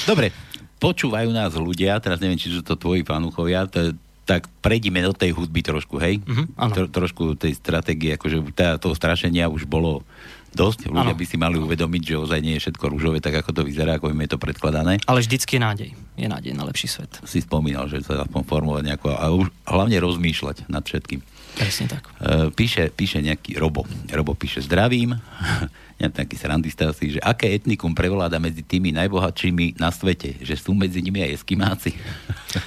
Dobre, 0.10 0.34
počúvajú 0.82 1.30
nás 1.30 1.54
ľudia, 1.54 2.02
teraz 2.02 2.18
neviem, 2.18 2.42
či 2.42 2.50
sú 2.50 2.66
to 2.66 2.74
tvoji 2.74 3.06
fanúchovia, 3.06 3.70
to, 3.70 3.94
tak 4.32 4.48
prejdime 4.64 5.04
do 5.04 5.12
tej 5.12 5.36
hudby 5.36 5.60
trošku, 5.60 6.00
hej? 6.00 6.24
Uh-huh, 6.24 6.72
Tro, 6.72 6.88
trošku 6.88 7.36
tej 7.36 7.52
stratégie, 7.60 8.16
akože 8.16 8.56
tá, 8.56 8.80
toho 8.80 8.96
strašenia 8.96 9.52
už 9.52 9.68
bolo 9.68 10.08
dosť. 10.52 10.92
Ľudia 10.92 11.16
ano. 11.16 11.20
by 11.20 11.26
si 11.26 11.36
mali 11.40 11.58
uvedomiť, 11.58 12.02
že 12.04 12.16
ozaj 12.20 12.40
nie 12.44 12.56
je 12.60 12.62
všetko 12.68 12.86
rúžové, 12.92 13.24
tak 13.24 13.40
ako 13.40 13.52
to 13.56 13.62
vyzerá, 13.64 13.98
ako 13.98 14.12
im 14.12 14.22
je 14.28 14.30
to 14.36 14.40
predkladané. 14.40 15.00
Ale 15.08 15.20
vždycky 15.24 15.58
je 15.58 15.62
nádej. 15.62 15.90
Je 16.20 16.28
nádej 16.28 16.52
na 16.54 16.68
lepší 16.68 16.92
svet. 16.92 17.12
Si 17.24 17.40
spomínal, 17.40 17.88
že 17.88 18.04
sa 18.04 18.24
aspoň 18.24 18.42
formovať 18.44 18.84
nejako 18.92 19.08
a 19.16 19.26
už 19.32 19.48
hlavne 19.66 19.98
rozmýšľať 20.00 20.68
nad 20.68 20.84
všetkým. 20.84 21.24
Presne 21.52 21.86
tak. 21.92 22.08
Uh, 22.20 22.48
píše, 22.52 22.88
píše 22.92 23.20
nejaký 23.20 23.60
Robo. 23.60 23.84
Robo 24.08 24.32
píše 24.36 24.64
zdravím. 24.64 25.20
ja 26.02 26.08
taký 26.08 26.40
srandista 26.40 26.90
asi, 26.90 27.16
že 27.16 27.20
aké 27.20 27.52
etnikum 27.52 27.92
prevoláda 27.92 28.40
medzi 28.40 28.64
tými 28.64 28.96
najbohatšími 28.96 29.78
na 29.78 29.92
svete? 29.92 30.40
Že 30.42 30.56
sú 30.56 30.72
medzi 30.72 31.04
nimi 31.04 31.22
aj 31.22 31.44
eskimáci? 31.44 31.92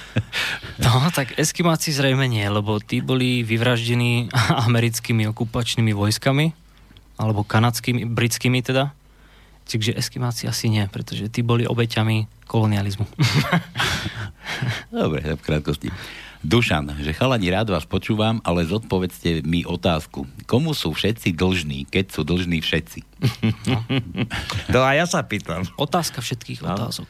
no, 0.85 1.09
tak 1.11 1.33
eskimáci 1.35 1.89
zrejme 1.91 2.29
nie, 2.29 2.45
lebo 2.45 2.77
tí 2.77 3.01
boli 3.01 3.41
vyvraždení 3.41 4.29
americkými 4.69 5.25
okupačnými 5.33 5.91
vojskami, 5.91 6.64
alebo 7.15 7.47
kanadskými, 7.47 8.07
britskými 8.07 8.59
teda. 8.63 8.91
Čiže 9.65 9.97
eskimáci 9.97 10.45
asi 10.45 10.69
nie, 10.69 10.85
pretože 10.85 11.25
tí 11.33 11.41
boli 11.41 11.65
obeťami 11.65 12.45
kolonializmu. 12.45 13.05
Dobre, 14.93 15.25
v 15.25 15.41
krátkosti. 15.41 15.89
Dušan, 16.45 17.01
že 17.01 17.17
chalani, 17.17 17.49
rád 17.49 17.73
vás 17.73 17.89
počúvam, 17.89 18.37
ale 18.45 18.69
zodpovedzte 18.69 19.41
mi 19.41 19.65
otázku. 19.65 20.29
Komu 20.45 20.77
sú 20.77 20.93
všetci 20.93 21.33
dlžní, 21.33 21.89
keď 21.89 22.13
sú 22.13 22.21
dlžní 22.21 22.61
všetci? 22.61 22.99
No. 23.65 23.81
to 24.69 24.85
aj 24.85 24.95
ja 25.01 25.05
sa 25.09 25.25
pýtam. 25.25 25.65
Otázka 25.81 26.21
všetkých 26.21 26.61
no. 26.61 26.77
otázok. 26.77 27.09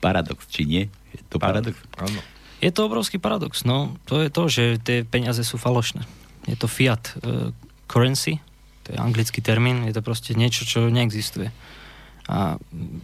Paradox, 0.00 0.48
či 0.48 0.64
nie? 0.64 0.84
Je 1.12 1.20
to 1.28 1.36
paradox? 1.36 1.76
Áno. 2.00 2.24
Je 2.64 2.72
to 2.72 2.88
obrovský 2.88 3.20
paradox, 3.20 3.68
no. 3.68 4.00
To 4.08 4.24
je 4.24 4.32
to, 4.32 4.48
že 4.48 4.64
tie 4.80 5.04
peniaze 5.04 5.44
sú 5.44 5.60
falošné. 5.60 6.08
Je 6.48 6.56
to 6.56 6.70
fiat 6.70 7.12
uh, 7.20 7.52
currency, 7.84 8.40
to 8.82 8.94
je 8.94 8.98
anglický 8.98 9.38
termín, 9.38 9.86
je 9.86 9.94
to 9.94 10.02
proste 10.02 10.34
niečo, 10.34 10.66
čo 10.66 10.90
neexistuje. 10.90 11.54
A 12.30 12.54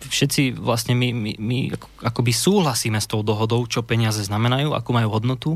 všetci 0.07 0.55
vlastne 0.55 0.95
my, 0.95 1.11
my, 1.11 1.33
my 1.43 1.59
akoby 2.07 2.31
súhlasíme 2.31 3.03
s 3.03 3.11
tou 3.11 3.27
dohodou, 3.27 3.67
čo 3.67 3.83
peniaze 3.83 4.23
znamenajú, 4.23 4.75
akú 4.75 4.95
majú 4.95 5.11
hodnotu, 5.11 5.51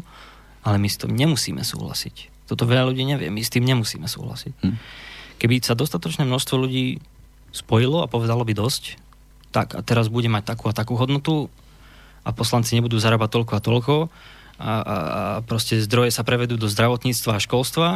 ale 0.67 0.83
my 0.83 0.89
s 0.91 0.99
tým 0.99 1.15
nemusíme 1.15 1.63
súhlasiť. 1.63 2.47
Toto 2.51 2.67
veľa 2.67 2.91
ľudí 2.91 3.07
nevie, 3.07 3.31
my 3.31 3.43
s 3.43 3.51
tým 3.55 3.63
nemusíme 3.63 4.07
súhlasiť. 4.11 4.55
Hm. 4.67 4.77
Keby 5.39 5.63
sa 5.63 5.79
dostatočné 5.79 6.27
množstvo 6.27 6.55
ľudí 6.59 7.03
spojilo 7.55 8.03
a 8.03 8.11
povedalo 8.11 8.43
by 8.43 8.55
dosť, 8.55 8.99
tak 9.55 9.77
a 9.79 9.85
teraz 9.85 10.09
bude 10.09 10.27
mať 10.27 10.49
takú 10.55 10.67
a 10.67 10.75
takú 10.75 10.97
hodnotu 10.99 11.53
a 12.27 12.31
poslanci 12.33 12.75
nebudú 12.75 12.99
zarábať 12.99 13.31
toľko 13.31 13.53
a 13.55 13.61
toľko 13.61 13.95
a, 14.03 14.09
a, 14.63 14.73
a 14.73 14.97
proste 15.45 15.79
zdroje 15.83 16.15
sa 16.15 16.25
prevedú 16.25 16.57
do 16.57 16.71
zdravotníctva 16.71 17.37
a 17.37 17.43
školstva 17.43 17.89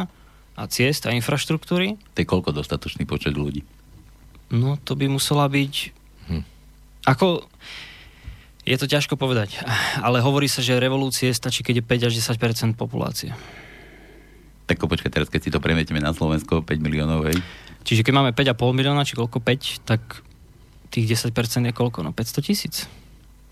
a 0.57 0.65
ciest 0.65 1.05
a 1.05 1.13
infraštruktúry. 1.13 2.01
To 2.17 2.17
je 2.17 2.27
koľko 2.27 2.49
dostatočný 2.51 3.05
počet 3.05 3.37
ľudí? 3.37 3.61
No 4.49 4.81
to 4.81 4.97
by 4.97 5.05
musela 5.05 5.45
byť... 5.45 5.73
Hm. 6.33 6.43
Ako... 7.05 7.45
Je 8.67 8.75
to 8.75 8.83
ťažko 8.83 9.15
povedať, 9.15 9.63
ale 10.03 10.19
hovorí 10.19 10.51
sa, 10.51 10.59
že 10.59 10.75
revolúcie 10.75 11.31
stačí, 11.31 11.63
keď 11.63 11.79
je 11.79 11.87
5 11.87 12.07
až 12.11 12.13
10 12.35 12.75
populácie. 12.75 13.31
Tak 14.67 14.83
počkaj, 14.83 15.07
teraz 15.07 15.31
keď 15.31 15.41
si 15.47 15.53
to 15.55 15.63
premietime 15.63 16.03
na 16.03 16.11
Slovensko, 16.11 16.59
5 16.59 16.75
miliónov, 16.83 17.31
hej? 17.31 17.39
Čiže 17.87 18.03
keď 18.03 18.13
máme 18.19 18.31
5,5 18.35 18.59
milióna, 18.75 19.07
či 19.07 19.15
koľko 19.15 19.39
5, 19.39 19.87
tak 19.87 20.19
tých 20.91 21.07
10% 21.07 21.31
je 21.31 21.71
koľko? 21.71 22.03
No 22.03 22.11
500 22.11 22.43
tisíc. 22.43 22.91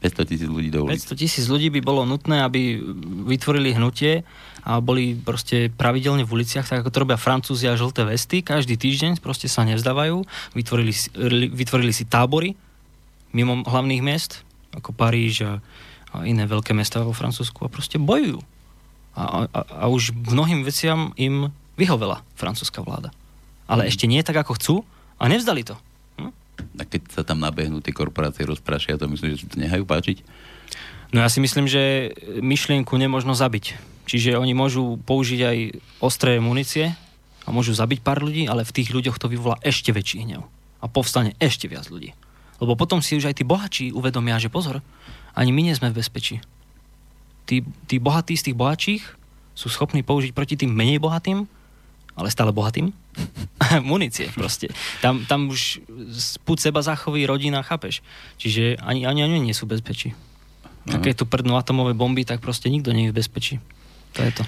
500 0.04 0.32
tisíc 0.32 0.50
ľudí 0.50 0.70
do 0.70 0.86
ulic. 0.86 1.02
500 1.02 1.22
tisíc 1.22 1.46
ľudí 1.48 1.72
by 1.72 1.82
bolo 1.82 2.04
nutné, 2.04 2.44
aby 2.44 2.78
vytvorili 3.26 3.74
hnutie 3.74 4.28
a 4.66 4.82
boli 4.82 5.14
proste 5.14 5.70
pravidelne 5.70 6.26
v 6.26 6.42
uliciach, 6.42 6.66
tak 6.66 6.82
ako 6.84 6.90
to 6.90 7.02
robia 7.06 7.18
Francúzi 7.22 7.70
a 7.70 7.78
žlté 7.78 8.06
vesty. 8.06 8.42
Každý 8.42 8.76
týždeň 8.76 9.22
proste 9.22 9.46
sa 9.46 9.66
nevzdávajú. 9.66 10.26
Vytvorili, 10.58 10.94
vytvorili 11.54 11.94
si 11.94 12.06
tábory 12.06 12.58
mimo 13.36 13.62
hlavných 13.68 14.00
miest, 14.00 14.48
ako 14.72 14.96
Paríž 14.96 15.44
a, 15.44 15.60
iné 16.24 16.48
veľké 16.48 16.72
mesta 16.72 17.04
vo 17.04 17.12
Francúzsku 17.12 17.68
a 17.68 17.70
proste 17.70 18.00
bojujú. 18.00 18.40
A, 19.16 19.48
a, 19.52 19.60
a 19.68 19.86
už 19.92 20.16
mnohým 20.16 20.64
veciam 20.64 21.12
im 21.20 21.52
vyhovela 21.76 22.24
francúzska 22.40 22.84
vláda. 22.84 23.12
Ale 23.68 23.88
mm. 23.88 23.90
ešte 23.92 24.06
nie 24.08 24.24
tak, 24.24 24.40
ako 24.40 24.56
chcú 24.56 24.76
a 25.20 25.28
nevzdali 25.28 25.68
to. 25.68 25.76
A 26.76 26.84
keď 26.84 27.02
sa 27.12 27.22
tam 27.24 27.40
nabehnú 27.40 27.80
tie 27.80 27.96
korporácie 27.96 28.44
rozprášia, 28.44 29.00
to 29.00 29.08
myslím, 29.12 29.36
že 29.36 29.44
si 29.44 29.48
to 29.48 29.58
nehajú 29.60 29.88
páčiť? 29.88 30.24
No 31.16 31.24
ja 31.24 31.30
si 31.32 31.40
myslím, 31.40 31.70
že 31.70 32.12
myšlienku 32.44 32.96
nemožno 33.00 33.38
zabiť. 33.38 33.78
Čiže 34.06 34.38
oni 34.38 34.54
môžu 34.54 35.02
použiť 35.02 35.40
aj 35.42 35.58
ostré 36.04 36.38
munície 36.38 36.94
a 37.46 37.50
môžu 37.50 37.74
zabiť 37.74 38.04
pár 38.06 38.22
ľudí, 38.22 38.46
ale 38.46 38.68
v 38.68 38.76
tých 38.76 38.94
ľuďoch 38.94 39.18
to 39.18 39.32
vyvolá 39.32 39.58
ešte 39.62 39.94
väčší 39.96 40.28
hnev. 40.28 40.46
A 40.82 40.86
povstane 40.86 41.34
ešte 41.42 41.66
viac 41.66 41.90
ľudí. 41.90 42.14
Lebo 42.62 42.78
potom 42.78 43.02
si 43.02 43.18
už 43.18 43.32
aj 43.32 43.42
tí 43.42 43.44
bohači 43.44 43.92
uvedomia, 43.92 44.38
že 44.38 44.54
pozor, 44.54 44.80
ani 45.36 45.52
my 45.52 45.62
nie 45.72 45.76
sme 45.76 45.92
v 45.92 46.00
bezpečí. 46.00 46.40
Tí, 47.46 47.62
tí 47.86 48.02
bohatí 48.02 48.34
z 48.38 48.52
tých 48.52 48.58
bohačích 48.58 49.04
sú 49.54 49.68
schopní 49.70 50.02
použiť 50.02 50.32
proti 50.34 50.56
tým 50.58 50.74
menej 50.74 51.00
bohatým 51.00 51.46
ale 52.16 52.32
stále 52.32 52.56
bohatým. 52.56 52.96
Munície 53.84 54.32
proste. 54.32 54.72
Tam, 55.04 55.28
tam 55.28 55.52
už 55.52 55.84
spúd 56.16 56.58
seba 56.64 56.80
zachoví 56.80 57.28
rodina, 57.28 57.60
chápeš? 57.62 58.00
Čiže 58.40 58.80
ani, 58.80 59.04
ani 59.04 59.28
oni 59.28 59.40
nie 59.40 59.56
sú 59.56 59.68
bezpečí. 59.68 60.16
Uh-huh. 60.16 61.02
Keď 61.04 61.14
tu 61.22 61.26
prdnú 61.28 61.60
atomové 61.60 61.92
bomby, 61.92 62.24
tak 62.24 62.40
proste 62.40 62.72
nikto 62.72 62.96
nie 62.96 63.10
je 63.10 63.12
v 63.12 63.18
bezpečí. 63.20 63.56
To 64.16 64.24
je 64.24 64.32
to. 64.32 64.44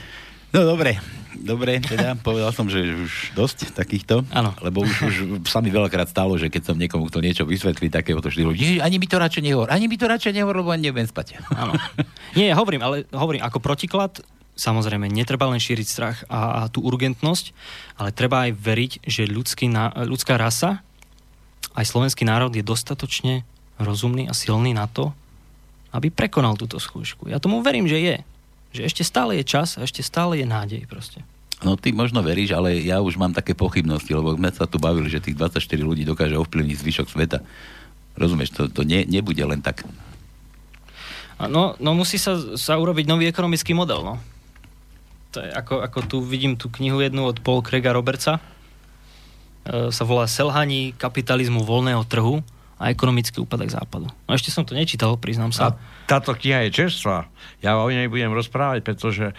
No 0.55 0.63
dobre, 0.63 0.95
dobre, 1.36 1.84
teda 1.84 2.15
povedal 2.28 2.55
som, 2.55 2.72
že 2.72 2.80
už 2.80 3.36
dosť 3.36 3.76
takýchto, 3.76 4.24
ano. 4.32 4.55
lebo 4.63 4.88
už, 4.88 4.95
už 5.43 5.49
sa 5.51 5.59
mi 5.59 5.68
veľakrát 5.68 6.07
stalo, 6.07 6.39
že 6.39 6.47
keď 6.47 6.72
som 6.72 6.80
niekomu 6.80 7.11
chcel 7.11 7.20
niečo 7.20 7.43
vysvetliť, 7.43 7.91
takéhoto 7.91 8.32
štýlu, 8.32 8.55
ani 8.80 8.95
mi 8.95 9.07
to 9.11 9.20
radšej 9.20 9.43
nehovor, 9.43 9.68
ani 9.68 9.91
mi 9.91 9.99
to 9.99 10.07
radšej 10.07 10.32
nehovor, 10.32 10.63
lebo 10.63 10.72
ani 10.72 10.88
neviem 10.88 11.03
spať. 11.03 11.43
Áno. 11.51 11.76
Nie, 12.39 12.55
hovorím, 12.55 12.80
ale 12.80 13.03
hovorím, 13.11 13.43
ako 13.43 13.59
protiklad, 13.59 14.24
samozrejme, 14.58 15.08
netreba 15.08 15.47
len 15.47 15.62
šíriť 15.62 15.88
strach 15.88 16.18
a, 16.28 16.66
a 16.66 16.70
tú 16.74 16.82
urgentnosť, 16.84 17.53
ale 17.95 18.10
treba 18.12 18.49
aj 18.49 18.51
veriť, 18.58 18.91
že 19.05 19.30
ľudský, 19.30 19.70
ľudská 20.03 20.36
rasa, 20.36 20.82
aj 21.78 21.86
slovenský 21.86 22.26
národ 22.26 22.49
je 22.49 22.66
dostatočne 22.66 23.45
rozumný 23.78 24.26
a 24.26 24.34
silný 24.34 24.74
na 24.74 24.89
to, 24.89 25.14
aby 25.93 26.10
prekonal 26.10 26.58
túto 26.58 26.82
skúšku. 26.82 27.30
Ja 27.30 27.38
tomu 27.38 27.62
verím, 27.62 27.86
že 27.86 28.01
je. 28.01 28.18
Že 28.74 28.82
ešte 28.89 29.03
stále 29.05 29.39
je 29.39 29.45
čas 29.45 29.78
a 29.78 29.86
ešte 29.86 30.01
stále 30.01 30.41
je 30.41 30.45
nádej 30.49 30.84
proste. 30.89 31.22
No 31.62 31.74
ty 31.74 31.89
možno 31.89 32.22
veríš, 32.22 32.53
ale 32.53 32.82
ja 32.86 33.01
už 33.01 33.18
mám 33.18 33.34
také 33.34 33.58
pochybnosti, 33.58 34.14
lebo 34.14 34.38
sme 34.38 34.53
sa 34.53 34.70
tu 34.70 34.78
bavili, 34.78 35.10
že 35.10 35.22
tých 35.22 35.38
24 35.38 35.58
ľudí 35.82 36.05
dokáže 36.05 36.38
ovplyvniť 36.38 36.78
zvyšok 36.78 37.08
sveta. 37.10 37.41
Rozumieš, 38.14 38.53
to, 38.53 38.70
to 38.70 38.82
nie, 38.86 39.05
nebude 39.10 39.41
len 39.41 39.62
tak. 39.62 39.86
No, 41.38 41.78
no 41.78 41.89
musí 41.93 42.18
sa, 42.18 42.58
sa 42.58 42.78
urobiť 42.78 43.05
nový 43.05 43.30
ekonomický 43.30 43.74
model, 43.78 44.01
no. 44.01 44.16
To 45.36 45.44
je 45.44 45.50
ako, 45.52 45.84
ako 45.84 46.00
tu 46.08 46.18
vidím 46.24 46.56
tú 46.56 46.72
knihu 46.80 47.04
jednu 47.04 47.28
od 47.28 47.44
Paul 47.44 47.66
Craiga 47.66 47.92
Robertsa. 47.92 48.40
E, 49.68 49.92
sa 49.92 50.04
volá 50.08 50.30
Selhaní 50.30 50.96
kapitalizmu 50.96 51.68
voľného 51.68 52.04
trhu 52.08 52.40
a 52.78 52.94
ekonomický 52.94 53.42
úpadek 53.42 53.74
západu. 53.74 54.08
No 54.30 54.32
ešte 54.32 54.54
som 54.54 54.64
to 54.64 54.78
nečítal, 54.78 55.18
priznám 55.18 55.52
sa. 55.52 55.74
A 55.74 55.78
táto 56.06 56.38
kniha 56.38 56.70
je 56.70 56.86
čerstvá. 56.86 57.28
Ja 57.60 57.82
o 57.82 57.90
nej 57.90 58.08
budem 58.08 58.32
rozprávať, 58.32 58.86
pretože 58.86 59.34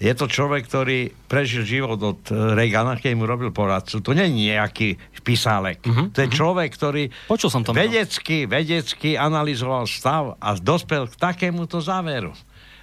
je 0.00 0.12
to 0.16 0.32
človek, 0.32 0.64
ktorý 0.64 1.12
prežil 1.28 1.62
život 1.68 2.00
od 2.00 2.20
e, 2.32 2.56
Reagana, 2.56 2.96
keď 2.96 3.12
mu 3.20 3.28
robil 3.28 3.52
poradcu. 3.52 4.00
To 4.00 4.10
nie 4.16 4.32
je 4.32 4.56
nejaký 4.56 4.88
písálek. 5.20 5.84
Uh-huh, 5.84 6.08
to 6.08 6.24
je 6.24 6.28
uh-huh. 6.32 6.40
človek, 6.40 6.72
ktorý 6.72 7.02
Počul 7.28 7.52
som 7.52 7.60
to 7.60 7.76
vedecky, 7.76 8.48
vedecky 8.48 9.20
analyzoval 9.20 9.84
stav 9.84 10.40
a 10.40 10.56
dospel 10.56 11.04
k 11.04 11.14
takémuto 11.20 11.84
záveru. 11.84 12.32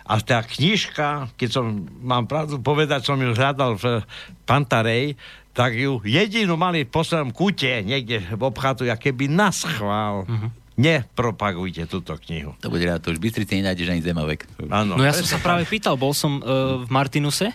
A 0.08 0.24
tá 0.24 0.40
knižka, 0.40 1.28
keď 1.36 1.50
som, 1.52 1.84
mám 2.00 2.32
pravdu 2.32 2.64
povedať, 2.64 3.04
som 3.04 3.20
ju 3.20 3.36
hľadal 3.36 3.76
v 3.76 4.08
Pantarej, 4.48 5.20
tak 5.52 5.76
ju 5.76 6.00
jedinú 6.08 6.56
mali 6.56 6.88
v 6.88 6.94
poslednom 6.94 7.36
kute 7.36 7.84
niekde 7.84 8.24
v 8.24 8.42
obchatu, 8.46 8.88
keby 8.88 9.28
naschvál. 9.28 10.24
Uh-huh. 10.24 10.50
Nepropagujte 10.78 11.90
túto 11.90 12.14
knihu. 12.30 12.54
To 12.62 12.70
bude 12.70 12.86
rád, 12.86 13.02
to 13.02 13.10
už 13.10 13.18
Bystrici 13.18 13.58
nenájdeš 13.58 13.90
ani 13.90 14.06
zemavek. 14.06 14.46
Áno. 14.70 14.94
No 14.94 15.02
ja 15.02 15.12
som 15.12 15.26
sa 15.26 15.42
práve 15.42 15.66
pýtal, 15.66 15.98
bol 15.98 16.14
som 16.14 16.38
uh, 16.40 16.86
v 16.86 16.90
Martinuse 16.94 17.50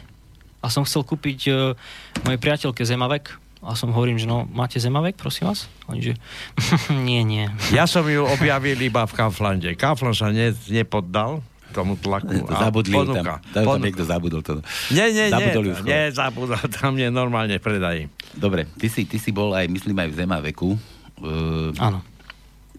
a 0.59 0.67
som 0.67 0.83
chcel 0.83 1.07
kúpiť 1.07 1.41
uh, 1.49 1.79
mojej 2.27 2.43
priateľke 2.43 2.83
zemavek 2.83 3.39
a 3.63 3.79
som 3.79 3.95
hovorím, 3.95 4.19
že 4.19 4.27
no, 4.27 4.43
máte 4.51 4.83
zemavek, 4.83 5.15
prosím 5.15 5.55
vás? 5.55 5.71
Oni, 5.87 6.03
že 6.03 6.15
nie, 7.07 7.23
nie. 7.23 7.47
Ja 7.71 7.87
som 7.87 8.03
ju 8.11 8.27
objavil 8.27 8.75
iba 8.83 9.07
v 9.07 9.15
Kauflande. 9.15 9.79
Kaufland 9.79 10.19
sa 10.19 10.35
ne, 10.35 10.51
nepoddal, 10.67 11.47
tomu 11.73 11.97
tlaku. 11.97 12.45
To 12.45 12.55
zabudli 12.69 12.95
ponúka. 12.95 13.43
tam. 13.43 13.57
Tam, 13.57 13.63
tam 13.65 13.83
niekto 13.83 14.05
zabudol 14.05 14.41
to. 14.45 14.61
Nie, 14.93 15.09
nie, 15.11 15.33
zabudol 15.33 15.65
nie, 15.65 15.75
nie, 15.83 16.03
zabudol, 16.13 16.63
tam 16.79 16.93
je 17.01 17.09
normálne 17.09 17.57
predaj. 17.59 18.07
Dobre, 18.37 18.69
ty 18.77 18.93
si, 18.93 19.09
ty 19.09 19.17
si 19.17 19.33
bol 19.33 19.57
aj, 19.57 19.67
myslím, 19.73 19.97
aj 19.99 20.09
v 20.13 20.17
Zemaveku. 20.21 20.71
Uh, 21.19 21.73
Áno. 21.81 22.05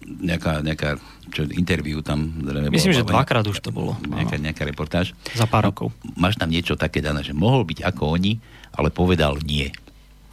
Nejaká, 0.04 0.60
nejaká 0.60 1.00
čo, 1.32 1.48
interview 1.48 2.04
tam. 2.04 2.28
Myslím, 2.70 2.91
že 2.91 3.08
dvakrát 3.08 3.48
už 3.48 3.64
to 3.64 3.72
bolo. 3.72 3.96
Nejaká, 4.04 4.36
nejaká 4.36 4.64
reportáž. 4.68 5.16
Za 5.32 5.48
pár 5.48 5.72
rokov. 5.72 5.96
Máš 6.20 6.36
tam 6.36 6.52
niečo 6.52 6.76
také 6.76 7.00
dané, 7.00 7.24
že 7.24 7.32
mohol 7.32 7.64
byť 7.64 7.88
ako 7.88 8.20
oni, 8.20 8.38
ale 8.76 8.91
povedal 8.91 9.39
nie. 9.48 9.72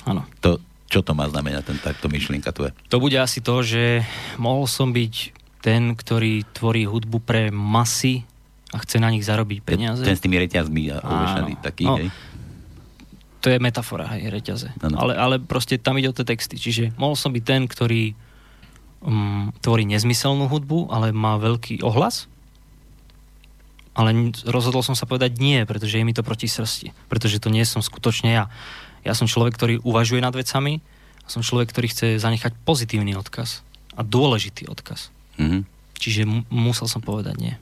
Áno. 0.05 0.27
To, 0.43 0.59
čo 0.91 1.07
to 1.07 1.15
má 1.15 1.31
znamenať, 1.31 1.71
ten, 1.71 1.79
takto 1.79 2.11
myšlienka 2.11 2.51
tvoje? 2.51 2.75
To 2.91 2.99
bude 2.99 3.15
asi 3.15 3.39
to, 3.39 3.63
že 3.63 4.03
mohol 4.43 4.67
som 4.67 4.91
byť 4.91 5.15
ten, 5.63 5.95
ktorý 5.95 6.43
tvorí 6.51 6.89
hudbu 6.89 7.23
pre 7.23 7.55
masy 7.55 8.27
a 8.71 8.77
chce 8.79 9.03
na 9.03 9.11
nich 9.11 9.27
zarobiť 9.27 9.67
peniaze. 9.67 10.03
Ten 10.07 10.15
s 10.15 10.23
tými 10.23 10.39
reťazmi 10.39 10.95
uvešaný 11.03 11.53
taký, 11.59 11.85
no, 11.91 11.99
hej? 11.99 12.09
To 13.41 13.49
je 13.49 13.57
metafora, 13.57 14.05
hej, 14.15 14.29
reťaze. 14.29 14.69
Ale, 14.85 15.17
ale 15.17 15.35
proste 15.41 15.81
tam 15.81 15.97
ide 15.97 16.13
o 16.13 16.15
tie 16.15 16.29
texty. 16.29 16.61
Čiže 16.61 16.93
mohol 17.01 17.17
som 17.17 17.33
byť 17.33 17.41
ten, 17.43 17.65
ktorý 17.65 18.13
um, 19.01 19.49
tvorí 19.65 19.89
nezmyselnú 19.89 20.45
hudbu, 20.45 20.93
ale 20.93 21.11
má 21.11 21.41
veľký 21.41 21.81
ohlas. 21.81 22.29
Ale 23.97 24.13
rozhodol 24.45 24.85
som 24.85 24.93
sa 24.93 25.09
povedať 25.09 25.41
nie, 25.41 25.65
pretože 25.65 25.97
je 25.97 26.05
mi 26.05 26.13
to 26.13 26.21
proti 26.21 26.47
srsti. 26.47 26.93
Pretože 27.09 27.41
to 27.41 27.49
nie 27.49 27.65
som 27.65 27.81
skutočne 27.81 28.29
ja. 28.29 28.53
Ja 29.09 29.17
som 29.17 29.25
človek, 29.25 29.57
ktorý 29.57 29.81
uvažuje 29.83 30.21
nad 30.21 30.37
vecami 30.37 30.85
a 31.25 31.29
som 31.33 31.41
človek, 31.41 31.73
ktorý 31.73 31.89
chce 31.89 32.07
zanechať 32.21 32.53
pozitívny 32.69 33.17
odkaz 33.17 33.65
a 33.97 34.05
dôležitý 34.05 34.69
odkaz. 34.69 35.09
Mm-hmm. 35.41 35.63
Čiže 35.97 36.21
m- 36.29 36.45
musel 36.53 36.93
som 36.93 37.01
povedať 37.01 37.41
nie. 37.41 37.55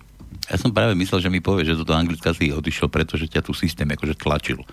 Ja 0.49 0.57
som 0.57 0.73
práve 0.73 0.97
myslel, 0.97 1.21
že 1.21 1.33
mi 1.33 1.45
povie, 1.45 1.69
že 1.69 1.77
toto 1.77 1.93
Anglická 1.93 2.33
si 2.33 2.49
odišiel, 2.49 2.89
pretože 2.89 3.29
ťa 3.29 3.45
tu 3.45 3.53
systém 3.53 3.85
akože 3.85 4.17
tlačil. 4.17 4.65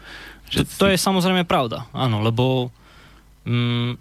Že 0.48 0.64
to, 0.64 0.72
to 0.72 0.86
si... 0.88 0.92
je 0.96 0.98
samozrejme 1.04 1.44
pravda, 1.44 1.84
áno, 1.92 2.24
lebo 2.24 2.72
mm, 3.44 4.00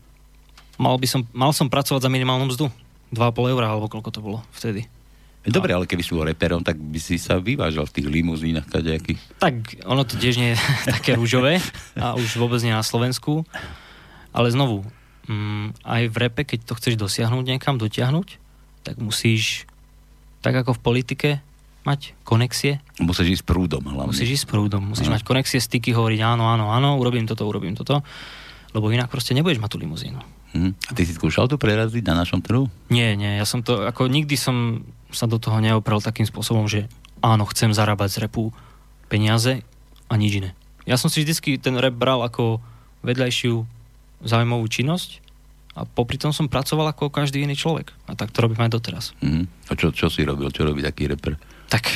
mal, 0.79 0.95
by 0.97 1.07
som, 1.11 1.21
mal 1.35 1.51
som 1.51 1.67
pracovať 1.67 2.07
za 2.07 2.11
minimálnu 2.11 2.47
mzdu. 2.47 2.71
2,5 3.15 3.53
eur, 3.55 3.63
alebo 3.63 3.87
koľko 3.87 4.11
to 4.11 4.21
bolo 4.23 4.39
vtedy. 4.55 4.87
Dobre, 5.45 5.77
ale 5.77 5.85
keby 5.85 6.01
si 6.01 6.17
bol 6.17 6.25
reperom, 6.25 6.65
tak 6.65 6.81
by 6.81 6.97
si 6.97 7.21
sa 7.21 7.37
vyvážal 7.37 7.85
v 7.85 7.95
tých 8.01 8.09
limuzínach 8.09 8.65
kadejakých. 8.65 9.21
Tak 9.37 9.85
ono 9.85 10.01
to 10.09 10.17
tiež 10.17 10.41
nie 10.41 10.57
je 10.57 10.59
také 10.97 11.21
rúžové 11.21 11.61
a 12.01 12.17
už 12.17 12.41
vôbec 12.41 12.65
nie 12.65 12.73
na 12.73 12.81
Slovensku. 12.81 13.45
Ale 14.33 14.49
znovu, 14.49 14.89
mm, 15.29 15.85
aj 15.85 16.03
v 16.09 16.17
repe, 16.17 16.43
keď 16.49 16.65
to 16.65 16.77
chceš 16.81 16.97
dosiahnuť 16.97 17.45
niekam, 17.45 17.77
dotiahnuť, 17.77 18.41
tak 18.89 18.97
musíš, 18.99 19.69
tak 20.41 20.57
ako 20.57 20.81
v 20.81 20.83
politike, 20.83 21.31
mať 21.85 22.17
konexie. 22.25 22.81
Musíš 22.99 23.41
ísť 23.41 23.45
prúdom 23.45 23.85
hlavne. 23.85 24.11
Musíš 24.11 24.43
ísť 24.43 24.47
prúdom, 24.49 24.83
musíš 24.93 25.09
ano. 25.09 25.21
mať 25.21 25.23
konexie, 25.23 25.61
styky, 25.61 25.93
hovoriť 25.93 26.21
áno, 26.25 26.49
áno, 26.49 26.73
áno, 26.73 26.97
urobím 26.97 27.29
toto, 27.29 27.45
urobím 27.45 27.77
toto, 27.77 28.01
lebo 28.73 28.89
inak 28.89 29.13
proste 29.13 29.37
nebudeš 29.37 29.61
mať 29.61 29.71
tú 29.71 29.79
limuzínu. 29.79 30.21
Uh-huh. 30.55 30.71
A 30.89 30.91
ty 30.97 31.03
si 31.05 31.13
skúšal 31.13 31.51
to 31.51 31.61
preraziť 31.61 32.03
na 32.07 32.15
našom 32.15 32.41
trhu? 32.41 32.71
Nie, 32.89 33.19
nie, 33.19 33.37
ja 33.37 33.45
som 33.45 33.61
to, 33.61 33.85
ako 33.85 34.09
nikdy 34.09 34.39
som 34.39 34.87
sa 35.13 35.29
do 35.29 35.39
toho 35.39 35.61
neoprel 35.61 36.03
takým 36.03 36.27
spôsobom, 36.27 36.67
že 36.67 36.91
áno, 37.21 37.45
chcem 37.51 37.71
zarábať 37.71 38.19
z 38.19 38.19
repu 38.27 38.51
peniaze 39.13 39.63
a 40.09 40.15
nič 40.15 40.43
iné. 40.43 40.51
Ja 40.89 40.97
som 40.97 41.13
si 41.13 41.23
vždycky 41.23 41.57
ten 41.61 41.77
rep 41.77 41.97
bral 41.97 42.23
ako 42.23 42.61
vedľajšiu 43.05 43.65
zaujímavú 44.25 44.65
činnosť 44.69 45.21
a 45.75 45.85
popri 45.85 46.17
tom 46.17 46.31
som 46.31 46.47
pracoval 46.47 46.95
ako 46.95 47.11
každý 47.11 47.43
iný 47.43 47.59
človek. 47.59 47.91
A 48.07 48.15
tak 48.15 48.31
to 48.31 48.47
robím 48.47 48.63
aj 48.63 48.73
doteraz. 48.73 49.05
Uh-huh. 49.21 49.45
A 49.69 49.73
čo, 49.75 49.91
čo 49.91 50.07
si 50.07 50.23
robil? 50.23 50.49
Čo 50.55 50.71
robí 50.71 50.81
taký 50.81 51.11
reper? 51.11 51.35
Tak 51.69 51.91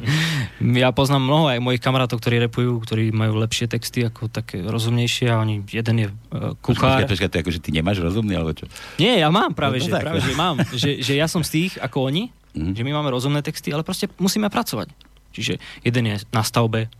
ja 0.82 0.90
poznám 0.92 1.22
mnoho 1.24 1.44
aj 1.50 1.58
mojich 1.62 1.82
kamarátov, 1.82 2.20
ktorí 2.20 2.42
repujú, 2.48 2.80
ktorí 2.82 3.14
majú 3.14 3.40
lepšie 3.40 3.70
texty 3.70 4.04
ako 4.04 4.28
také 4.28 4.60
rozumnejšie 4.64 5.30
a 5.30 5.40
oni, 5.40 5.64
jeden 5.68 5.96
je 5.96 6.08
uh, 6.10 6.54
kuchár. 6.60 7.04
Počkaj, 7.06 7.28
počkaj, 7.28 7.40
akože 7.42 7.60
ty 7.62 7.70
nemáš 7.72 8.02
rozumný, 8.02 8.36
alebo 8.36 8.52
čo? 8.52 8.66
Nie, 9.00 9.22
ja 9.22 9.28
mám 9.32 9.54
práve, 9.56 9.80
no, 9.80 9.86
že, 9.86 9.90
práve 9.92 10.20
že 10.20 10.34
mám. 10.36 10.56
že, 10.82 11.00
že 11.00 11.14
ja 11.16 11.26
som 11.30 11.40
z 11.40 11.50
tých 11.50 11.72
ako 11.80 12.10
oni, 12.10 12.30
mm. 12.54 12.72
že 12.76 12.82
my 12.84 12.90
máme 12.92 13.10
rozumné 13.14 13.40
texty, 13.40 13.72
ale 13.72 13.86
proste 13.86 14.10
musíme 14.18 14.50
pracovať. 14.52 14.90
Čiže 15.30 15.62
jeden 15.86 16.04
je 16.10 16.16
na 16.34 16.42
stavbe, 16.42 16.90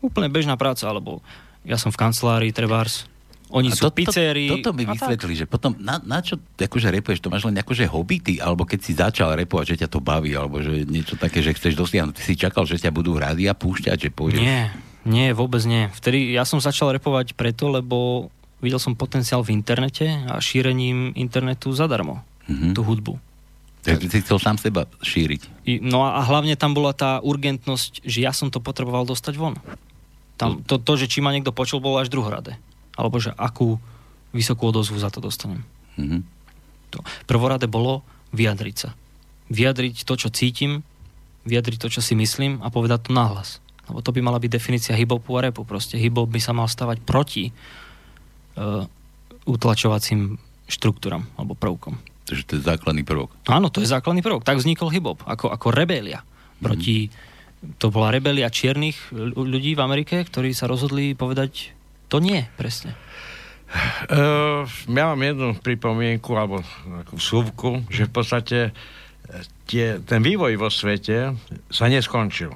úplne 0.00 0.32
bežná 0.32 0.56
práca, 0.56 0.88
alebo 0.88 1.20
ja 1.66 1.76
som 1.76 1.90
v 1.92 2.00
kancelárii, 2.00 2.54
trebárs, 2.54 3.04
oni 3.46 3.70
sú 3.70 3.86
to, 3.86 3.94
pizzerii. 3.94 4.50
To, 4.50 4.58
toto 4.58 4.74
mi 4.74 4.82
vysvetli, 4.82 5.38
že 5.38 5.46
potom 5.46 5.78
na, 5.78 6.02
na 6.02 6.18
čo 6.18 6.34
akože 6.58 6.90
repuješ, 6.90 7.22
to 7.22 7.30
máš 7.30 7.46
len 7.46 7.54
akože 7.54 7.86
hobby 7.86 8.18
alebo 8.42 8.66
keď 8.66 8.78
si 8.82 8.92
začal 8.98 9.38
repovať, 9.38 9.76
že 9.76 9.86
ťa 9.86 9.88
to 9.92 10.02
baví, 10.02 10.34
alebo 10.34 10.58
že 10.58 10.82
niečo 10.82 11.14
také, 11.14 11.46
že 11.46 11.54
chceš 11.54 11.78
dosiahnuť. 11.78 12.14
Ty 12.18 12.22
si 12.26 12.34
čakal, 12.34 12.66
že 12.66 12.82
ťa 12.82 12.90
budú 12.90 13.14
rady 13.14 13.46
a 13.46 13.54
púšťať, 13.54 14.08
že 14.08 14.10
pôjdeš. 14.10 14.42
Nie, 14.42 14.74
nie, 15.06 15.30
vôbec 15.30 15.62
nie. 15.62 15.86
Vtedy 15.94 16.34
ja 16.34 16.42
som 16.42 16.58
začal 16.58 16.90
repovať 16.98 17.38
preto, 17.38 17.70
lebo 17.70 18.28
videl 18.58 18.82
som 18.82 18.98
potenciál 18.98 19.46
v 19.46 19.54
internete 19.54 20.10
a 20.26 20.42
šírením 20.42 21.14
internetu 21.14 21.70
zadarmo. 21.70 22.26
Mm-hmm. 22.50 22.72
Tú 22.74 22.82
hudbu. 22.82 23.14
Takže 23.86 24.10
si 24.10 24.18
chcel 24.26 24.42
sám 24.42 24.58
seba 24.58 24.90
šíriť. 24.98 25.70
No 25.86 26.02
a 26.02 26.18
hlavne 26.26 26.58
tam 26.58 26.74
bola 26.74 26.90
tá 26.90 27.22
urgentnosť, 27.22 28.02
že 28.02 28.18
ja 28.18 28.34
som 28.34 28.50
to 28.50 28.58
potreboval 28.58 29.06
dostať 29.06 29.38
von. 29.38 29.54
Tam, 30.34 30.66
to, 30.66 30.82
to, 30.82 30.98
že 30.98 31.06
či 31.06 31.22
ma 31.22 31.30
niekto 31.30 31.54
počul, 31.54 31.78
bolo 31.78 32.02
až 32.02 32.10
druhoradé 32.10 32.58
alebo 32.96 33.20
že 33.20 33.30
akú 33.36 33.78
vysokú 34.32 34.72
odozvu 34.72 34.96
za 34.98 35.12
to 35.12 35.20
dostanem. 35.20 35.62
Mm-hmm. 35.96 36.20
To. 36.96 36.98
Prvorade 37.28 37.68
bolo 37.68 38.02
vyjadriť 38.32 38.76
sa. 38.76 38.90
Vyjadriť 39.52 40.02
to, 40.02 40.14
čo 40.18 40.28
cítim, 40.32 40.82
vyjadriť 41.46 41.78
to, 41.78 41.88
čo 41.88 42.00
si 42.02 42.18
myslím 42.18 42.60
a 42.60 42.68
povedať 42.68 43.08
to 43.08 43.10
nahlas. 43.14 43.62
Lebo 43.86 44.02
to 44.02 44.10
by 44.10 44.20
mala 44.20 44.42
byť 44.42 44.50
definícia 44.50 44.98
hibopu 44.98 45.38
a 45.38 45.46
repu. 45.46 45.62
Proste 45.62 45.94
hibop 45.94 46.26
by 46.26 46.40
sa 46.42 46.50
mal 46.50 46.66
stavať 46.66 47.06
proti 47.06 47.54
uh, 47.54 48.82
utlačovacím 49.46 50.42
štruktúram 50.66 51.22
alebo 51.38 51.54
prvkom. 51.54 51.94
Takže 52.26 52.42
to 52.42 52.52
je 52.58 52.66
základný 52.66 53.06
prvok. 53.06 53.30
Áno, 53.46 53.70
to 53.70 53.78
je 53.78 53.86
základný 53.86 54.18
prvok. 54.18 54.42
Tak 54.42 54.58
vznikol 54.58 54.90
hibop, 54.90 55.22
ako, 55.22 55.54
ako 55.54 55.70
rebelia. 55.70 56.26
Proti, 56.58 57.06
mm. 57.06 57.78
to 57.78 57.94
bola 57.94 58.10
rebelia 58.10 58.50
čiernych 58.50 59.14
ľudí 59.14 59.78
v 59.78 59.84
Amerike, 59.86 60.26
ktorí 60.26 60.50
sa 60.50 60.66
rozhodli 60.66 61.14
povedať 61.14 61.70
to 62.06 62.22
nie, 62.22 62.46
presne. 62.54 62.94
Uh, 64.06 64.62
ja 64.86 65.10
mám 65.10 65.20
jednu 65.20 65.58
pripomienku, 65.58 66.30
alebo 66.38 66.62
takú 67.02 67.18
súvku, 67.18 67.70
že 67.90 68.06
v 68.06 68.12
podstate 68.14 68.58
e, 68.70 68.72
tie, 69.66 69.98
ten 69.98 70.22
vývoj 70.22 70.54
vo 70.54 70.70
svete 70.70 71.34
sa 71.66 71.90
neskončil. 71.90 72.54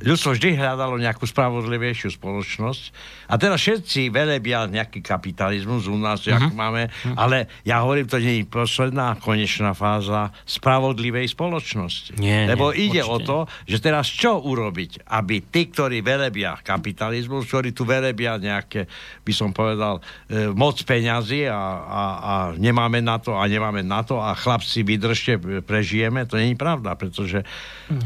Ľudstvo 0.00 0.36
vždy 0.36 0.58
hľadalo 0.58 1.00
nejakú 1.00 1.24
spravodlivejšiu 1.24 2.14
spoločnosť 2.16 2.82
a 3.28 3.34
teraz 3.36 3.60
všetci 3.60 4.08
velebia 4.08 4.64
nejaký 4.68 5.04
kapitalizmus 5.04 5.88
u 5.88 5.96
nás, 5.96 6.24
uh-huh. 6.24 6.36
jak 6.36 6.52
máme, 6.52 6.88
uh-huh. 6.88 7.16
ale 7.16 7.48
ja 7.64 7.84
hovorím, 7.84 8.08
to 8.08 8.20
nie 8.20 8.42
je 8.42 8.44
posledná, 8.48 9.16
konečná 9.20 9.76
fáza 9.76 10.32
spravodlivej 10.48 11.28
spoločnosti. 11.32 12.16
Nie, 12.16 12.48
Lebo 12.48 12.72
nie, 12.72 12.88
ide 12.88 13.04
určite. 13.04 13.14
o 13.14 13.16
to, 13.24 13.38
že 13.68 13.78
teraz 13.84 14.08
čo 14.08 14.40
urobiť, 14.40 15.08
aby 15.12 15.44
tí, 15.48 15.68
ktorí 15.70 16.00
velebia 16.00 16.58
kapitalizmus, 16.60 17.46
ktorí 17.48 17.76
tu 17.76 17.84
velebia 17.84 18.40
nejaké, 18.40 18.88
by 19.22 19.32
som 19.36 19.52
povedal, 19.52 20.00
e, 20.28 20.50
moc 20.52 20.80
peňazí 20.82 21.46
a, 21.46 21.54
a, 21.54 22.02
a 22.18 22.34
nemáme 22.56 23.04
na 23.04 23.20
to 23.20 23.36
a 23.36 23.44
nemáme 23.44 23.84
na 23.84 24.00
to 24.02 24.18
a 24.18 24.32
chlapci 24.34 24.82
vydržte, 24.82 25.38
prežijeme, 25.62 26.24
to 26.24 26.40
nie 26.40 26.54
je 26.54 26.58
pravda, 26.58 26.96
pretože 26.98 27.44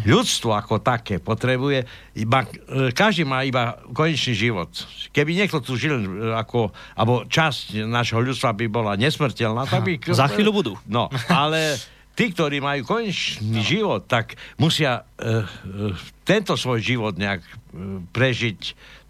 ľudstvo 0.04 0.52
ako 0.52 0.82
také 0.82 1.22
potrebuje 1.22 1.71
iba, 2.12 2.38
e, 2.44 2.92
každý 2.92 3.24
má 3.24 3.40
iba 3.42 3.80
konečný 3.96 4.36
život. 4.36 4.68
Keby 5.16 5.32
niekto 5.32 5.64
tu 5.64 5.80
žil 5.80 5.96
e, 5.96 6.06
ako, 6.36 6.68
alebo 6.92 7.24
časť 7.24 7.88
nášho 7.88 8.20
ľudstva 8.20 8.52
by 8.52 8.66
bola 8.68 8.92
nesmrteľná, 9.00 9.64
tak 9.64 9.80
by... 9.88 9.92
Za 10.12 10.28
chvíľu 10.28 10.52
budú. 10.52 10.72
No, 10.84 11.08
ale 11.32 11.80
tí, 12.12 12.32
ktorí 12.32 12.60
majú 12.60 12.84
konečný 12.84 13.60
no. 13.60 13.64
život, 13.64 14.02
tak 14.04 14.36
musia 14.60 15.02
uh, 15.02 15.42
uh, 15.42 15.96
tento 16.28 16.54
svoj 16.60 16.84
život 16.84 17.16
nejak 17.16 17.40
uh, 17.40 18.04
prežiť 18.12 18.60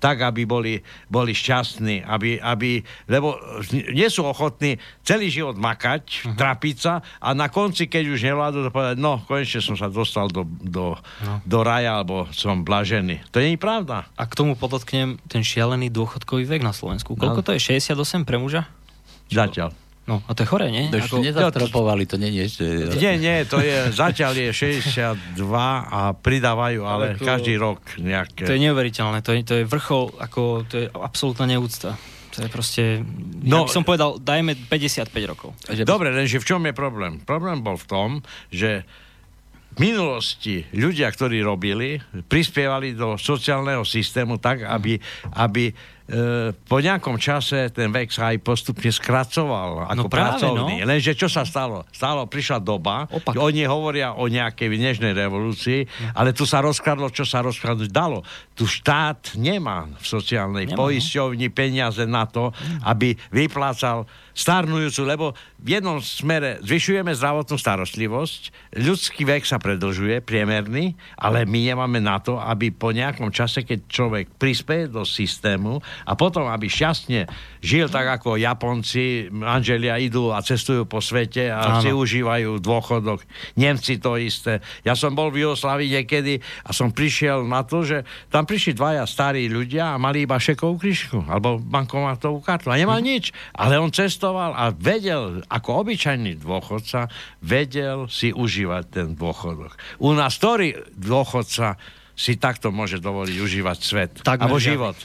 tak, 0.02 0.18
aby 0.26 0.42
boli, 0.42 0.82
boli 1.06 1.30
šťastní, 1.30 2.02
aby, 2.02 2.42
aby, 2.42 2.82
lebo 3.06 3.38
nie 3.70 4.10
sú 4.10 4.26
ochotní 4.26 4.82
celý 5.06 5.30
život 5.30 5.54
makať, 5.54 6.02
uh-huh. 6.02 6.34
trapiť 6.34 6.76
sa 6.82 7.06
a 7.22 7.30
na 7.38 7.46
konci, 7.46 7.86
keď 7.86 8.10
už 8.10 8.26
nevládnu, 8.26 8.66
to 8.66 8.74
povedať, 8.74 8.98
no, 8.98 9.22
konečne 9.22 9.62
som 9.62 9.78
sa 9.78 9.86
dostal 9.86 10.26
do, 10.26 10.42
do, 10.58 10.98
no. 11.22 11.34
do 11.46 11.58
raja, 11.62 12.02
alebo 12.02 12.26
som 12.34 12.66
blažený. 12.66 13.22
To 13.30 13.38
nie 13.38 13.54
je 13.54 13.62
pravda. 13.62 14.10
A 14.18 14.26
k 14.26 14.34
tomu 14.34 14.58
podotknem 14.58 15.22
ten 15.30 15.46
šialený 15.46 15.94
dôchodkový 15.94 16.50
vek 16.50 16.66
na 16.66 16.74
Slovensku. 16.74 17.14
Koľko 17.14 17.40
No. 17.40 17.46
to 17.46 17.54
je? 17.54 17.78
68 17.78 18.26
pre 18.26 18.42
muža? 18.42 18.66
Zatiaľ. 19.30 19.70
No, 20.02 20.18
a 20.26 20.34
to 20.34 20.42
je 20.42 20.48
chore, 20.50 20.66
nie? 20.66 20.90
To 20.90 20.98
ešte 20.98 21.14
Ako- 21.14 21.22
nezastropovali, 21.22 22.10
to 22.10 22.18
nie 22.18 22.34
je 22.34 22.42
ešte... 22.50 22.64
Nie, 22.98 23.14
nie, 23.22 23.46
to 23.46 23.62
je, 23.62 23.94
zatiaľ 23.94 24.34
je 24.34 24.50
62 24.50 25.46
a 25.86 26.10
pridávajú, 26.10 26.82
ale 26.82 27.14
Ale 27.14 27.18
to- 27.18 27.22
každý 27.22 27.54
rok 27.54 27.78
nejaké. 28.02 28.42
To 28.42 28.50
je 28.50 28.62
neuveriteľné, 28.66 29.22
to 29.22 29.30
je, 29.30 29.40
to 29.46 29.54
je 29.62 29.64
vrchol, 29.64 30.10
ako, 30.18 30.66
to 30.66 30.74
je 30.74 30.86
absolútna 30.90 31.46
neúcta. 31.46 31.94
To 32.34 32.42
je 32.42 32.48
proste, 32.50 33.04
no, 33.46 33.62
ja 33.62 33.68
by 33.68 33.76
som 33.76 33.84
povedal, 33.86 34.18
dajme 34.18 34.56
55 34.66 35.06
rokov. 35.28 35.54
Že 35.70 35.86
Dobre, 35.86 36.10
lenže 36.10 36.40
v 36.40 36.46
čom 36.50 36.64
je 36.66 36.74
problém? 36.74 37.20
Problém 37.22 37.62
bol 37.62 37.78
v 37.78 37.86
tom, 37.86 38.08
že 38.50 38.82
v 39.72 39.88
minulosti 39.88 40.66
ľudia, 40.74 41.08
ktorí 41.08 41.40
robili, 41.40 41.96
prispievali 42.28 42.92
do 42.92 43.16
sociálneho 43.16 43.84
systému 43.88 44.36
tak, 44.36 44.64
aby, 44.68 45.00
aby 45.38 45.72
po 46.68 46.76
nejakom 46.76 47.16
čase 47.16 47.72
ten 47.72 47.88
vek 47.88 48.12
sa 48.12 48.30
aj 48.30 48.44
postupne 48.44 48.92
skracoval 48.92 49.88
ako 49.88 49.96
No 49.96 50.12
práve, 50.12 50.44
pracovný. 50.44 50.84
no. 50.84 50.88
Lenže 50.92 51.16
čo 51.16 51.24
sa 51.26 51.40
stalo? 51.42 51.88
Stalo, 51.88 52.28
prišla 52.28 52.60
doba, 52.60 53.08
Opak. 53.08 53.32
oni 53.34 53.64
hovoria 53.64 54.12
o 54.12 54.28
nejakej 54.28 54.68
nežnej 54.68 55.16
revolúcii, 55.16 55.88
ale 56.12 56.36
tu 56.36 56.44
sa 56.44 56.60
rozkradlo, 56.60 57.08
čo 57.08 57.24
sa 57.24 57.40
rozkradnúť 57.40 57.88
dalo. 57.88 58.20
Tu 58.52 58.68
štát 58.68 59.40
nemá 59.40 59.88
v 59.96 60.04
sociálnej 60.04 60.68
Nemá, 60.68 60.76
no. 60.76 60.80
poisťovni 60.84 61.48
peniaze 61.48 62.04
na 62.04 62.28
to, 62.28 62.52
aby 62.84 63.16
vyplácal 63.32 64.04
starnujúcu, 64.32 65.00
lebo 65.04 65.26
v 65.60 65.76
jednom 65.76 66.00
smere 66.00 66.56
zvyšujeme 66.64 67.12
zdravotnú 67.12 67.56
starostlivosť, 67.56 68.40
ľudský 68.80 69.28
vek 69.28 69.44
sa 69.44 69.60
predlžuje, 69.60 70.24
priemerný, 70.24 70.96
ale 71.16 71.44
my 71.44 71.60
nemáme 71.68 72.00
na 72.00 72.16
to, 72.16 72.36
aby 72.36 72.72
po 72.72 72.90
nejakom 72.90 73.28
čase, 73.28 73.60
keď 73.62 73.78
človek 73.86 74.26
prispieje 74.36 74.88
do 74.88 75.04
systému 75.04 75.84
a 76.04 76.12
potom, 76.12 76.52
aby 76.52 76.68
šťastne 76.68 77.24
žil 77.64 77.88
tak 77.88 78.20
ako 78.20 78.36
Japonci, 78.36 79.32
manželia 79.32 79.96
idú 79.96 80.28
a 80.28 80.44
cestujú 80.44 80.84
po 80.84 81.00
svete 81.00 81.48
a 81.48 81.80
Áno. 81.80 81.82
si 81.82 81.90
užívajú 81.90 82.60
dôchodok. 82.60 83.24
Nemci 83.56 83.96
to 83.96 84.20
isté. 84.20 84.60
Ja 84.84 84.92
som 84.92 85.16
bol 85.16 85.32
v 85.32 85.48
Jugoslávii 85.48 85.88
niekedy 85.88 86.44
a 86.68 86.70
som 86.76 86.92
prišiel 86.92 87.48
na 87.48 87.64
to, 87.64 87.80
že 87.80 88.04
tam 88.28 88.44
prišli 88.44 88.76
dvaja 88.76 89.08
starí 89.08 89.48
ľudia 89.48 89.96
a 89.96 90.00
mali 90.00 90.28
iba 90.28 90.36
šekovú 90.36 90.76
kryšku 90.76 91.24
alebo 91.32 91.56
bankomatovú 91.56 92.44
kartu 92.44 92.68
a 92.68 92.76
nemal 92.76 93.00
nič. 93.00 93.32
Ale 93.56 93.80
on 93.80 93.88
cestoval 93.88 94.52
a 94.52 94.68
vedel, 94.74 95.40
ako 95.48 95.88
obyčajný 95.88 96.36
dôchodca, 96.44 97.08
vedel 97.40 98.06
si 98.12 98.34
užívať 98.36 98.84
ten 98.92 99.08
dôchodok. 99.16 99.74
U 100.02 100.12
nás 100.12 100.42
ktorý 100.42 100.74
dôchodca 100.98 101.78
si 102.18 102.34
takto 102.34 102.74
môže 102.74 102.98
dovoliť 102.98 103.36
užívať 103.38 103.78
svet? 103.78 104.10
Takmer 104.26 104.50
alebo 104.50 104.58
žiadny. 104.58 104.74
život? 104.74 104.96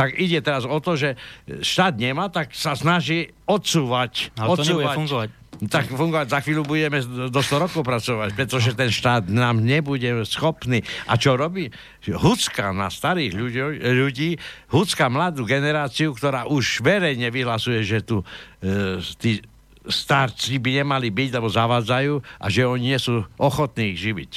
Tak 0.00 0.16
ide 0.16 0.40
teraz 0.40 0.64
o 0.64 0.80
to, 0.80 0.96
že 0.96 1.20
štát 1.60 1.92
nemá, 2.00 2.32
tak 2.32 2.56
sa 2.56 2.72
snaží 2.72 3.36
odsúvať. 3.44 4.32
Ale 4.40 4.56
to 4.56 4.64
nebude 4.64 4.88
odsúvať 4.88 4.96
fungovať. 4.96 5.28
tak 5.68 5.92
fungovať, 5.92 6.26
za 6.32 6.40
chvíľu 6.40 6.64
budeme 6.64 7.04
do 7.28 7.40
100 7.44 7.64
rokov 7.68 7.84
pracovať, 7.84 8.32
pretože 8.32 8.72
ten 8.72 8.88
štát 8.88 9.28
nám 9.28 9.60
nebude 9.60 10.24
schopný. 10.24 10.80
A 11.04 11.20
čo 11.20 11.36
robí? 11.36 11.68
Hucka 12.08 12.72
na 12.72 12.88
starých 12.88 13.32
ľudí, 13.36 13.60
ľudí 13.92 14.30
hucka 14.72 15.12
mladú 15.12 15.44
generáciu, 15.44 16.16
ktorá 16.16 16.48
už 16.48 16.80
verejne 16.80 17.28
vyhlasuje, 17.28 17.84
že 17.84 18.00
tu 18.00 18.24
e, 18.64 19.04
tí 19.20 19.44
starci 19.84 20.56
by 20.56 20.80
nemali 20.80 21.12
byť, 21.12 21.28
lebo 21.36 21.52
zavádzajú 21.52 22.40
a 22.40 22.46
že 22.48 22.64
oni 22.64 22.96
nie 22.96 23.00
sú 23.00 23.20
ochotní 23.36 23.92
ich 23.92 24.00
živiť. 24.00 24.32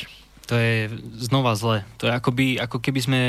To 0.52 0.60
je 0.60 0.92
znova 1.24 1.56
zle. 1.56 1.88
To 2.04 2.12
je 2.12 2.12
akoby, 2.12 2.60
ako 2.60 2.84
keby 2.84 3.00
sme 3.00 3.22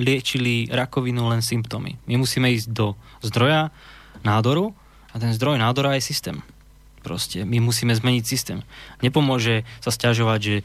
liečili 0.00 0.66
rakovinu 0.66 1.28
len 1.28 1.44
symptómy. 1.44 2.00
My 2.08 2.16
musíme 2.18 2.50
ísť 2.50 2.68
do 2.72 2.96
zdroja 3.20 3.70
nádoru 4.24 4.72
a 5.12 5.16
ten 5.20 5.30
zdroj 5.36 5.60
nádora 5.60 5.94
je 6.00 6.02
systém. 6.08 6.40
Proste 7.00 7.48
my 7.48 7.64
musíme 7.64 7.96
zmeniť 7.96 8.24
systém. 8.24 8.60
Nepomôže 9.00 9.64
sa 9.80 9.88
stiažovať, 9.88 10.40
že 10.40 10.56
e, 10.60 10.62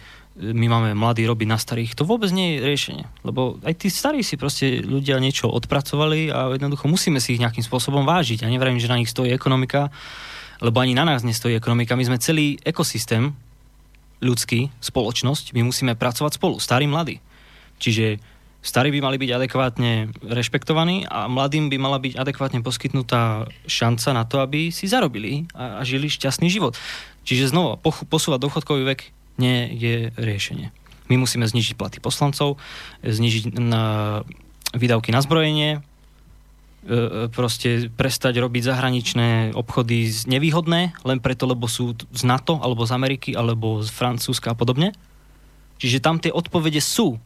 my 0.52 0.68
máme 0.68 0.90
mladí 0.92 1.24
robiť 1.24 1.48
na 1.48 1.56
starých. 1.56 1.96
To 1.96 2.04
vôbec 2.04 2.28
nie 2.36 2.60
je 2.60 2.68
riešenie. 2.68 3.06
Lebo 3.24 3.56
aj 3.64 3.74
tí 3.80 3.88
starí 3.88 4.20
si 4.20 4.36
proste 4.36 4.84
ľudia 4.84 5.16
niečo 5.24 5.48
odpracovali 5.48 6.28
a 6.28 6.52
jednoducho 6.60 6.92
musíme 6.92 7.24
si 7.24 7.40
ich 7.40 7.44
nejakým 7.44 7.64
spôsobom 7.64 8.04
vážiť. 8.04 8.44
Ja 8.44 8.52
nevrajím, 8.52 8.84
že 8.84 8.92
na 8.92 9.00
nich 9.00 9.08
stojí 9.08 9.32
ekonomika, 9.32 9.96
lebo 10.60 10.84
ani 10.84 10.92
na 10.92 11.08
nás 11.08 11.24
nestojí 11.24 11.56
ekonomika. 11.56 11.96
My 11.96 12.04
sme 12.04 12.20
celý 12.20 12.60
ekosystém 12.68 13.32
ľudský, 14.20 14.72
spoločnosť, 14.80 15.56
my 15.56 15.62
musíme 15.68 15.96
pracovať 15.96 16.40
spolu, 16.40 16.60
starí, 16.60 16.88
mladí. 16.88 17.20
Čiže 17.80 18.20
starí 18.66 18.90
by 18.90 19.00
mali 19.06 19.22
byť 19.22 19.30
adekvátne 19.30 19.92
rešpektovaní 20.26 21.06
a 21.06 21.30
mladým 21.30 21.70
by 21.70 21.78
mala 21.78 22.02
byť 22.02 22.18
adekvátne 22.18 22.66
poskytnutá 22.66 23.46
šanca 23.70 24.10
na 24.18 24.26
to, 24.26 24.42
aby 24.42 24.74
si 24.74 24.90
zarobili 24.90 25.46
a, 25.54 25.80
a 25.80 25.82
žili 25.86 26.10
šťastný 26.10 26.50
život. 26.50 26.74
Čiže 27.30 27.54
znova, 27.54 27.78
posúvať 27.86 28.42
dôchodkový 28.42 28.84
vek 28.90 29.02
nie 29.38 29.70
je 29.78 30.10
riešenie. 30.18 30.74
My 31.06 31.22
musíme 31.22 31.46
znižiť 31.46 31.78
platy 31.78 32.02
poslancov, 32.02 32.58
znižiť 33.06 33.62
na 33.62 34.26
výdavky 34.74 35.14
na 35.14 35.22
zbrojenie, 35.22 35.72
e, 35.78 35.80
e, 35.80 37.00
proste 37.30 37.94
prestať 37.94 38.42
robiť 38.42 38.66
zahraničné 38.66 39.54
obchody 39.54 40.10
z- 40.10 40.26
nevýhodné, 40.26 40.98
len 41.06 41.20
preto, 41.22 41.46
lebo 41.46 41.70
sú 41.70 41.94
z 41.94 42.24
NATO, 42.26 42.58
alebo 42.60 42.84
z 42.84 42.92
Ameriky, 42.98 43.38
alebo 43.38 43.86
z 43.86 43.90
Francúzska 43.94 44.52
a 44.54 44.58
podobne. 44.58 44.92
Čiže 45.78 46.04
tam 46.04 46.18
tie 46.18 46.34
odpovede 46.34 46.82
sú, 46.82 47.22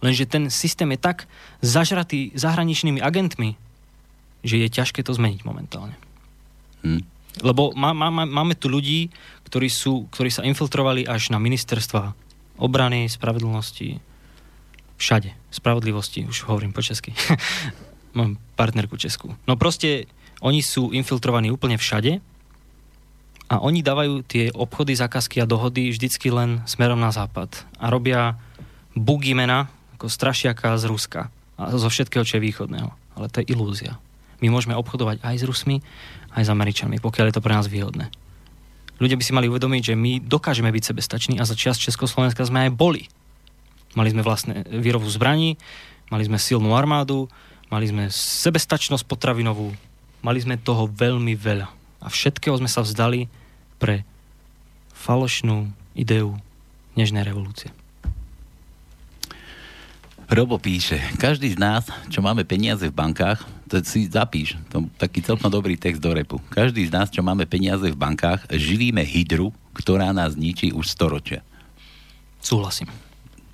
lenže 0.00 0.28
ten 0.28 0.48
systém 0.52 0.90
je 0.92 1.00
tak 1.00 1.28
zažratý 1.60 2.32
zahraničnými 2.36 3.00
agentmi, 3.00 3.56
že 4.44 4.56
je 4.56 4.68
ťažké 4.68 5.04
to 5.04 5.12
zmeniť 5.12 5.44
momentálne. 5.44 5.96
Hm. 6.84 7.04
Lebo 7.44 7.70
má, 7.78 7.94
má, 7.94 8.10
má, 8.10 8.26
máme 8.26 8.58
tu 8.58 8.66
ľudí, 8.66 9.12
ktorí, 9.46 9.70
sú, 9.70 10.10
ktorí 10.10 10.34
sa 10.34 10.42
infiltrovali 10.42 11.06
až 11.06 11.30
na 11.30 11.38
ministerstva 11.38 12.12
obrany, 12.58 13.06
spravedlnosti, 13.06 14.02
všade. 15.00 15.32
Spravodlivosti, 15.48 16.28
už 16.28 16.44
hovorím 16.50 16.76
po 16.76 16.84
česky. 16.84 17.16
Mám 18.18 18.36
partnerku 18.58 18.98
českú. 19.00 19.32
No 19.48 19.54
proste, 19.56 20.10
oni 20.44 20.60
sú 20.60 20.92
infiltrovaní 20.92 21.48
úplne 21.48 21.80
všade 21.80 22.20
a 23.50 23.54
oni 23.58 23.80
dávajú 23.80 24.22
tie 24.26 24.52
obchody, 24.52 24.94
zákazky 24.94 25.40
a 25.40 25.48
dohody 25.48 25.90
vždycky 25.90 26.28
len 26.30 26.62
smerom 26.68 27.00
na 27.00 27.10
západ. 27.10 27.64
A 27.80 27.88
robia 27.88 28.36
bugimena 28.92 29.72
ako 30.00 30.08
strašiaka 30.08 30.80
z 30.80 30.88
Ruska 30.88 31.28
a 31.60 31.76
zo 31.76 31.92
všetkého, 31.92 32.24
čo 32.24 32.40
je 32.40 32.46
východného. 32.48 32.88
Ale 33.20 33.28
to 33.28 33.44
je 33.44 33.52
ilúzia. 33.52 34.00
My 34.40 34.48
môžeme 34.48 34.72
obchodovať 34.72 35.20
aj 35.20 35.36
s 35.36 35.44
Rusmi, 35.44 35.84
aj 36.32 36.48
s 36.48 36.52
Američanmi, 36.52 36.96
pokiaľ 37.04 37.28
je 37.28 37.36
to 37.36 37.44
pre 37.44 37.52
nás 37.52 37.68
výhodné. 37.68 38.08
Ľudia 38.96 39.20
by 39.20 39.24
si 39.28 39.36
mali 39.36 39.52
uvedomiť, 39.52 39.92
že 39.92 40.00
my 40.00 40.24
dokážeme 40.24 40.72
byť 40.72 40.84
sebestační 40.88 41.36
a 41.36 41.44
za 41.44 41.52
čas 41.52 41.76
Československa 41.76 42.48
sme 42.48 42.64
aj 42.64 42.70
boli. 42.72 43.12
Mali 43.92 44.08
sme 44.08 44.24
vlastné 44.24 44.72
výrobu 44.72 45.04
zbraní, 45.12 45.60
mali 46.08 46.24
sme 46.24 46.40
silnú 46.40 46.72
armádu, 46.72 47.28
mali 47.68 47.84
sme 47.84 48.08
sebestačnosť 48.08 49.04
potravinovú, 49.04 49.76
mali 50.24 50.40
sme 50.40 50.56
toho 50.56 50.88
veľmi 50.88 51.36
veľa. 51.36 51.68
A 52.00 52.08
všetkého 52.08 52.56
sme 52.56 52.72
sa 52.72 52.80
vzdali 52.80 53.28
pre 53.76 54.08
falošnú 54.96 55.68
ideu 55.92 56.40
nežnej 56.96 57.20
revolúcie. 57.20 57.68
Robo 60.30 60.62
píše, 60.62 61.02
každý 61.18 61.50
z 61.50 61.58
nás, 61.58 61.90
čo 62.06 62.22
máme 62.22 62.46
peniaze 62.46 62.86
v 62.86 62.94
bankách, 62.94 63.42
to 63.66 63.82
si 63.82 64.06
zapíš, 64.06 64.54
to 64.70 64.86
taký 64.94 65.26
celkom 65.26 65.50
dobrý 65.50 65.74
text 65.74 65.98
do 65.98 66.14
repu. 66.14 66.38
Každý 66.54 66.86
z 66.86 66.94
nás, 66.94 67.10
čo 67.10 67.18
máme 67.18 67.50
peniaze 67.50 67.90
v 67.90 67.98
bankách, 67.98 68.46
živíme 68.46 69.02
hydru, 69.02 69.50
ktorá 69.74 70.14
nás 70.14 70.38
ničí 70.38 70.70
už 70.70 70.86
storočia. 70.86 71.42
Súhlasím. 72.38 72.86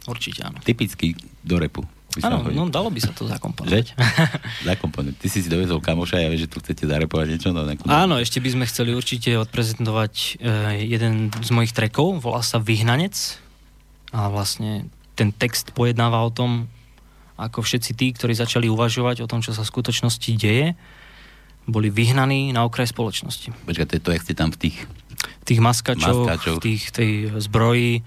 Určite 0.05 0.45
áno. 0.45 0.61
Typický 0.61 1.17
do 1.41 1.57
repu. 1.57 1.81
Áno, 2.21 2.45
no 2.53 2.69
dalo 2.69 2.93
by 2.93 3.01
sa 3.01 3.17
to 3.17 3.25
zakomponovať. 3.25 3.97
zakomponovať. 4.69 5.17
Ty 5.17 5.27
si 5.33 5.41
si 5.41 5.49
dovezol 5.49 5.81
kamoša, 5.81 6.21
ja 6.21 6.29
viem, 6.29 6.45
že 6.45 6.49
tu 6.49 6.61
chcete 6.61 6.85
zarepovať 6.85 7.27
niečo. 7.33 7.57
No, 7.57 7.65
nekú... 7.65 7.89
Áno, 7.89 8.21
ešte 8.21 8.37
by 8.37 8.53
sme 8.53 8.65
chceli 8.69 8.93
určite 8.93 9.33
odprezentovať 9.41 10.45
e, 10.45 10.53
jeden 10.93 11.33
z 11.33 11.51
mojich 11.57 11.73
trekov, 11.73 12.21
volá 12.21 12.45
sa 12.45 12.61
Vyhnanec 12.61 13.17
a 14.13 14.29
vlastne 14.29 14.93
ten 15.17 15.33
text 15.33 15.73
pojednáva 15.73 16.21
o 16.23 16.31
tom, 16.31 16.69
ako 17.41 17.65
všetci 17.65 17.91
tí, 17.97 18.13
ktorí 18.13 18.37
začali 18.37 18.69
uvažovať 18.69 19.25
o 19.25 19.29
tom, 19.29 19.41
čo 19.41 19.57
sa 19.57 19.65
v 19.65 19.73
skutočnosti 19.73 20.31
deje, 20.37 20.77
boli 21.67 21.91
vyhnaní 21.91 22.55
na 22.55 22.63
okraj 22.63 22.93
spoločnosti. 22.95 23.51
Počkaj, 23.67 23.87
to 23.91 23.97
je 23.99 24.03
to, 24.05 24.11
jak 24.15 24.23
ste 24.23 24.35
tam 24.37 24.55
v 24.55 24.69
tých... 24.69 24.77
V 25.17 25.45
tých 25.49 25.61
maskačoch, 25.63 26.27
maskačoch. 26.27 26.59
v 26.59 26.63
tých, 26.63 26.83
tej 26.91 27.11
zbroji, 27.39 28.03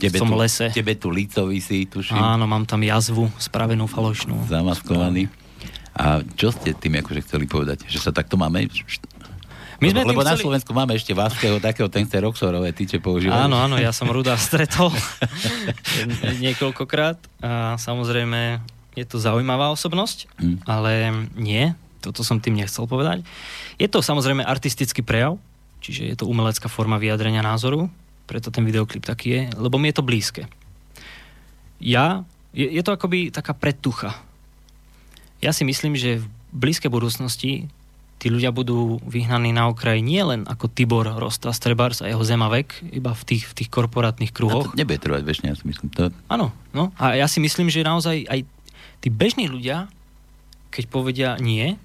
tebe 0.00 0.18
v 0.18 0.22
tom 0.24 0.32
tu, 0.32 0.40
lese. 0.40 0.66
Tebe 0.72 0.96
tu 0.96 1.08
lícový 1.12 1.60
si, 1.60 1.84
tuším. 1.84 2.16
Áno, 2.16 2.48
mám 2.48 2.64
tam 2.64 2.80
jazvu 2.80 3.28
spravenú 3.36 3.84
falošnú. 3.88 4.48
Zamaskovaný. 4.48 5.28
A 5.98 6.22
čo 6.38 6.54
ste 6.54 6.72
tým 6.72 7.00
akože 7.02 7.20
chceli 7.26 7.44
povedať? 7.44 7.84
Že 7.90 7.98
sa 7.98 8.10
takto 8.12 8.38
máme... 8.38 8.70
My 9.78 9.94
sme 9.94 10.02
lebo, 10.02 10.10
lebo 10.10 10.22
chceli... 10.26 10.34
na 10.34 10.42
Slovensku 10.42 10.70
máme 10.74 10.92
ešte 10.98 11.14
váského 11.14 11.62
takého 11.62 11.86
tence 11.86 12.18
Roxorové 12.18 12.74
tyče 12.74 12.98
používajú. 12.98 13.46
Áno, 13.46 13.62
áno, 13.62 13.78
ja 13.78 13.94
som 13.94 14.10
Ruda 14.10 14.34
stretol 14.34 14.90
niekoľkokrát 16.44 17.18
a 17.38 17.78
samozrejme 17.78 18.58
je 18.98 19.06
to 19.06 19.22
zaujímavá 19.22 19.70
osobnosť, 19.70 20.26
hmm. 20.34 20.66
ale 20.66 21.14
nie, 21.38 21.78
toto 22.02 22.26
som 22.26 22.42
tým 22.42 22.58
nechcel 22.58 22.90
povedať. 22.90 23.22
Je 23.78 23.86
to 23.86 24.02
samozrejme 24.02 24.42
artistický 24.42 25.06
prejav, 25.06 25.38
čiže 25.78 26.10
je 26.10 26.16
to 26.18 26.26
umelecká 26.26 26.66
forma 26.66 26.98
vyjadrenia 26.98 27.46
názoru, 27.46 27.86
preto 28.26 28.50
ten 28.50 28.66
videoklip 28.66 29.06
taký 29.06 29.26
je, 29.30 29.40
lebo 29.54 29.78
mi 29.78 29.94
je 29.94 30.02
to 30.02 30.02
blízke. 30.02 30.50
Ja, 31.78 32.26
je, 32.50 32.66
je 32.66 32.82
to 32.82 32.98
akoby 32.98 33.30
taká 33.30 33.54
predtucha. 33.54 34.18
Ja 35.38 35.54
si 35.54 35.62
myslím, 35.62 35.94
že 35.94 36.18
v 36.18 36.26
blízkej 36.50 36.90
budúcnosti 36.90 37.70
tí 38.18 38.28
ľudia 38.28 38.50
budú 38.50 38.98
vyhnaní 39.06 39.54
na 39.54 39.70
okraj 39.70 40.02
nie 40.02 40.20
len 40.20 40.42
ako 40.44 40.66
Tibor 40.66 41.06
Rosta 41.06 41.54
Strebars 41.54 42.02
a 42.02 42.10
jeho 42.10 42.20
Zemavek, 42.26 42.82
iba 42.90 43.14
v 43.14 43.22
tých, 43.24 43.46
v 43.50 43.62
tých 43.62 43.70
korporátnych 43.70 44.34
kruhoch. 44.34 44.68
A 44.68 44.74
to 44.74 44.78
nebude 44.78 44.98
trvať 44.98 45.22
väčšine, 45.22 45.46
ja 45.54 45.56
si 45.56 45.64
myslím. 45.64 45.88
To... 45.94 46.10
Áno, 46.26 46.50
no. 46.74 46.90
A 46.98 47.14
ja 47.14 47.30
si 47.30 47.38
myslím, 47.38 47.70
že 47.70 47.86
naozaj 47.86 48.26
aj 48.26 48.42
tí 48.98 49.08
bežní 49.08 49.46
ľudia, 49.46 49.86
keď 50.74 50.84
povedia 50.90 51.28
nie, 51.38 51.78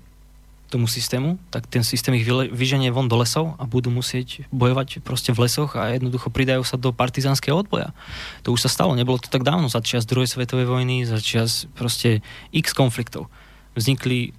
tomu 0.73 0.89
systému, 0.89 1.37
tak 1.53 1.69
ten 1.69 1.85
systém 1.85 2.17
ich 2.17 2.25
vyženie 2.25 2.89
von 2.89 3.05
do 3.05 3.13
lesov 3.21 3.53
a 3.61 3.69
budú 3.69 3.93
musieť 3.93 4.49
bojovať 4.49 5.05
proste 5.05 5.29
v 5.29 5.45
lesoch 5.45 5.77
a 5.77 5.93
jednoducho 5.93 6.33
pridajú 6.33 6.65
sa 6.65 6.81
do 6.81 6.89
partizanského 6.89 7.53
odboja. 7.53 7.93
To 8.41 8.57
už 8.57 8.65
sa 8.65 8.73
stalo, 8.73 8.97
nebolo 8.97 9.21
to 9.21 9.29
tak 9.29 9.45
dávno, 9.45 9.69
za 9.69 9.85
čas 9.85 10.09
druhej 10.09 10.25
svetovej 10.25 10.65
vojny, 10.65 11.05
za 11.05 11.21
čas 11.21 11.69
proste 11.77 12.25
x 12.49 12.73
konfliktov. 12.73 13.29
Vznikli 13.77 14.33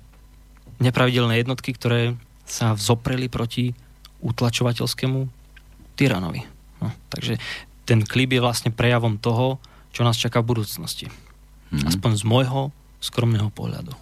nepravidelné 0.80 1.42
jednotky, 1.42 1.74
ktoré 1.74 2.16
sa 2.44 2.76
vzopreli 2.76 3.28
proti 3.28 3.72
utlačovateľskému 4.24 5.20
tyranovi. 5.96 6.42
No, 6.80 6.92
takže 7.12 7.38
ten 7.84 8.04
klip 8.04 8.32
je 8.32 8.40
vlastne 8.40 8.72
prejavom 8.72 9.20
toho, 9.20 9.60
čo 9.94 10.02
nás 10.02 10.18
čaká 10.18 10.40
v 10.42 10.56
budúcnosti. 10.56 11.06
Mm-hmm. 11.08 11.88
Aspoň 11.88 12.10
z 12.18 12.24
môjho 12.24 12.60
skromného 12.98 13.52
pohľadu. 13.52 13.92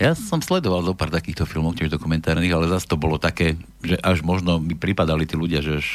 Ja 0.00 0.16
som 0.16 0.40
sledoval 0.40 0.80
zo 0.80 0.96
pár 0.96 1.12
takýchto 1.12 1.44
filmov, 1.44 1.76
tiež 1.76 1.92
dokumentárnych, 1.92 2.48
ale 2.56 2.72
zase 2.72 2.88
to 2.88 2.96
bolo 2.96 3.20
také, 3.20 3.60
že 3.84 4.00
až 4.00 4.24
možno 4.24 4.56
mi 4.56 4.72
pripadali 4.72 5.28
tí 5.28 5.36
ľudia, 5.36 5.60
že 5.60 5.72
až 5.76 5.88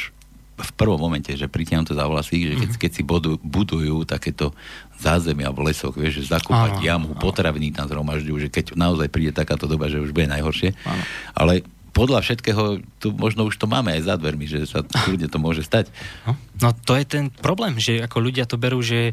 v 0.56 0.72
prvom 0.72 0.96
momente, 0.96 1.28
že 1.36 1.52
pritiahnu 1.52 1.84
to 1.84 1.92
za 1.92 2.08
vlasy, 2.08 2.48
že 2.48 2.54
keď, 2.56 2.70
mhm. 2.72 2.80
keď 2.80 2.90
si 2.90 3.02
budujú, 3.04 3.36
budujú 3.44 3.96
takéto 4.08 4.56
zázemia 4.96 5.52
v 5.52 5.68
lesoch, 5.68 5.92
vieš, 5.92 6.24
že 6.24 6.32
zakúpať 6.32 6.80
áno, 6.80 6.84
jamu, 6.84 7.10
potraviny 7.20 7.76
tam 7.76 7.84
zhromažďujú, 7.92 8.48
že 8.48 8.48
keď 8.48 8.64
naozaj 8.72 9.12
príde 9.12 9.36
takáto 9.36 9.68
doba, 9.68 9.92
že 9.92 10.00
už 10.00 10.16
bude 10.16 10.24
najhoršie. 10.32 10.72
Áno. 10.88 11.02
Ale 11.36 11.52
podľa 11.92 12.20
všetkého, 12.24 12.84
tu 13.00 13.12
možno 13.12 13.48
už 13.48 13.56
to 13.56 13.68
máme 13.68 13.92
aj 13.92 14.08
za 14.08 14.14
dvermi, 14.16 14.48
že 14.48 14.64
sa 14.64 14.80
ľudia 15.12 15.28
to 15.28 15.36
môže 15.36 15.60
stať. 15.64 15.92
No, 16.24 16.32
no 16.60 16.68
to 16.72 16.96
je 16.96 17.04
ten 17.04 17.24
problém, 17.28 17.76
že 17.76 18.00
ako 18.00 18.16
ľudia 18.24 18.48
to 18.48 18.56
berú, 18.56 18.80
že 18.80 19.12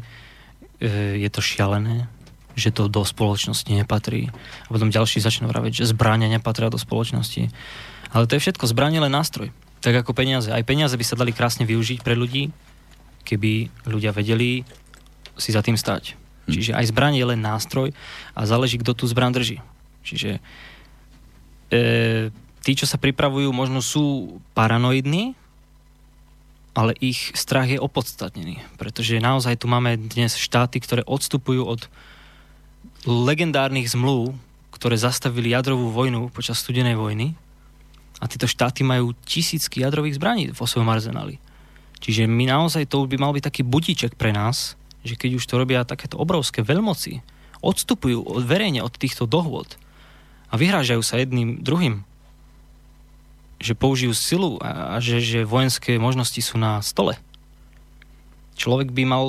e, 0.80 1.20
je 1.20 1.28
to 1.28 1.44
šialené, 1.44 2.08
že 2.56 2.72
to 2.72 2.88
do 2.88 3.04
spoločnosti 3.04 3.68
nepatrí. 3.68 4.32
A 4.64 4.68
potom 4.68 4.88
ďalší 4.88 5.20
začnú 5.20 5.48
vraviť, 5.48 5.84
že 5.84 5.90
zbrania 5.92 6.28
nepatria 6.28 6.72
do 6.72 6.80
spoločnosti. 6.80 7.52
Ale 8.14 8.24
to 8.30 8.36
je 8.36 8.44
všetko, 8.48 8.70
zbranie 8.70 9.00
len 9.00 9.10
nástroj. 9.10 9.50
Tak 9.84 10.00
ako 10.00 10.16
peniaze. 10.16 10.48
Aj 10.48 10.64
peniaze 10.64 10.96
by 10.96 11.04
sa 11.04 11.20
dali 11.20 11.36
krásne 11.36 11.68
využiť 11.68 12.00
pre 12.00 12.16
ľudí, 12.16 12.48
keby 13.28 13.68
ľudia 13.84 14.16
vedeli 14.16 14.64
si 15.36 15.52
za 15.52 15.60
tým 15.60 15.76
stať. 15.76 16.16
Hm. 16.48 16.52
Čiže 16.56 16.72
aj 16.72 16.88
zbranie 16.88 17.20
je 17.20 17.28
len 17.28 17.44
nástroj 17.44 17.92
a 18.32 18.40
záleží, 18.48 18.80
kto 18.80 18.96
tú 18.96 19.04
zbran 19.04 19.36
drží. 19.36 19.60
Čiže 20.00 20.40
e, 21.68 21.80
tí, 22.64 22.72
čo 22.72 22.88
sa 22.88 22.96
pripravujú, 22.96 23.52
možno 23.52 23.84
sú 23.84 24.40
paranoidní, 24.56 25.36
ale 26.72 26.96
ich 27.04 27.36
strach 27.36 27.68
je 27.68 27.76
opodstatnený. 27.76 28.64
Pretože 28.80 29.20
naozaj 29.20 29.60
tu 29.60 29.68
máme 29.68 30.00
dnes 30.00 30.32
štáty, 30.40 30.80
ktoré 30.80 31.04
odstupujú 31.04 31.60
od 31.60 31.92
legendárnych 33.04 33.92
zmluv, 33.92 34.32
ktoré 34.72 34.96
zastavili 34.96 35.52
jadrovú 35.52 35.92
vojnu 35.92 36.32
počas 36.32 36.56
studenej 36.64 36.96
vojny 36.96 37.36
a 38.24 38.30
tieto 38.30 38.48
štáty 38.48 38.80
majú 38.80 39.12
tisícky 39.28 39.84
jadrových 39.84 40.16
zbraní 40.16 40.48
vo 40.56 40.64
svojom 40.64 40.88
arzenáli. 40.88 41.36
Čiže 42.00 42.24
my 42.24 42.48
naozaj 42.48 42.88
to 42.88 43.04
by 43.04 43.20
mal 43.20 43.36
byť 43.36 43.44
taký 43.44 43.62
budíček 43.68 44.16
pre 44.16 44.32
nás, 44.32 44.80
že 45.04 45.20
keď 45.20 45.36
už 45.36 45.44
to 45.44 45.60
robia 45.60 45.84
takéto 45.84 46.16
obrovské 46.16 46.64
veľmoci, 46.64 47.20
odstupujú 47.60 48.24
od, 48.24 48.40
verejne 48.48 48.80
od 48.80 48.96
týchto 48.96 49.28
dohôd 49.28 49.76
a 50.48 50.56
vyhrážajú 50.56 51.04
sa 51.04 51.20
jedným 51.20 51.60
druhým, 51.60 52.00
že 53.60 53.76
použijú 53.76 54.16
silu 54.16 54.56
a, 54.60 54.96
a 54.96 55.04
že, 55.04 55.20
že 55.20 55.48
vojenské 55.48 56.00
možnosti 56.00 56.40
sú 56.40 56.56
na 56.56 56.80
stole. 56.80 57.16
Človek 58.56 58.92
by 58.92 59.04
mal 59.04 59.24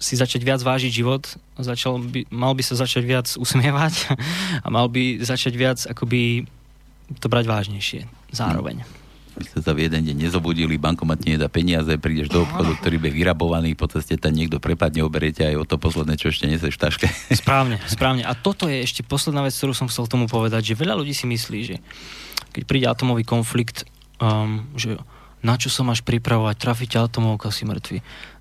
si 0.00 0.16
začať 0.16 0.40
viac 0.40 0.60
vážiť 0.64 0.92
život, 0.92 1.28
začal 1.60 2.00
by, 2.00 2.24
mal 2.32 2.56
by 2.56 2.64
sa 2.64 2.80
začať 2.80 3.04
viac 3.04 3.28
usmievať 3.36 4.16
a 4.64 4.66
mal 4.72 4.88
by 4.88 5.20
začať 5.20 5.52
viac 5.56 5.78
akoby 5.84 6.48
to 7.18 7.26
brať 7.26 7.50
vážnejšie 7.50 8.00
zároveň. 8.30 8.86
Vy 9.40 9.46
ste 9.46 9.58
sa 9.62 9.72
v 9.72 9.88
jeden 9.88 10.04
deň 10.04 10.28
nezobudili, 10.28 10.76
bankomat 10.76 11.24
nedá 11.24 11.48
peniaze, 11.48 11.88
prídeš 11.96 12.28
do 12.28 12.44
obchodu, 12.44 12.76
ktorý 12.76 13.00
bude 13.00 13.14
vyrabovaný, 13.14 13.72
po 13.72 13.88
ceste 13.88 14.18
tam 14.20 14.36
niekto 14.36 14.60
prepadne, 14.60 15.06
oberiete 15.06 15.46
aj 15.46 15.54
o 15.56 15.64
to 15.64 15.80
posledné, 15.80 16.18
čo 16.20 16.28
ešte 16.28 16.50
neseš 16.50 16.76
v 16.76 16.82
taške. 16.82 17.06
Správne, 17.32 17.80
správne. 17.88 18.26
A 18.26 18.36
toto 18.36 18.68
je 18.68 18.82
ešte 18.84 19.00
posledná 19.00 19.40
vec, 19.46 19.54
ktorú 19.56 19.72
som 19.72 19.88
chcel 19.88 20.10
tomu 20.10 20.28
povedať, 20.28 20.74
že 20.74 20.78
veľa 20.78 20.98
ľudí 20.98 21.14
si 21.16 21.24
myslí, 21.30 21.60
že 21.62 21.76
keď 22.52 22.62
príde 22.66 22.86
atomový 22.90 23.22
konflikt, 23.24 23.88
um, 24.20 24.66
že 24.76 24.98
na 25.40 25.56
čo 25.56 25.72
sa 25.72 25.86
máš 25.86 26.04
pripravovať, 26.04 26.60
trafiť 26.60 26.90
atomovka, 27.00 27.48
si 27.48 27.64
mŕtvy 27.64 27.98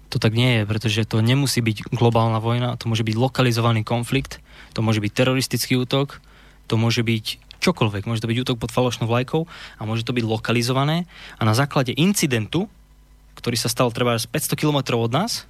to 0.09 0.17
tak 0.17 0.33
nie 0.33 0.59
je, 0.59 0.61
pretože 0.65 1.05
to 1.05 1.21
nemusí 1.21 1.61
byť 1.61 1.93
globálna 1.93 2.41
vojna, 2.41 2.75
to 2.81 2.89
môže 2.89 3.05
byť 3.05 3.13
lokalizovaný 3.13 3.85
konflikt, 3.85 4.41
to 4.73 4.81
môže 4.81 5.05
byť 5.05 5.11
teroristický 5.13 5.77
útok, 5.77 6.17
to 6.65 6.81
môže 6.81 7.05
byť 7.05 7.48
čokoľvek, 7.59 8.07
môže 8.07 8.23
to 8.23 8.29
byť 8.31 8.39
útok 8.47 8.57
pod 8.57 8.71
falošnou 8.71 9.07
vlajkou 9.07 9.45
a 9.77 9.81
môže 9.83 10.07
to 10.07 10.15
byť 10.15 10.25
lokalizované 10.25 11.05
a 11.37 11.41
na 11.43 11.53
základe 11.53 11.91
incidentu, 11.95 12.71
ktorý 13.39 13.55
sa 13.55 13.71
stal 13.71 13.91
treba 13.91 14.19
500 14.19 14.59
km 14.59 14.99
od 14.99 15.11
nás, 15.11 15.47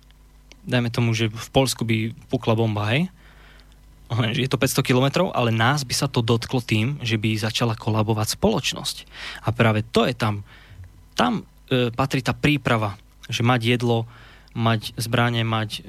dajme 0.66 0.94
tomu, 0.94 1.18
že 1.18 1.30
v 1.30 1.50
Polsku 1.50 1.86
by 1.86 2.14
pukla 2.30 2.54
bomba, 2.54 2.90
hej, 2.94 3.10
je 4.34 4.50
to 4.50 4.58
500 4.58 4.82
km, 4.82 5.30
ale 5.30 5.54
nás 5.54 5.86
by 5.86 5.94
sa 5.94 6.10
to 6.10 6.26
dotklo 6.26 6.66
tým, 6.66 6.98
že 7.06 7.22
by 7.22 7.38
začala 7.38 7.78
kolabovať 7.78 8.42
spoločnosť. 8.42 9.06
A 9.46 9.54
práve 9.54 9.86
to 9.86 10.10
je 10.10 10.18
tam, 10.18 10.42
tam 11.14 11.46
e, 11.70 11.94
patrí 11.94 12.26
tá 12.26 12.34
príprava, 12.34 12.98
že 13.30 13.46
mať 13.46 13.62
jedlo, 13.78 14.10
mať 14.58 14.98
zbranie, 14.98 15.46
mať 15.46 15.70
e, 15.78 15.82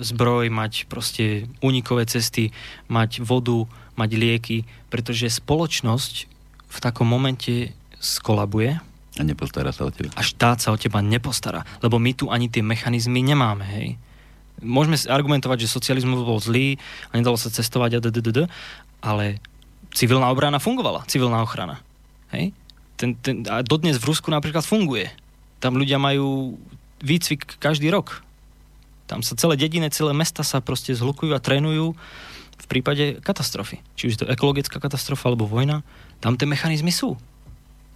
zbroj, 0.00 0.48
mať 0.48 0.88
proste 0.88 1.44
unikové 1.60 2.08
cesty, 2.08 2.56
mať 2.88 3.20
vodu, 3.20 3.68
mať 3.94 4.10
lieky, 4.14 4.58
pretože 4.90 5.30
spoločnosť 5.30 6.14
v 6.70 6.78
takom 6.82 7.06
momente 7.06 7.70
skolabuje. 8.02 8.78
A 9.14 9.22
nepostará 9.22 9.70
sa 9.70 9.86
o 9.86 9.90
teba. 9.94 10.10
A 10.18 10.22
štát 10.26 10.58
sa 10.58 10.74
o 10.74 10.80
teba 10.80 10.98
nepostará, 10.98 11.62
lebo 11.78 12.02
my 12.02 12.12
tu 12.18 12.28
ani 12.34 12.50
tie 12.50 12.66
mechanizmy 12.66 13.22
nemáme, 13.22 13.62
hej. 13.62 13.88
Môžeme 14.62 14.94
argumentovať, 14.94 15.66
že 15.66 15.74
socializmus 15.74 16.22
bol 16.22 16.38
zlý 16.38 16.78
a 17.10 17.18
nedalo 17.18 17.38
sa 17.38 17.50
cestovať 17.50 17.98
a 17.98 18.02
ddd, 18.02 18.46
ale 19.02 19.38
civilná 19.94 20.30
obrana 20.30 20.58
fungovala, 20.58 21.06
civilná 21.06 21.42
ochrana. 21.42 21.82
Hej? 22.34 22.50
Ten, 22.98 23.14
ten, 23.18 23.46
a 23.46 23.62
dodnes 23.62 23.98
v 23.98 24.10
Rusku 24.10 24.30
napríklad 24.30 24.66
funguje. 24.66 25.10
Tam 25.58 25.78
ľudia 25.78 25.98
majú 25.98 26.58
výcvik 27.02 27.58
každý 27.62 27.90
rok. 27.90 28.22
Tam 29.10 29.20
sa 29.20 29.36
celé 29.36 29.58
dediny, 29.60 29.92
celé 29.92 30.16
mesta 30.16 30.42
sa 30.42 30.64
proste 30.64 30.96
zhlukujú 30.96 31.34
a 31.36 31.42
trénujú 31.42 31.92
v 32.64 32.66
prípade 32.66 33.20
katastrofy. 33.20 33.84
Či 33.94 34.02
už 34.08 34.12
je 34.16 34.20
to 34.24 34.30
ekologická 34.32 34.80
katastrofa 34.80 35.28
alebo 35.28 35.44
vojna, 35.44 35.84
tam 36.24 36.40
tie 36.40 36.48
mechanizmy 36.48 36.88
sú. 36.88 37.20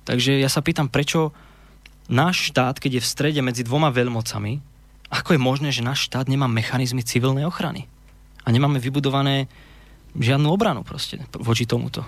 Takže 0.04 0.36
ja 0.36 0.52
sa 0.52 0.60
pýtam, 0.60 0.92
prečo 0.92 1.32
náš 2.08 2.52
štát, 2.52 2.76
keď 2.76 3.00
je 3.00 3.04
v 3.04 3.10
strede 3.10 3.40
medzi 3.40 3.64
dvoma 3.64 3.88
veľmocami, 3.88 4.60
ako 5.08 5.36
je 5.36 5.40
možné, 5.40 5.68
že 5.72 5.84
náš 5.84 6.04
štát 6.04 6.28
nemá 6.28 6.44
mechanizmy 6.48 7.00
civilnej 7.00 7.48
ochrany? 7.48 7.88
A 8.44 8.52
nemáme 8.52 8.76
vybudované 8.76 9.48
žiadnu 10.16 10.48
obranu 10.52 10.84
proste 10.84 11.20
voči 11.36 11.64
tomuto. 11.64 12.04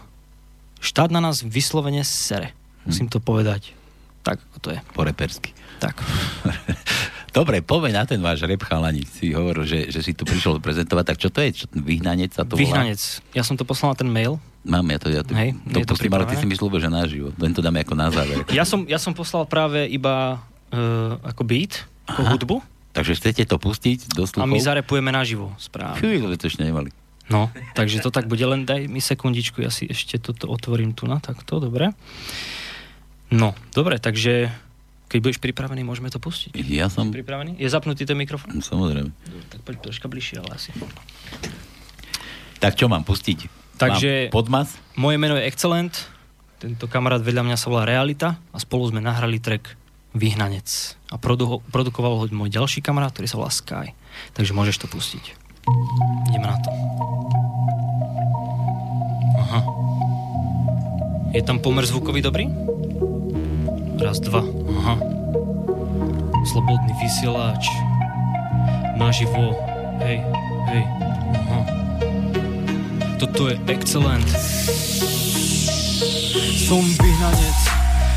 Štát 0.80 1.12
na 1.12 1.20
nás 1.20 1.44
vyslovene 1.44 2.04
sere. 2.04 2.56
Musím 2.88 3.08
to 3.12 3.20
povedať. 3.20 3.76
Tak, 4.24 4.40
ako 4.52 4.58
to 4.60 4.68
je. 4.72 4.78
Po 4.96 5.04
repersky. 5.04 5.52
Tak. 5.80 6.00
Dobre, 7.30 7.62
poďme 7.62 7.90
na 7.94 8.04
ten 8.06 8.18
váš 8.18 8.42
rep 8.42 8.62
chalani. 8.66 9.06
Si 9.06 9.30
hovoril, 9.30 9.62
že, 9.62 9.90
že 9.94 10.02
si 10.02 10.12
tu 10.14 10.26
prišiel 10.26 10.58
prezentovať. 10.58 11.04
Tak 11.14 11.18
čo 11.22 11.28
to 11.30 11.38
je? 11.46 11.62
Čo, 11.62 11.64
vyhnanec 11.70 12.34
sa 12.34 12.42
to 12.42 12.58
volá? 12.58 12.82
Vyhnanec. 12.82 13.00
Ja 13.34 13.46
som 13.46 13.54
to 13.54 13.62
poslal 13.62 13.94
na 13.94 13.96
ten 14.02 14.10
mail. 14.10 14.42
Mám, 14.66 14.84
ja 14.92 14.98
to, 15.00 15.08
ja 15.08 15.22
to, 15.24 15.32
Hej, 15.32 15.56
to 15.72 15.80
to 15.86 15.96
pustím, 15.96 16.12
ale 16.12 16.28
ty 16.28 16.36
si 16.36 16.44
mi 16.44 16.52
slúbil, 16.52 16.84
že 16.84 16.92
naživo. 16.92 17.32
Len 17.40 17.56
to 17.56 17.64
dáme 17.64 17.80
ako 17.80 17.94
na 17.96 18.12
záver. 18.12 18.44
Ja 18.52 18.68
som, 18.68 18.84
ja 18.84 19.00
som 19.00 19.16
poslal 19.16 19.48
práve 19.48 19.88
iba 19.88 20.42
uh, 20.74 21.16
ako 21.24 21.42
beat, 21.48 21.86
ako 22.04 22.20
Aha. 22.26 22.32
hudbu 22.36 22.56
Takže 22.90 23.22
chcete 23.22 23.46
to 23.46 23.56
pustiť 23.62 24.18
do 24.18 24.26
a 24.26 24.28
sluchov? 24.28 24.50
my 24.50 24.58
zarepujeme 24.58 25.14
naživo 25.14 25.54
správne. 25.62 26.02
Fú, 26.02 26.10
to 26.34 26.50
ešte 26.50 26.66
nemali. 26.66 26.90
No, 27.30 27.46
takže 27.78 28.02
to 28.02 28.10
tak 28.10 28.26
bude, 28.26 28.42
len 28.42 28.66
daj 28.66 28.90
mi 28.90 28.98
sekundičku, 28.98 29.62
ja 29.62 29.70
si 29.70 29.86
ešte 29.86 30.18
toto 30.18 30.50
otvorím 30.50 30.98
tu 30.98 31.06
na 31.06 31.22
takto, 31.22 31.62
dobre. 31.62 31.94
No, 33.30 33.54
dobre, 33.70 34.02
takže 34.02 34.50
keď 35.10 35.18
budeš 35.18 35.38
pripravený, 35.42 35.82
môžeme 35.82 36.06
to 36.06 36.22
pustiť. 36.22 36.54
Ja 36.70 36.86
som... 36.86 37.10
Pripravený? 37.10 37.58
Je 37.58 37.66
zapnutý 37.66 38.06
ten 38.06 38.14
mikrofón? 38.14 38.62
Samozrejme. 38.62 39.10
Dobre, 39.10 39.44
tak 39.50 39.60
poď 39.66 39.90
troška 39.90 40.06
bližšie, 40.06 40.38
ale 40.38 40.54
asi. 40.54 40.70
Tak 42.62 42.78
čo 42.78 42.86
mám 42.86 43.02
pustiť? 43.02 43.50
Takže- 43.74 44.30
Mám 44.30 44.36
podmas? 44.38 44.68
Moje 44.94 45.18
meno 45.18 45.34
je 45.34 45.50
Excellent, 45.50 45.90
tento 46.60 46.86
kamarát 46.86 47.18
vedľa 47.24 47.42
mňa 47.42 47.56
sa 47.58 47.72
volá 47.72 47.88
Realita 47.88 48.38
a 48.54 48.58
spolu 48.62 48.86
sme 48.86 49.00
nahrali 49.02 49.40
track 49.40 49.74
Vyhnanec. 50.14 50.94
A 51.10 51.18
produ- 51.18 51.64
produkoval 51.72 52.20
ho 52.20 52.24
môj 52.30 52.52
ďalší 52.52 52.78
kamarát, 52.78 53.10
ktorý 53.10 53.26
sa 53.26 53.40
volá 53.40 53.50
Sky. 53.50 53.96
Takže 54.36 54.52
môžeš 54.54 54.84
to 54.84 54.86
pustiť. 54.86 55.24
Ideme 56.30 56.46
na 56.46 56.56
to. 56.60 56.70
Aha. 59.40 59.60
Je 61.32 61.42
tam 61.42 61.58
pomer 61.58 61.82
zvukový 61.82 62.20
dobrý? 62.20 62.44
Raz, 64.00 64.16
dva. 64.16 64.40
Aha. 64.80 64.96
Slobodný 66.48 66.92
vysielač. 67.04 67.68
Naživo. 68.96 69.52
Hej, 70.00 70.24
hej. 70.72 70.84
Aha. 71.36 71.60
Toto 73.20 73.52
je 73.52 73.60
Excellent. 73.68 74.24
Som 76.64 76.80
vyhnanec, 76.80 77.60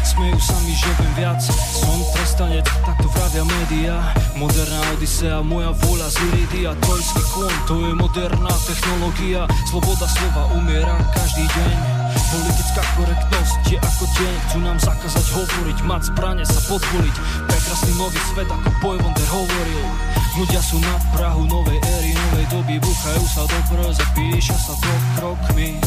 smejú 0.08 0.40
sa 0.40 0.56
mi, 0.64 0.72
že 0.72 0.88
viem 1.04 1.14
viac 1.20 1.42
Som 1.52 2.00
trestanec, 2.16 2.64
tak 2.64 2.96
to 3.04 3.10
vravia 3.12 3.44
média 3.44 3.98
Moderná 4.40 4.80
odisea, 4.96 5.44
moja 5.44 5.76
vôľa 5.84 6.08
z 6.08 6.16
iridia 6.32 6.72
Trojský 6.80 7.24
klon, 7.34 7.56
to 7.66 7.76
je 7.82 7.92
moderná 7.98 8.54
technológia 8.64 9.50
Sloboda 9.68 10.06
slova 10.06 10.54
umiera 10.54 10.96
každý 11.18 11.44
deň 11.44 12.03
Politická 12.14 12.84
korektnosť 12.98 13.60
je 13.70 13.78
ako 13.78 14.04
deň. 14.18 14.34
Chcú 14.48 14.60
nám 14.62 14.78
zakázať 14.82 15.26
hovoriť, 15.34 15.78
mať 15.86 16.02
zbrane 16.14 16.46
sa 16.46 16.60
podvoliť 16.66 17.16
Prekrasný 17.50 17.92
nový 17.98 18.20
svet, 18.34 18.50
ako 18.50 18.70
Pojvonder 18.82 19.28
hovoril. 19.30 19.86
Ľudia 20.34 20.62
sú 20.66 20.82
na 20.82 20.98
Prahu 21.14 21.46
novej 21.46 21.78
éry, 21.78 22.12
novej 22.18 22.46
doby. 22.50 22.76
Búchajú 22.82 23.24
sa 23.30 23.46
do 23.46 23.60
brze, 23.70 24.02
píša 24.18 24.58
sa 24.58 24.74
to 24.74 24.94
krokmi. 25.22 25.78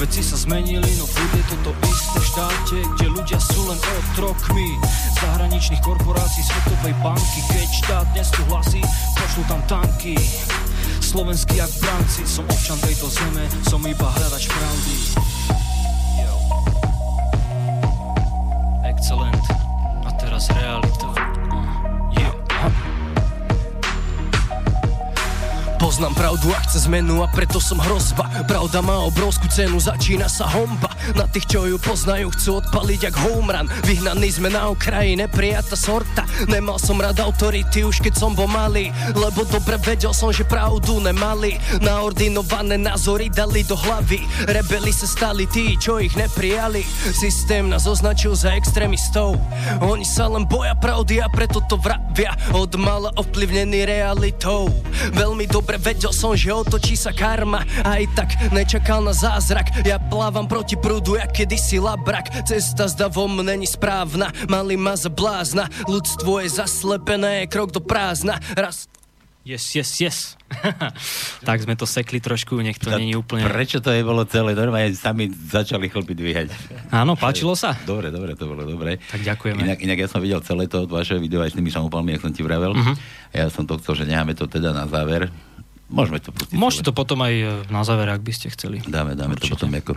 Veci 0.00 0.24
sa 0.24 0.40
zmenili, 0.40 0.88
no 0.96 1.04
furt 1.04 1.32
je 1.36 1.44
toto 1.52 1.76
isté 1.84 2.20
štáte 2.24 2.78
Kde 2.96 3.06
ľudia 3.12 3.36
sú 3.36 3.60
len 3.68 3.76
otrokmi. 3.76 4.80
Zahraničných 5.20 5.84
korporácií, 5.84 6.40
Svetovej 6.40 6.96
banky 7.04 7.40
Keď 7.52 7.68
štát 7.84 8.08
nesúhlasí, 8.16 8.80
pošlu 9.20 9.44
tam 9.44 9.60
tanky. 9.68 10.16
Slovenský 11.04 11.60
jak 11.60 11.72
branci, 11.84 12.24
som 12.24 12.48
občan 12.48 12.80
tejto 12.80 13.12
zeme 13.12 13.44
Som 13.68 13.84
iba 13.84 14.08
hľadač 14.08 14.48
pravdy 14.48 15.29
Excellent. 19.00 19.40
A 20.04 20.12
teraz 20.12 20.44
realita 20.52 21.19
Poznám 25.90 26.14
pravdu 26.14 26.54
a 26.54 26.62
chce 26.62 26.86
zmenu 26.86 27.18
a 27.18 27.26
preto 27.26 27.58
som 27.58 27.74
hrozba. 27.82 28.22
Pravda 28.46 28.78
má 28.78 29.02
obrovskú 29.10 29.50
cenu, 29.50 29.74
začína 29.82 30.30
sa 30.30 30.46
homba. 30.46 30.86
Na 31.18 31.26
tých, 31.26 31.50
čo 31.50 31.66
ju 31.66 31.82
poznajú, 31.82 32.30
chcú 32.30 32.62
odpaliť 32.62 33.10
jak 33.10 33.16
homerun 33.18 33.66
Vyhnaní 33.82 34.30
sme 34.30 34.54
na 34.54 34.70
okraji, 34.70 35.18
neprijata 35.18 35.74
sorta. 35.74 36.22
Nemal 36.46 36.78
som 36.78 36.94
rád 36.94 37.18
autority 37.18 37.82
už 37.82 38.06
keď 38.06 38.22
som 38.22 38.38
bol 38.38 38.46
malý 38.46 38.94
Lebo 39.18 39.42
dobre 39.42 39.82
vedel 39.82 40.14
som, 40.14 40.30
že 40.30 40.46
pravdu 40.46 41.02
nemali. 41.02 41.58
Naordinované 41.82 42.78
názory 42.78 43.26
dali 43.26 43.66
do 43.66 43.74
hlavy. 43.74 44.22
Rebeli 44.46 44.94
sa 44.94 45.10
stali 45.10 45.50
tí, 45.50 45.74
čo 45.74 45.98
ich 45.98 46.14
neprijali. 46.14 46.86
Systém 47.10 47.66
nás 47.66 47.90
označil 47.90 48.38
za 48.38 48.54
extrémistov. 48.54 49.34
Oni 49.82 50.06
sa 50.06 50.30
len 50.30 50.46
boja 50.46 50.78
pravdy 50.78 51.18
a 51.18 51.26
preto 51.26 51.58
to 51.66 51.74
vravia. 51.82 52.30
Od 52.54 52.78
mala 52.78 53.10
ovplyvnený 53.18 53.90
realitou. 53.90 54.70
Veľmi 55.18 55.50
dobre 55.50 55.79
vedel 55.80 56.12
som, 56.12 56.36
že 56.36 56.52
otočí 56.52 56.94
sa 56.94 57.10
karma 57.10 57.64
Aj 57.82 58.04
tak 58.12 58.36
nečakal 58.52 59.00
na 59.00 59.16
zázrak 59.16 59.72
Ja 59.88 59.96
plávam 59.96 60.44
proti 60.44 60.76
prúdu, 60.76 61.16
jak 61.16 61.32
kedysi 61.32 61.80
labrak 61.80 62.28
Cesta 62.44 62.86
zda 62.86 63.08
vo 63.08 63.26
mne 63.26 63.56
není 63.56 63.66
správna 63.66 64.28
Mali 64.46 64.76
ma 64.76 64.94
za 64.94 65.08
blázna 65.08 65.66
Ľudstvo 65.88 66.44
je 66.44 66.52
zaslepené, 66.52 67.48
krok 67.48 67.72
do 67.72 67.80
prázdna 67.80 68.36
Raz 68.54 68.86
Yes, 69.40 69.72
yes, 69.72 69.90
yes. 70.04 70.18
tak 71.48 71.64
sme 71.64 71.72
to 71.72 71.88
sekli 71.88 72.20
trošku, 72.20 72.60
nech 72.60 72.76
to 72.76 72.92
není 72.92 73.16
úplne... 73.16 73.48
Prečo 73.48 73.80
to 73.80 73.88
je 73.88 74.04
bolo 74.04 74.28
celé? 74.28 74.52
Normálne 74.52 74.92
sami 74.92 75.32
začali 75.32 75.88
chlpy 75.88 76.12
dvíhať. 76.12 76.52
Áno, 76.92 77.16
páčilo 77.16 77.56
sa? 77.56 77.72
Dobre, 77.88 78.12
dobre, 78.12 78.36
to 78.36 78.44
bolo 78.44 78.68
dobre. 78.68 79.00
Tak 79.00 79.24
ďakujeme. 79.24 79.64
Inak, 79.64 79.80
inak 79.80 79.98
ja 80.04 80.08
som 80.12 80.20
videl 80.20 80.44
celé 80.44 80.68
to 80.68 80.84
vaše 80.84 81.16
video 81.16 81.40
aj 81.40 81.50
s 81.50 81.58
tými 81.58 81.72
samopalmi, 81.72 82.20
jak 82.20 82.22
som 82.28 82.36
ti 82.36 82.44
vravel. 82.44 82.76
Mhm. 82.76 82.92
Ja 83.32 83.48
som 83.48 83.64
to 83.64 83.80
chcel, 83.80 84.04
že 84.04 84.04
necháme 84.04 84.36
to 84.36 84.44
teda 84.44 84.76
na 84.76 84.84
záver. 84.84 85.32
Môžeme 85.90 86.22
to 86.22 86.30
pustiť. 86.30 86.54
Môžete 86.54 86.86
to 86.86 86.94
potom 86.94 87.18
aj 87.20 87.34
e, 87.34 87.46
na 87.66 87.82
záver, 87.82 88.06
ak 88.06 88.22
by 88.22 88.30
ste 88.30 88.46
chceli. 88.54 88.78
Dáme, 88.86 89.18
dáme 89.18 89.34
to 89.34 89.50
Určite. 89.50 89.54
potom 89.58 89.70
ako, 89.74 89.92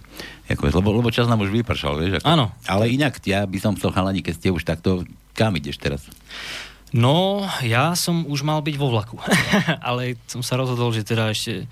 ako 0.49 0.61
lebo, 0.73 0.89
lebo 0.97 1.09
čas 1.13 1.29
nám 1.29 1.45
už 1.45 1.53
vypršal, 1.53 1.93
vieš. 2.01 2.13
Ako, 2.19 2.25
Áno. 2.25 2.45
Ale 2.65 2.89
inak, 2.89 3.21
ja 3.23 3.45
by 3.45 3.57
som 3.61 3.77
chcel 3.77 3.93
chalani, 3.93 4.25
keď 4.25 4.33
ste 4.41 4.49
už 4.49 4.65
takto, 4.65 5.05
kam 5.37 5.53
ideš 5.53 5.77
teraz? 5.77 6.01
No, 6.89 7.45
ja 7.61 7.93
som 7.93 8.25
už 8.25 8.41
mal 8.41 8.61
byť 8.61 8.75
vo 8.77 8.89
vlaku. 8.89 9.21
Ale 9.87 10.17
som 10.25 10.41
sa 10.41 10.57
rozhodol, 10.57 10.89
že 10.93 11.05
teda 11.05 11.29
ešte 11.29 11.69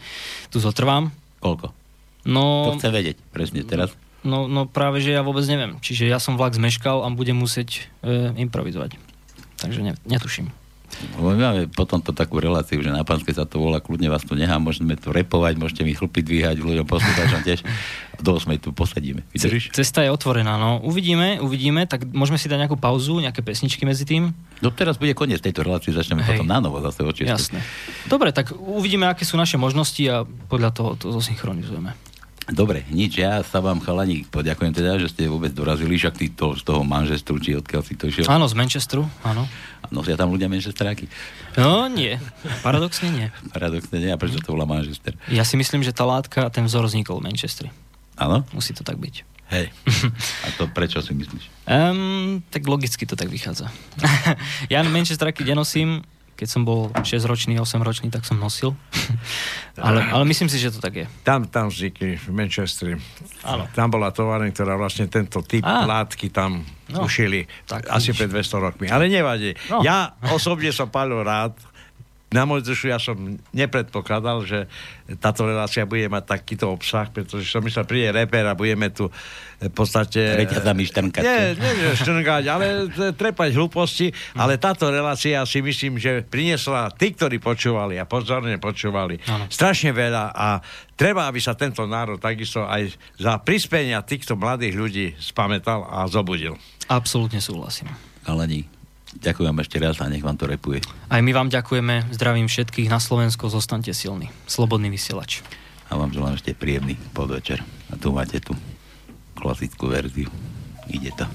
tu 0.50 0.62
zotrvám. 0.62 1.10
Koľko? 1.42 1.74
No, 2.22 2.70
To 2.70 2.78
chcem 2.78 2.94
vedieť, 2.94 3.18
presne 3.34 3.66
teraz. 3.66 3.90
no, 4.22 4.46
no 4.46 4.70
práve, 4.70 5.02
že 5.02 5.18
ja 5.18 5.26
vôbec 5.26 5.42
neviem. 5.50 5.82
Čiže 5.82 6.06
ja 6.06 6.22
som 6.22 6.38
vlak 6.38 6.54
zmeškal 6.54 7.02
a 7.02 7.10
budem 7.10 7.34
musieť 7.38 7.90
e, 8.06 8.38
improvizovať. 8.38 8.98
Takže 9.58 9.82
ne, 9.82 9.94
netuším. 10.06 10.54
My 11.18 11.34
máme 11.34 11.72
potom 11.72 11.98
to 12.04 12.14
takú 12.14 12.38
reláciu, 12.38 12.84
že 12.84 12.92
na 12.94 13.02
pánske 13.02 13.34
sa 13.34 13.48
to 13.48 13.58
volá, 13.58 13.82
kľudne 13.82 14.12
vás 14.12 14.22
tu 14.22 14.38
nechám, 14.38 14.62
môžeme 14.62 14.94
tu 15.00 15.10
repovať, 15.10 15.58
môžete 15.58 15.82
mi 15.82 15.98
chlpy 15.98 16.22
dvíhať, 16.22 16.62
ľuďom 16.62 16.86
poslucháčom 16.86 17.42
tiež. 17.42 17.66
Do 18.22 18.38
8 18.38 18.54
tu 18.62 18.70
posadíme. 18.70 19.26
Vydržíš? 19.34 19.74
Cesta 19.74 20.06
je 20.06 20.14
otvorená, 20.14 20.54
no. 20.62 20.78
Uvidíme, 20.86 21.42
uvidíme, 21.42 21.90
tak 21.90 22.06
môžeme 22.06 22.38
si 22.38 22.46
dať 22.46 22.68
nejakú 22.68 22.78
pauzu, 22.78 23.18
nejaké 23.18 23.42
pesničky 23.42 23.82
medzi 23.82 24.06
tým. 24.06 24.30
No 24.62 24.70
teraz 24.70 25.02
bude 25.02 25.18
koniec 25.18 25.42
tejto 25.42 25.66
relácie, 25.66 25.90
začneme 25.90 26.22
Hej. 26.22 26.38
potom 26.38 26.46
na 26.46 26.62
novo 26.62 26.78
zase 26.86 27.02
očistu. 27.02 27.34
Jasné. 27.34 27.66
Dobre, 28.06 28.30
tak 28.30 28.54
uvidíme, 28.54 29.10
aké 29.10 29.26
sú 29.26 29.42
naše 29.42 29.58
možnosti 29.58 30.04
a 30.06 30.22
podľa 30.26 30.70
toho 30.70 30.90
to 31.02 31.10
zosynchronizujeme. 31.10 32.11
Dobre, 32.52 32.84
nič, 32.92 33.16
ja 33.16 33.40
sa 33.48 33.64
vám 33.64 33.80
chalani 33.80 34.28
poďakujem 34.28 34.76
teda, 34.76 35.00
že 35.00 35.08
ste 35.08 35.32
vôbec 35.32 35.56
dorazili, 35.56 35.96
však 35.96 36.20
ty 36.20 36.28
to, 36.28 36.52
z 36.60 36.68
toho 36.68 36.84
manžestru, 36.84 37.40
či 37.40 37.56
odkiaľ 37.56 37.82
si 37.88 37.96
to 37.96 38.12
išiel. 38.12 38.28
Áno, 38.28 38.44
z 38.52 38.60
Manchesteru, 38.60 39.08
áno. 39.24 39.48
Nosia 39.88 40.20
tam 40.20 40.36
ľudia 40.36 40.52
manžestráky. 40.52 41.08
No, 41.56 41.88
nie. 41.88 42.20
Paradoxne 42.60 43.08
nie. 43.08 43.28
Paradoxne 43.56 44.04
nie, 44.04 44.12
a 44.12 44.20
prečo 44.20 44.44
to 44.44 44.52
volá 44.52 44.68
manžester? 44.68 45.16
Ja 45.32 45.48
si 45.48 45.56
myslím, 45.56 45.80
že 45.80 45.96
tá 45.96 46.04
látka, 46.04 46.52
ten 46.52 46.68
vzor 46.68 46.92
vznikol 46.92 47.24
v 47.24 47.32
Manchestri. 47.32 47.72
Áno? 48.20 48.44
Musí 48.52 48.76
to 48.76 48.84
tak 48.84 49.00
byť. 49.00 49.24
Hej. 49.52 49.68
A 50.46 50.48
to 50.56 50.68
prečo 50.72 51.04
si 51.04 51.12
myslíš? 51.12 51.68
Um, 51.68 52.40
tak 52.48 52.64
logicky 52.64 53.04
to 53.04 53.20
tak 53.20 53.28
vychádza. 53.28 53.68
ja 54.72 54.80
Manchesteraky 54.84 55.44
nenosím, 55.44 56.04
keď 56.42 56.50
som 56.50 56.66
bol 56.66 56.90
6-ročný, 56.98 57.54
8-ročný, 57.56 58.10
tak 58.10 58.26
som 58.26 58.36
nosil. 58.36 58.74
ale, 59.78 60.02
ale 60.02 60.24
myslím 60.26 60.50
si, 60.50 60.58
že 60.58 60.74
to 60.74 60.82
tak 60.82 60.96
je. 60.96 61.06
Tam, 61.22 61.46
tam 61.46 61.70
vznikli 61.70 62.18
v 62.18 62.28
Manchestri. 62.28 62.98
Áno. 63.46 63.70
Tam 63.70 63.88
bola 63.88 64.10
továrne, 64.10 64.50
ktorá 64.50 64.74
vlastne 64.74 65.06
tento 65.06 65.40
typ 65.42 65.62
Á. 65.62 65.86
látky 65.86 66.28
tam 66.28 66.66
No. 66.92 67.08
ušili 67.08 67.48
Tak 67.64 67.88
asi 67.88 68.12
vidíš. 68.12 68.20
pred 68.20 68.30
200 68.52 68.60
rokmi. 68.60 68.86
Ale 68.92 69.08
nevadí. 69.08 69.56
No. 69.72 69.80
Ja 69.80 70.12
osobne 70.28 70.76
som 70.76 70.92
palil 70.92 71.24
rád 71.24 71.56
na 72.32 72.48
môj 72.48 72.64
dušu 72.64 72.88
ja 72.88 72.96
som 72.96 73.36
nepredpokladal, 73.52 74.48
že 74.48 74.72
táto 75.20 75.44
relácia 75.44 75.84
bude 75.84 76.08
mať 76.08 76.40
takýto 76.40 76.72
obsah, 76.72 77.12
pretože 77.12 77.44
som 77.44 77.60
myslel, 77.60 77.84
príde 77.84 78.16
reper 78.16 78.48
a 78.48 78.56
budeme 78.56 78.88
tu 78.88 79.12
v 79.60 79.74
podstate... 79.76 80.40
Reťazami 80.40 80.88
štrnkať. 80.88 81.22
Nie, 81.22 81.60
nie, 81.60 81.72
nie 81.76 81.92
štrnkať, 81.92 82.44
ale 82.48 82.88
trepať 83.12 83.52
hlúposti, 83.52 84.16
ale 84.40 84.56
táto 84.56 84.88
relácia 84.88 85.44
si 85.44 85.60
myslím, 85.60 86.00
že 86.00 86.24
priniesla 86.24 86.96
tí, 86.96 87.12
ktorí 87.12 87.44
počúvali 87.44 88.00
a 88.00 88.08
pozorne 88.08 88.56
počúvali, 88.58 89.20
ano. 89.28 89.52
strašne 89.52 89.92
veľa 89.92 90.32
a 90.32 90.64
treba, 90.96 91.28
aby 91.28 91.44
sa 91.44 91.54
tento 91.54 91.84
národ 91.84 92.16
takisto 92.16 92.64
aj 92.64 92.96
za 93.20 93.44
prispenia 93.44 94.00
týchto 94.08 94.40
mladých 94.40 94.74
ľudí 94.80 95.06
spametal 95.20 95.84
a 95.84 96.08
zobudil. 96.08 96.56
Absolútne 96.88 97.44
súhlasím. 97.44 97.92
Kalani, 98.24 98.81
ďakujem 99.18 99.56
ešte 99.60 99.78
raz 99.82 100.00
a 100.00 100.08
nech 100.08 100.24
vám 100.24 100.38
to 100.40 100.48
repuje. 100.48 100.80
Aj 101.12 101.20
my 101.20 101.32
vám 101.36 101.52
ďakujeme, 101.52 102.12
zdravím 102.16 102.48
všetkých 102.48 102.88
na 102.88 103.00
Slovensku, 103.02 103.52
zostaňte 103.52 103.92
silní. 103.92 104.32
Slobodný 104.48 104.88
vysielač. 104.92 105.44
A 105.92 106.00
vám 106.00 106.16
želám 106.16 106.40
ešte 106.40 106.56
príjemný 106.56 106.96
podvečer. 107.12 107.60
A 107.92 108.00
tu 108.00 108.16
máte 108.16 108.40
tú 108.40 108.56
klasickú 109.36 109.92
verziu. 109.92 110.32
Ide 110.88 111.12
to. 111.16 111.28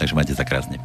Takže 0.00 0.16
máte 0.16 0.32
sa 0.32 0.48
krásne. 0.48 0.80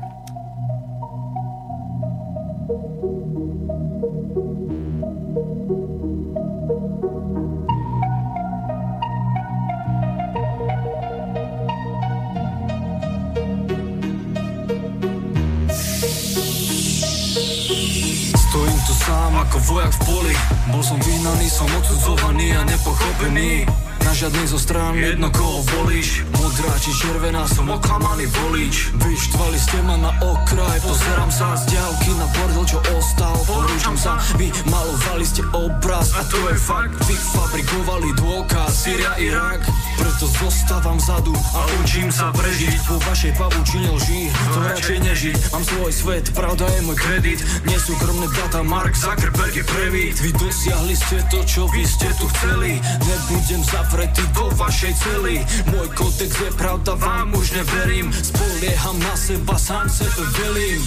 Vojak 19.85 20.01
v 20.01 20.05
poli. 20.09 20.33
Bol 20.73 20.81
som 20.81 20.97
vyhnaný, 20.97 21.45
som 21.45 21.69
odsudzovaný 21.77 22.57
a 22.57 22.61
nepochopený. 22.65 23.69
Na 24.01 24.13
žiadnej 24.13 24.45
zo 24.49 24.57
strán 24.61 24.93
jedno 24.93 25.33
koho 25.33 25.65
volíš 25.65 26.21
Modrá 26.37 26.77
či 26.77 26.93
červená 26.93 27.45
som 27.49 27.65
oklamaný 27.69 28.29
volič. 28.29 28.93
Vyštvali 29.01 29.57
ste 29.57 29.81
ma 29.81 29.97
na 29.97 30.13
okraj 30.21 30.77
Pozerám 30.85 31.33
sa 31.33 31.57
z 31.57 31.73
ďalky 31.73 32.13
na 32.17 32.29
bordel 32.37 32.65
čo 32.69 32.79
ostal. 32.97 33.33
Porúčam 33.49 33.97
sa, 33.97 34.21
vy 34.37 34.53
malovali 34.69 35.25
ste 35.25 35.41
obraz 35.57 36.13
A 36.13 36.21
to 36.29 36.37
je 36.37 36.57
fakt, 36.57 36.97
vy 37.09 37.17
fabrikovali 37.33 38.09
dôkaz 38.21 38.73
Syria, 38.73 39.17
Irak 39.17 39.65
Preto 39.95 40.25
zostávam 40.27 40.97
vzadu 40.99 41.33
a 41.55 41.61
učím 41.81 42.11
sa 42.11 42.31
prežiť. 42.35 42.75
Po 42.85 42.99
vašej 43.03 43.33
pavučine 43.39 43.89
lží, 43.95 44.21
to 44.31 44.59
radšej 44.61 44.99
nežiť 45.01 45.35
Mám 45.55 45.63
svoj 45.63 45.93
svet, 45.93 46.25
pravda 46.35 46.67
je 46.67 46.81
môj 46.83 46.97
kredit. 46.99 47.39
Nie 47.63 47.79
sú 47.79 47.95
kromné 47.95 48.27
data, 48.35 48.59
Mark 48.59 48.91
Zuckerberg 48.91 49.55
je 49.55 49.63
prevít. 49.63 50.15
Vy 50.19 50.31
dosiahli 50.35 50.95
ste 50.95 51.23
to, 51.31 51.39
čo 51.47 51.63
vy 51.71 51.87
ste 51.87 52.11
tu 52.19 52.27
chceli. 52.39 52.81
Nebudem 53.07 53.61
zavretý 53.63 54.23
do 54.35 54.51
vašej 54.59 54.93
cely. 54.99 55.37
Môj 55.71 55.87
kodex 55.95 56.31
je 56.35 56.51
pravda, 56.59 56.99
vám 56.99 57.31
už 57.35 57.55
neverím. 57.55 58.11
Spolieham 58.11 58.99
na 58.99 59.15
seba, 59.15 59.55
sám 59.55 59.87
sebe 59.87 60.23
velím 60.43 60.83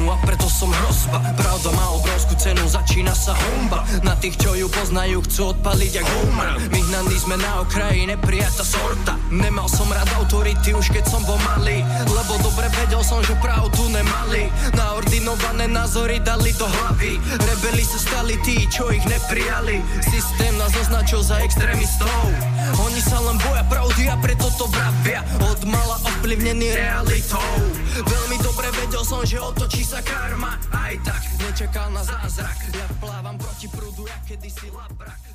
Zmenu 0.00 0.12
a 0.12 0.16
preto 0.24 0.48
som 0.48 0.72
hrozba. 0.72 1.20
Pravda 1.36 1.76
má 1.76 1.92
obrovskú 1.92 2.32
cenu, 2.40 2.64
začína 2.64 3.12
sa 3.12 3.36
homba 3.36 3.84
Na 4.00 4.16
tých, 4.16 4.40
čo 4.40 4.56
ju 4.56 4.64
poznajú, 4.72 5.20
chcú 5.28 5.52
odpaliť 5.52 5.92
jak 5.92 6.08
homer 6.08 6.56
Vyhnaní 6.72 7.16
sme 7.20 7.36
na 7.36 7.60
okraji, 7.60 8.08
neprijata 8.08 8.64
sorta. 8.64 9.20
Nemal 9.28 9.68
som 9.68 9.92
rád 9.92 10.08
autority 10.16 10.72
už 10.72 10.88
keď 10.88 11.04
som 11.04 11.20
bol 11.28 11.36
malý 11.52 11.84
Lebo 12.08 12.32
dobre 12.40 12.72
vedel 12.80 13.04
som, 13.04 13.20
že 13.20 13.36
pravdu 13.44 13.92
nemali. 13.92 14.48
Naordinované 14.72 15.68
názory 15.68 16.16
dali 16.24 16.56
do 16.56 16.64
hlavy. 16.64 17.20
Rebeli 17.20 17.84
sa 17.84 18.00
stali 18.00 18.40
tí, 18.40 18.64
čo 18.72 18.88
ich 18.88 19.04
neprijali. 19.04 19.84
Systém 20.00 20.56
nás 20.56 20.72
označil 20.80 21.20
za 21.20 21.44
extrémistov 21.44 22.24
Oni 22.78 23.00
sa 23.02 23.18
len 23.18 23.36
boja 23.42 23.64
pravdy 23.66 24.02
a 24.06 24.16
preto 24.20 24.46
to 24.54 24.66
vravia. 24.70 25.24
Od 25.42 25.60
mala 25.66 25.96
ovplyvnený 26.06 26.68
realitou. 26.76 27.50
Veľmi 28.04 28.36
dobre 28.44 28.68
vedel 28.76 29.02
som, 29.02 29.24
že 29.26 29.40
otočí 29.42 29.82
sa 29.82 29.98
karma. 30.04 30.60
Aj 30.70 30.94
tak 31.02 31.22
nečakal 31.42 31.90
na 31.90 32.02
zázrak. 32.04 32.58
Ja 32.76 32.86
plávam 33.02 33.34
proti 33.40 33.66
prúdu, 33.66 34.06
jak 34.06 34.22
kedysi 34.28 34.70
labrak 34.70 35.29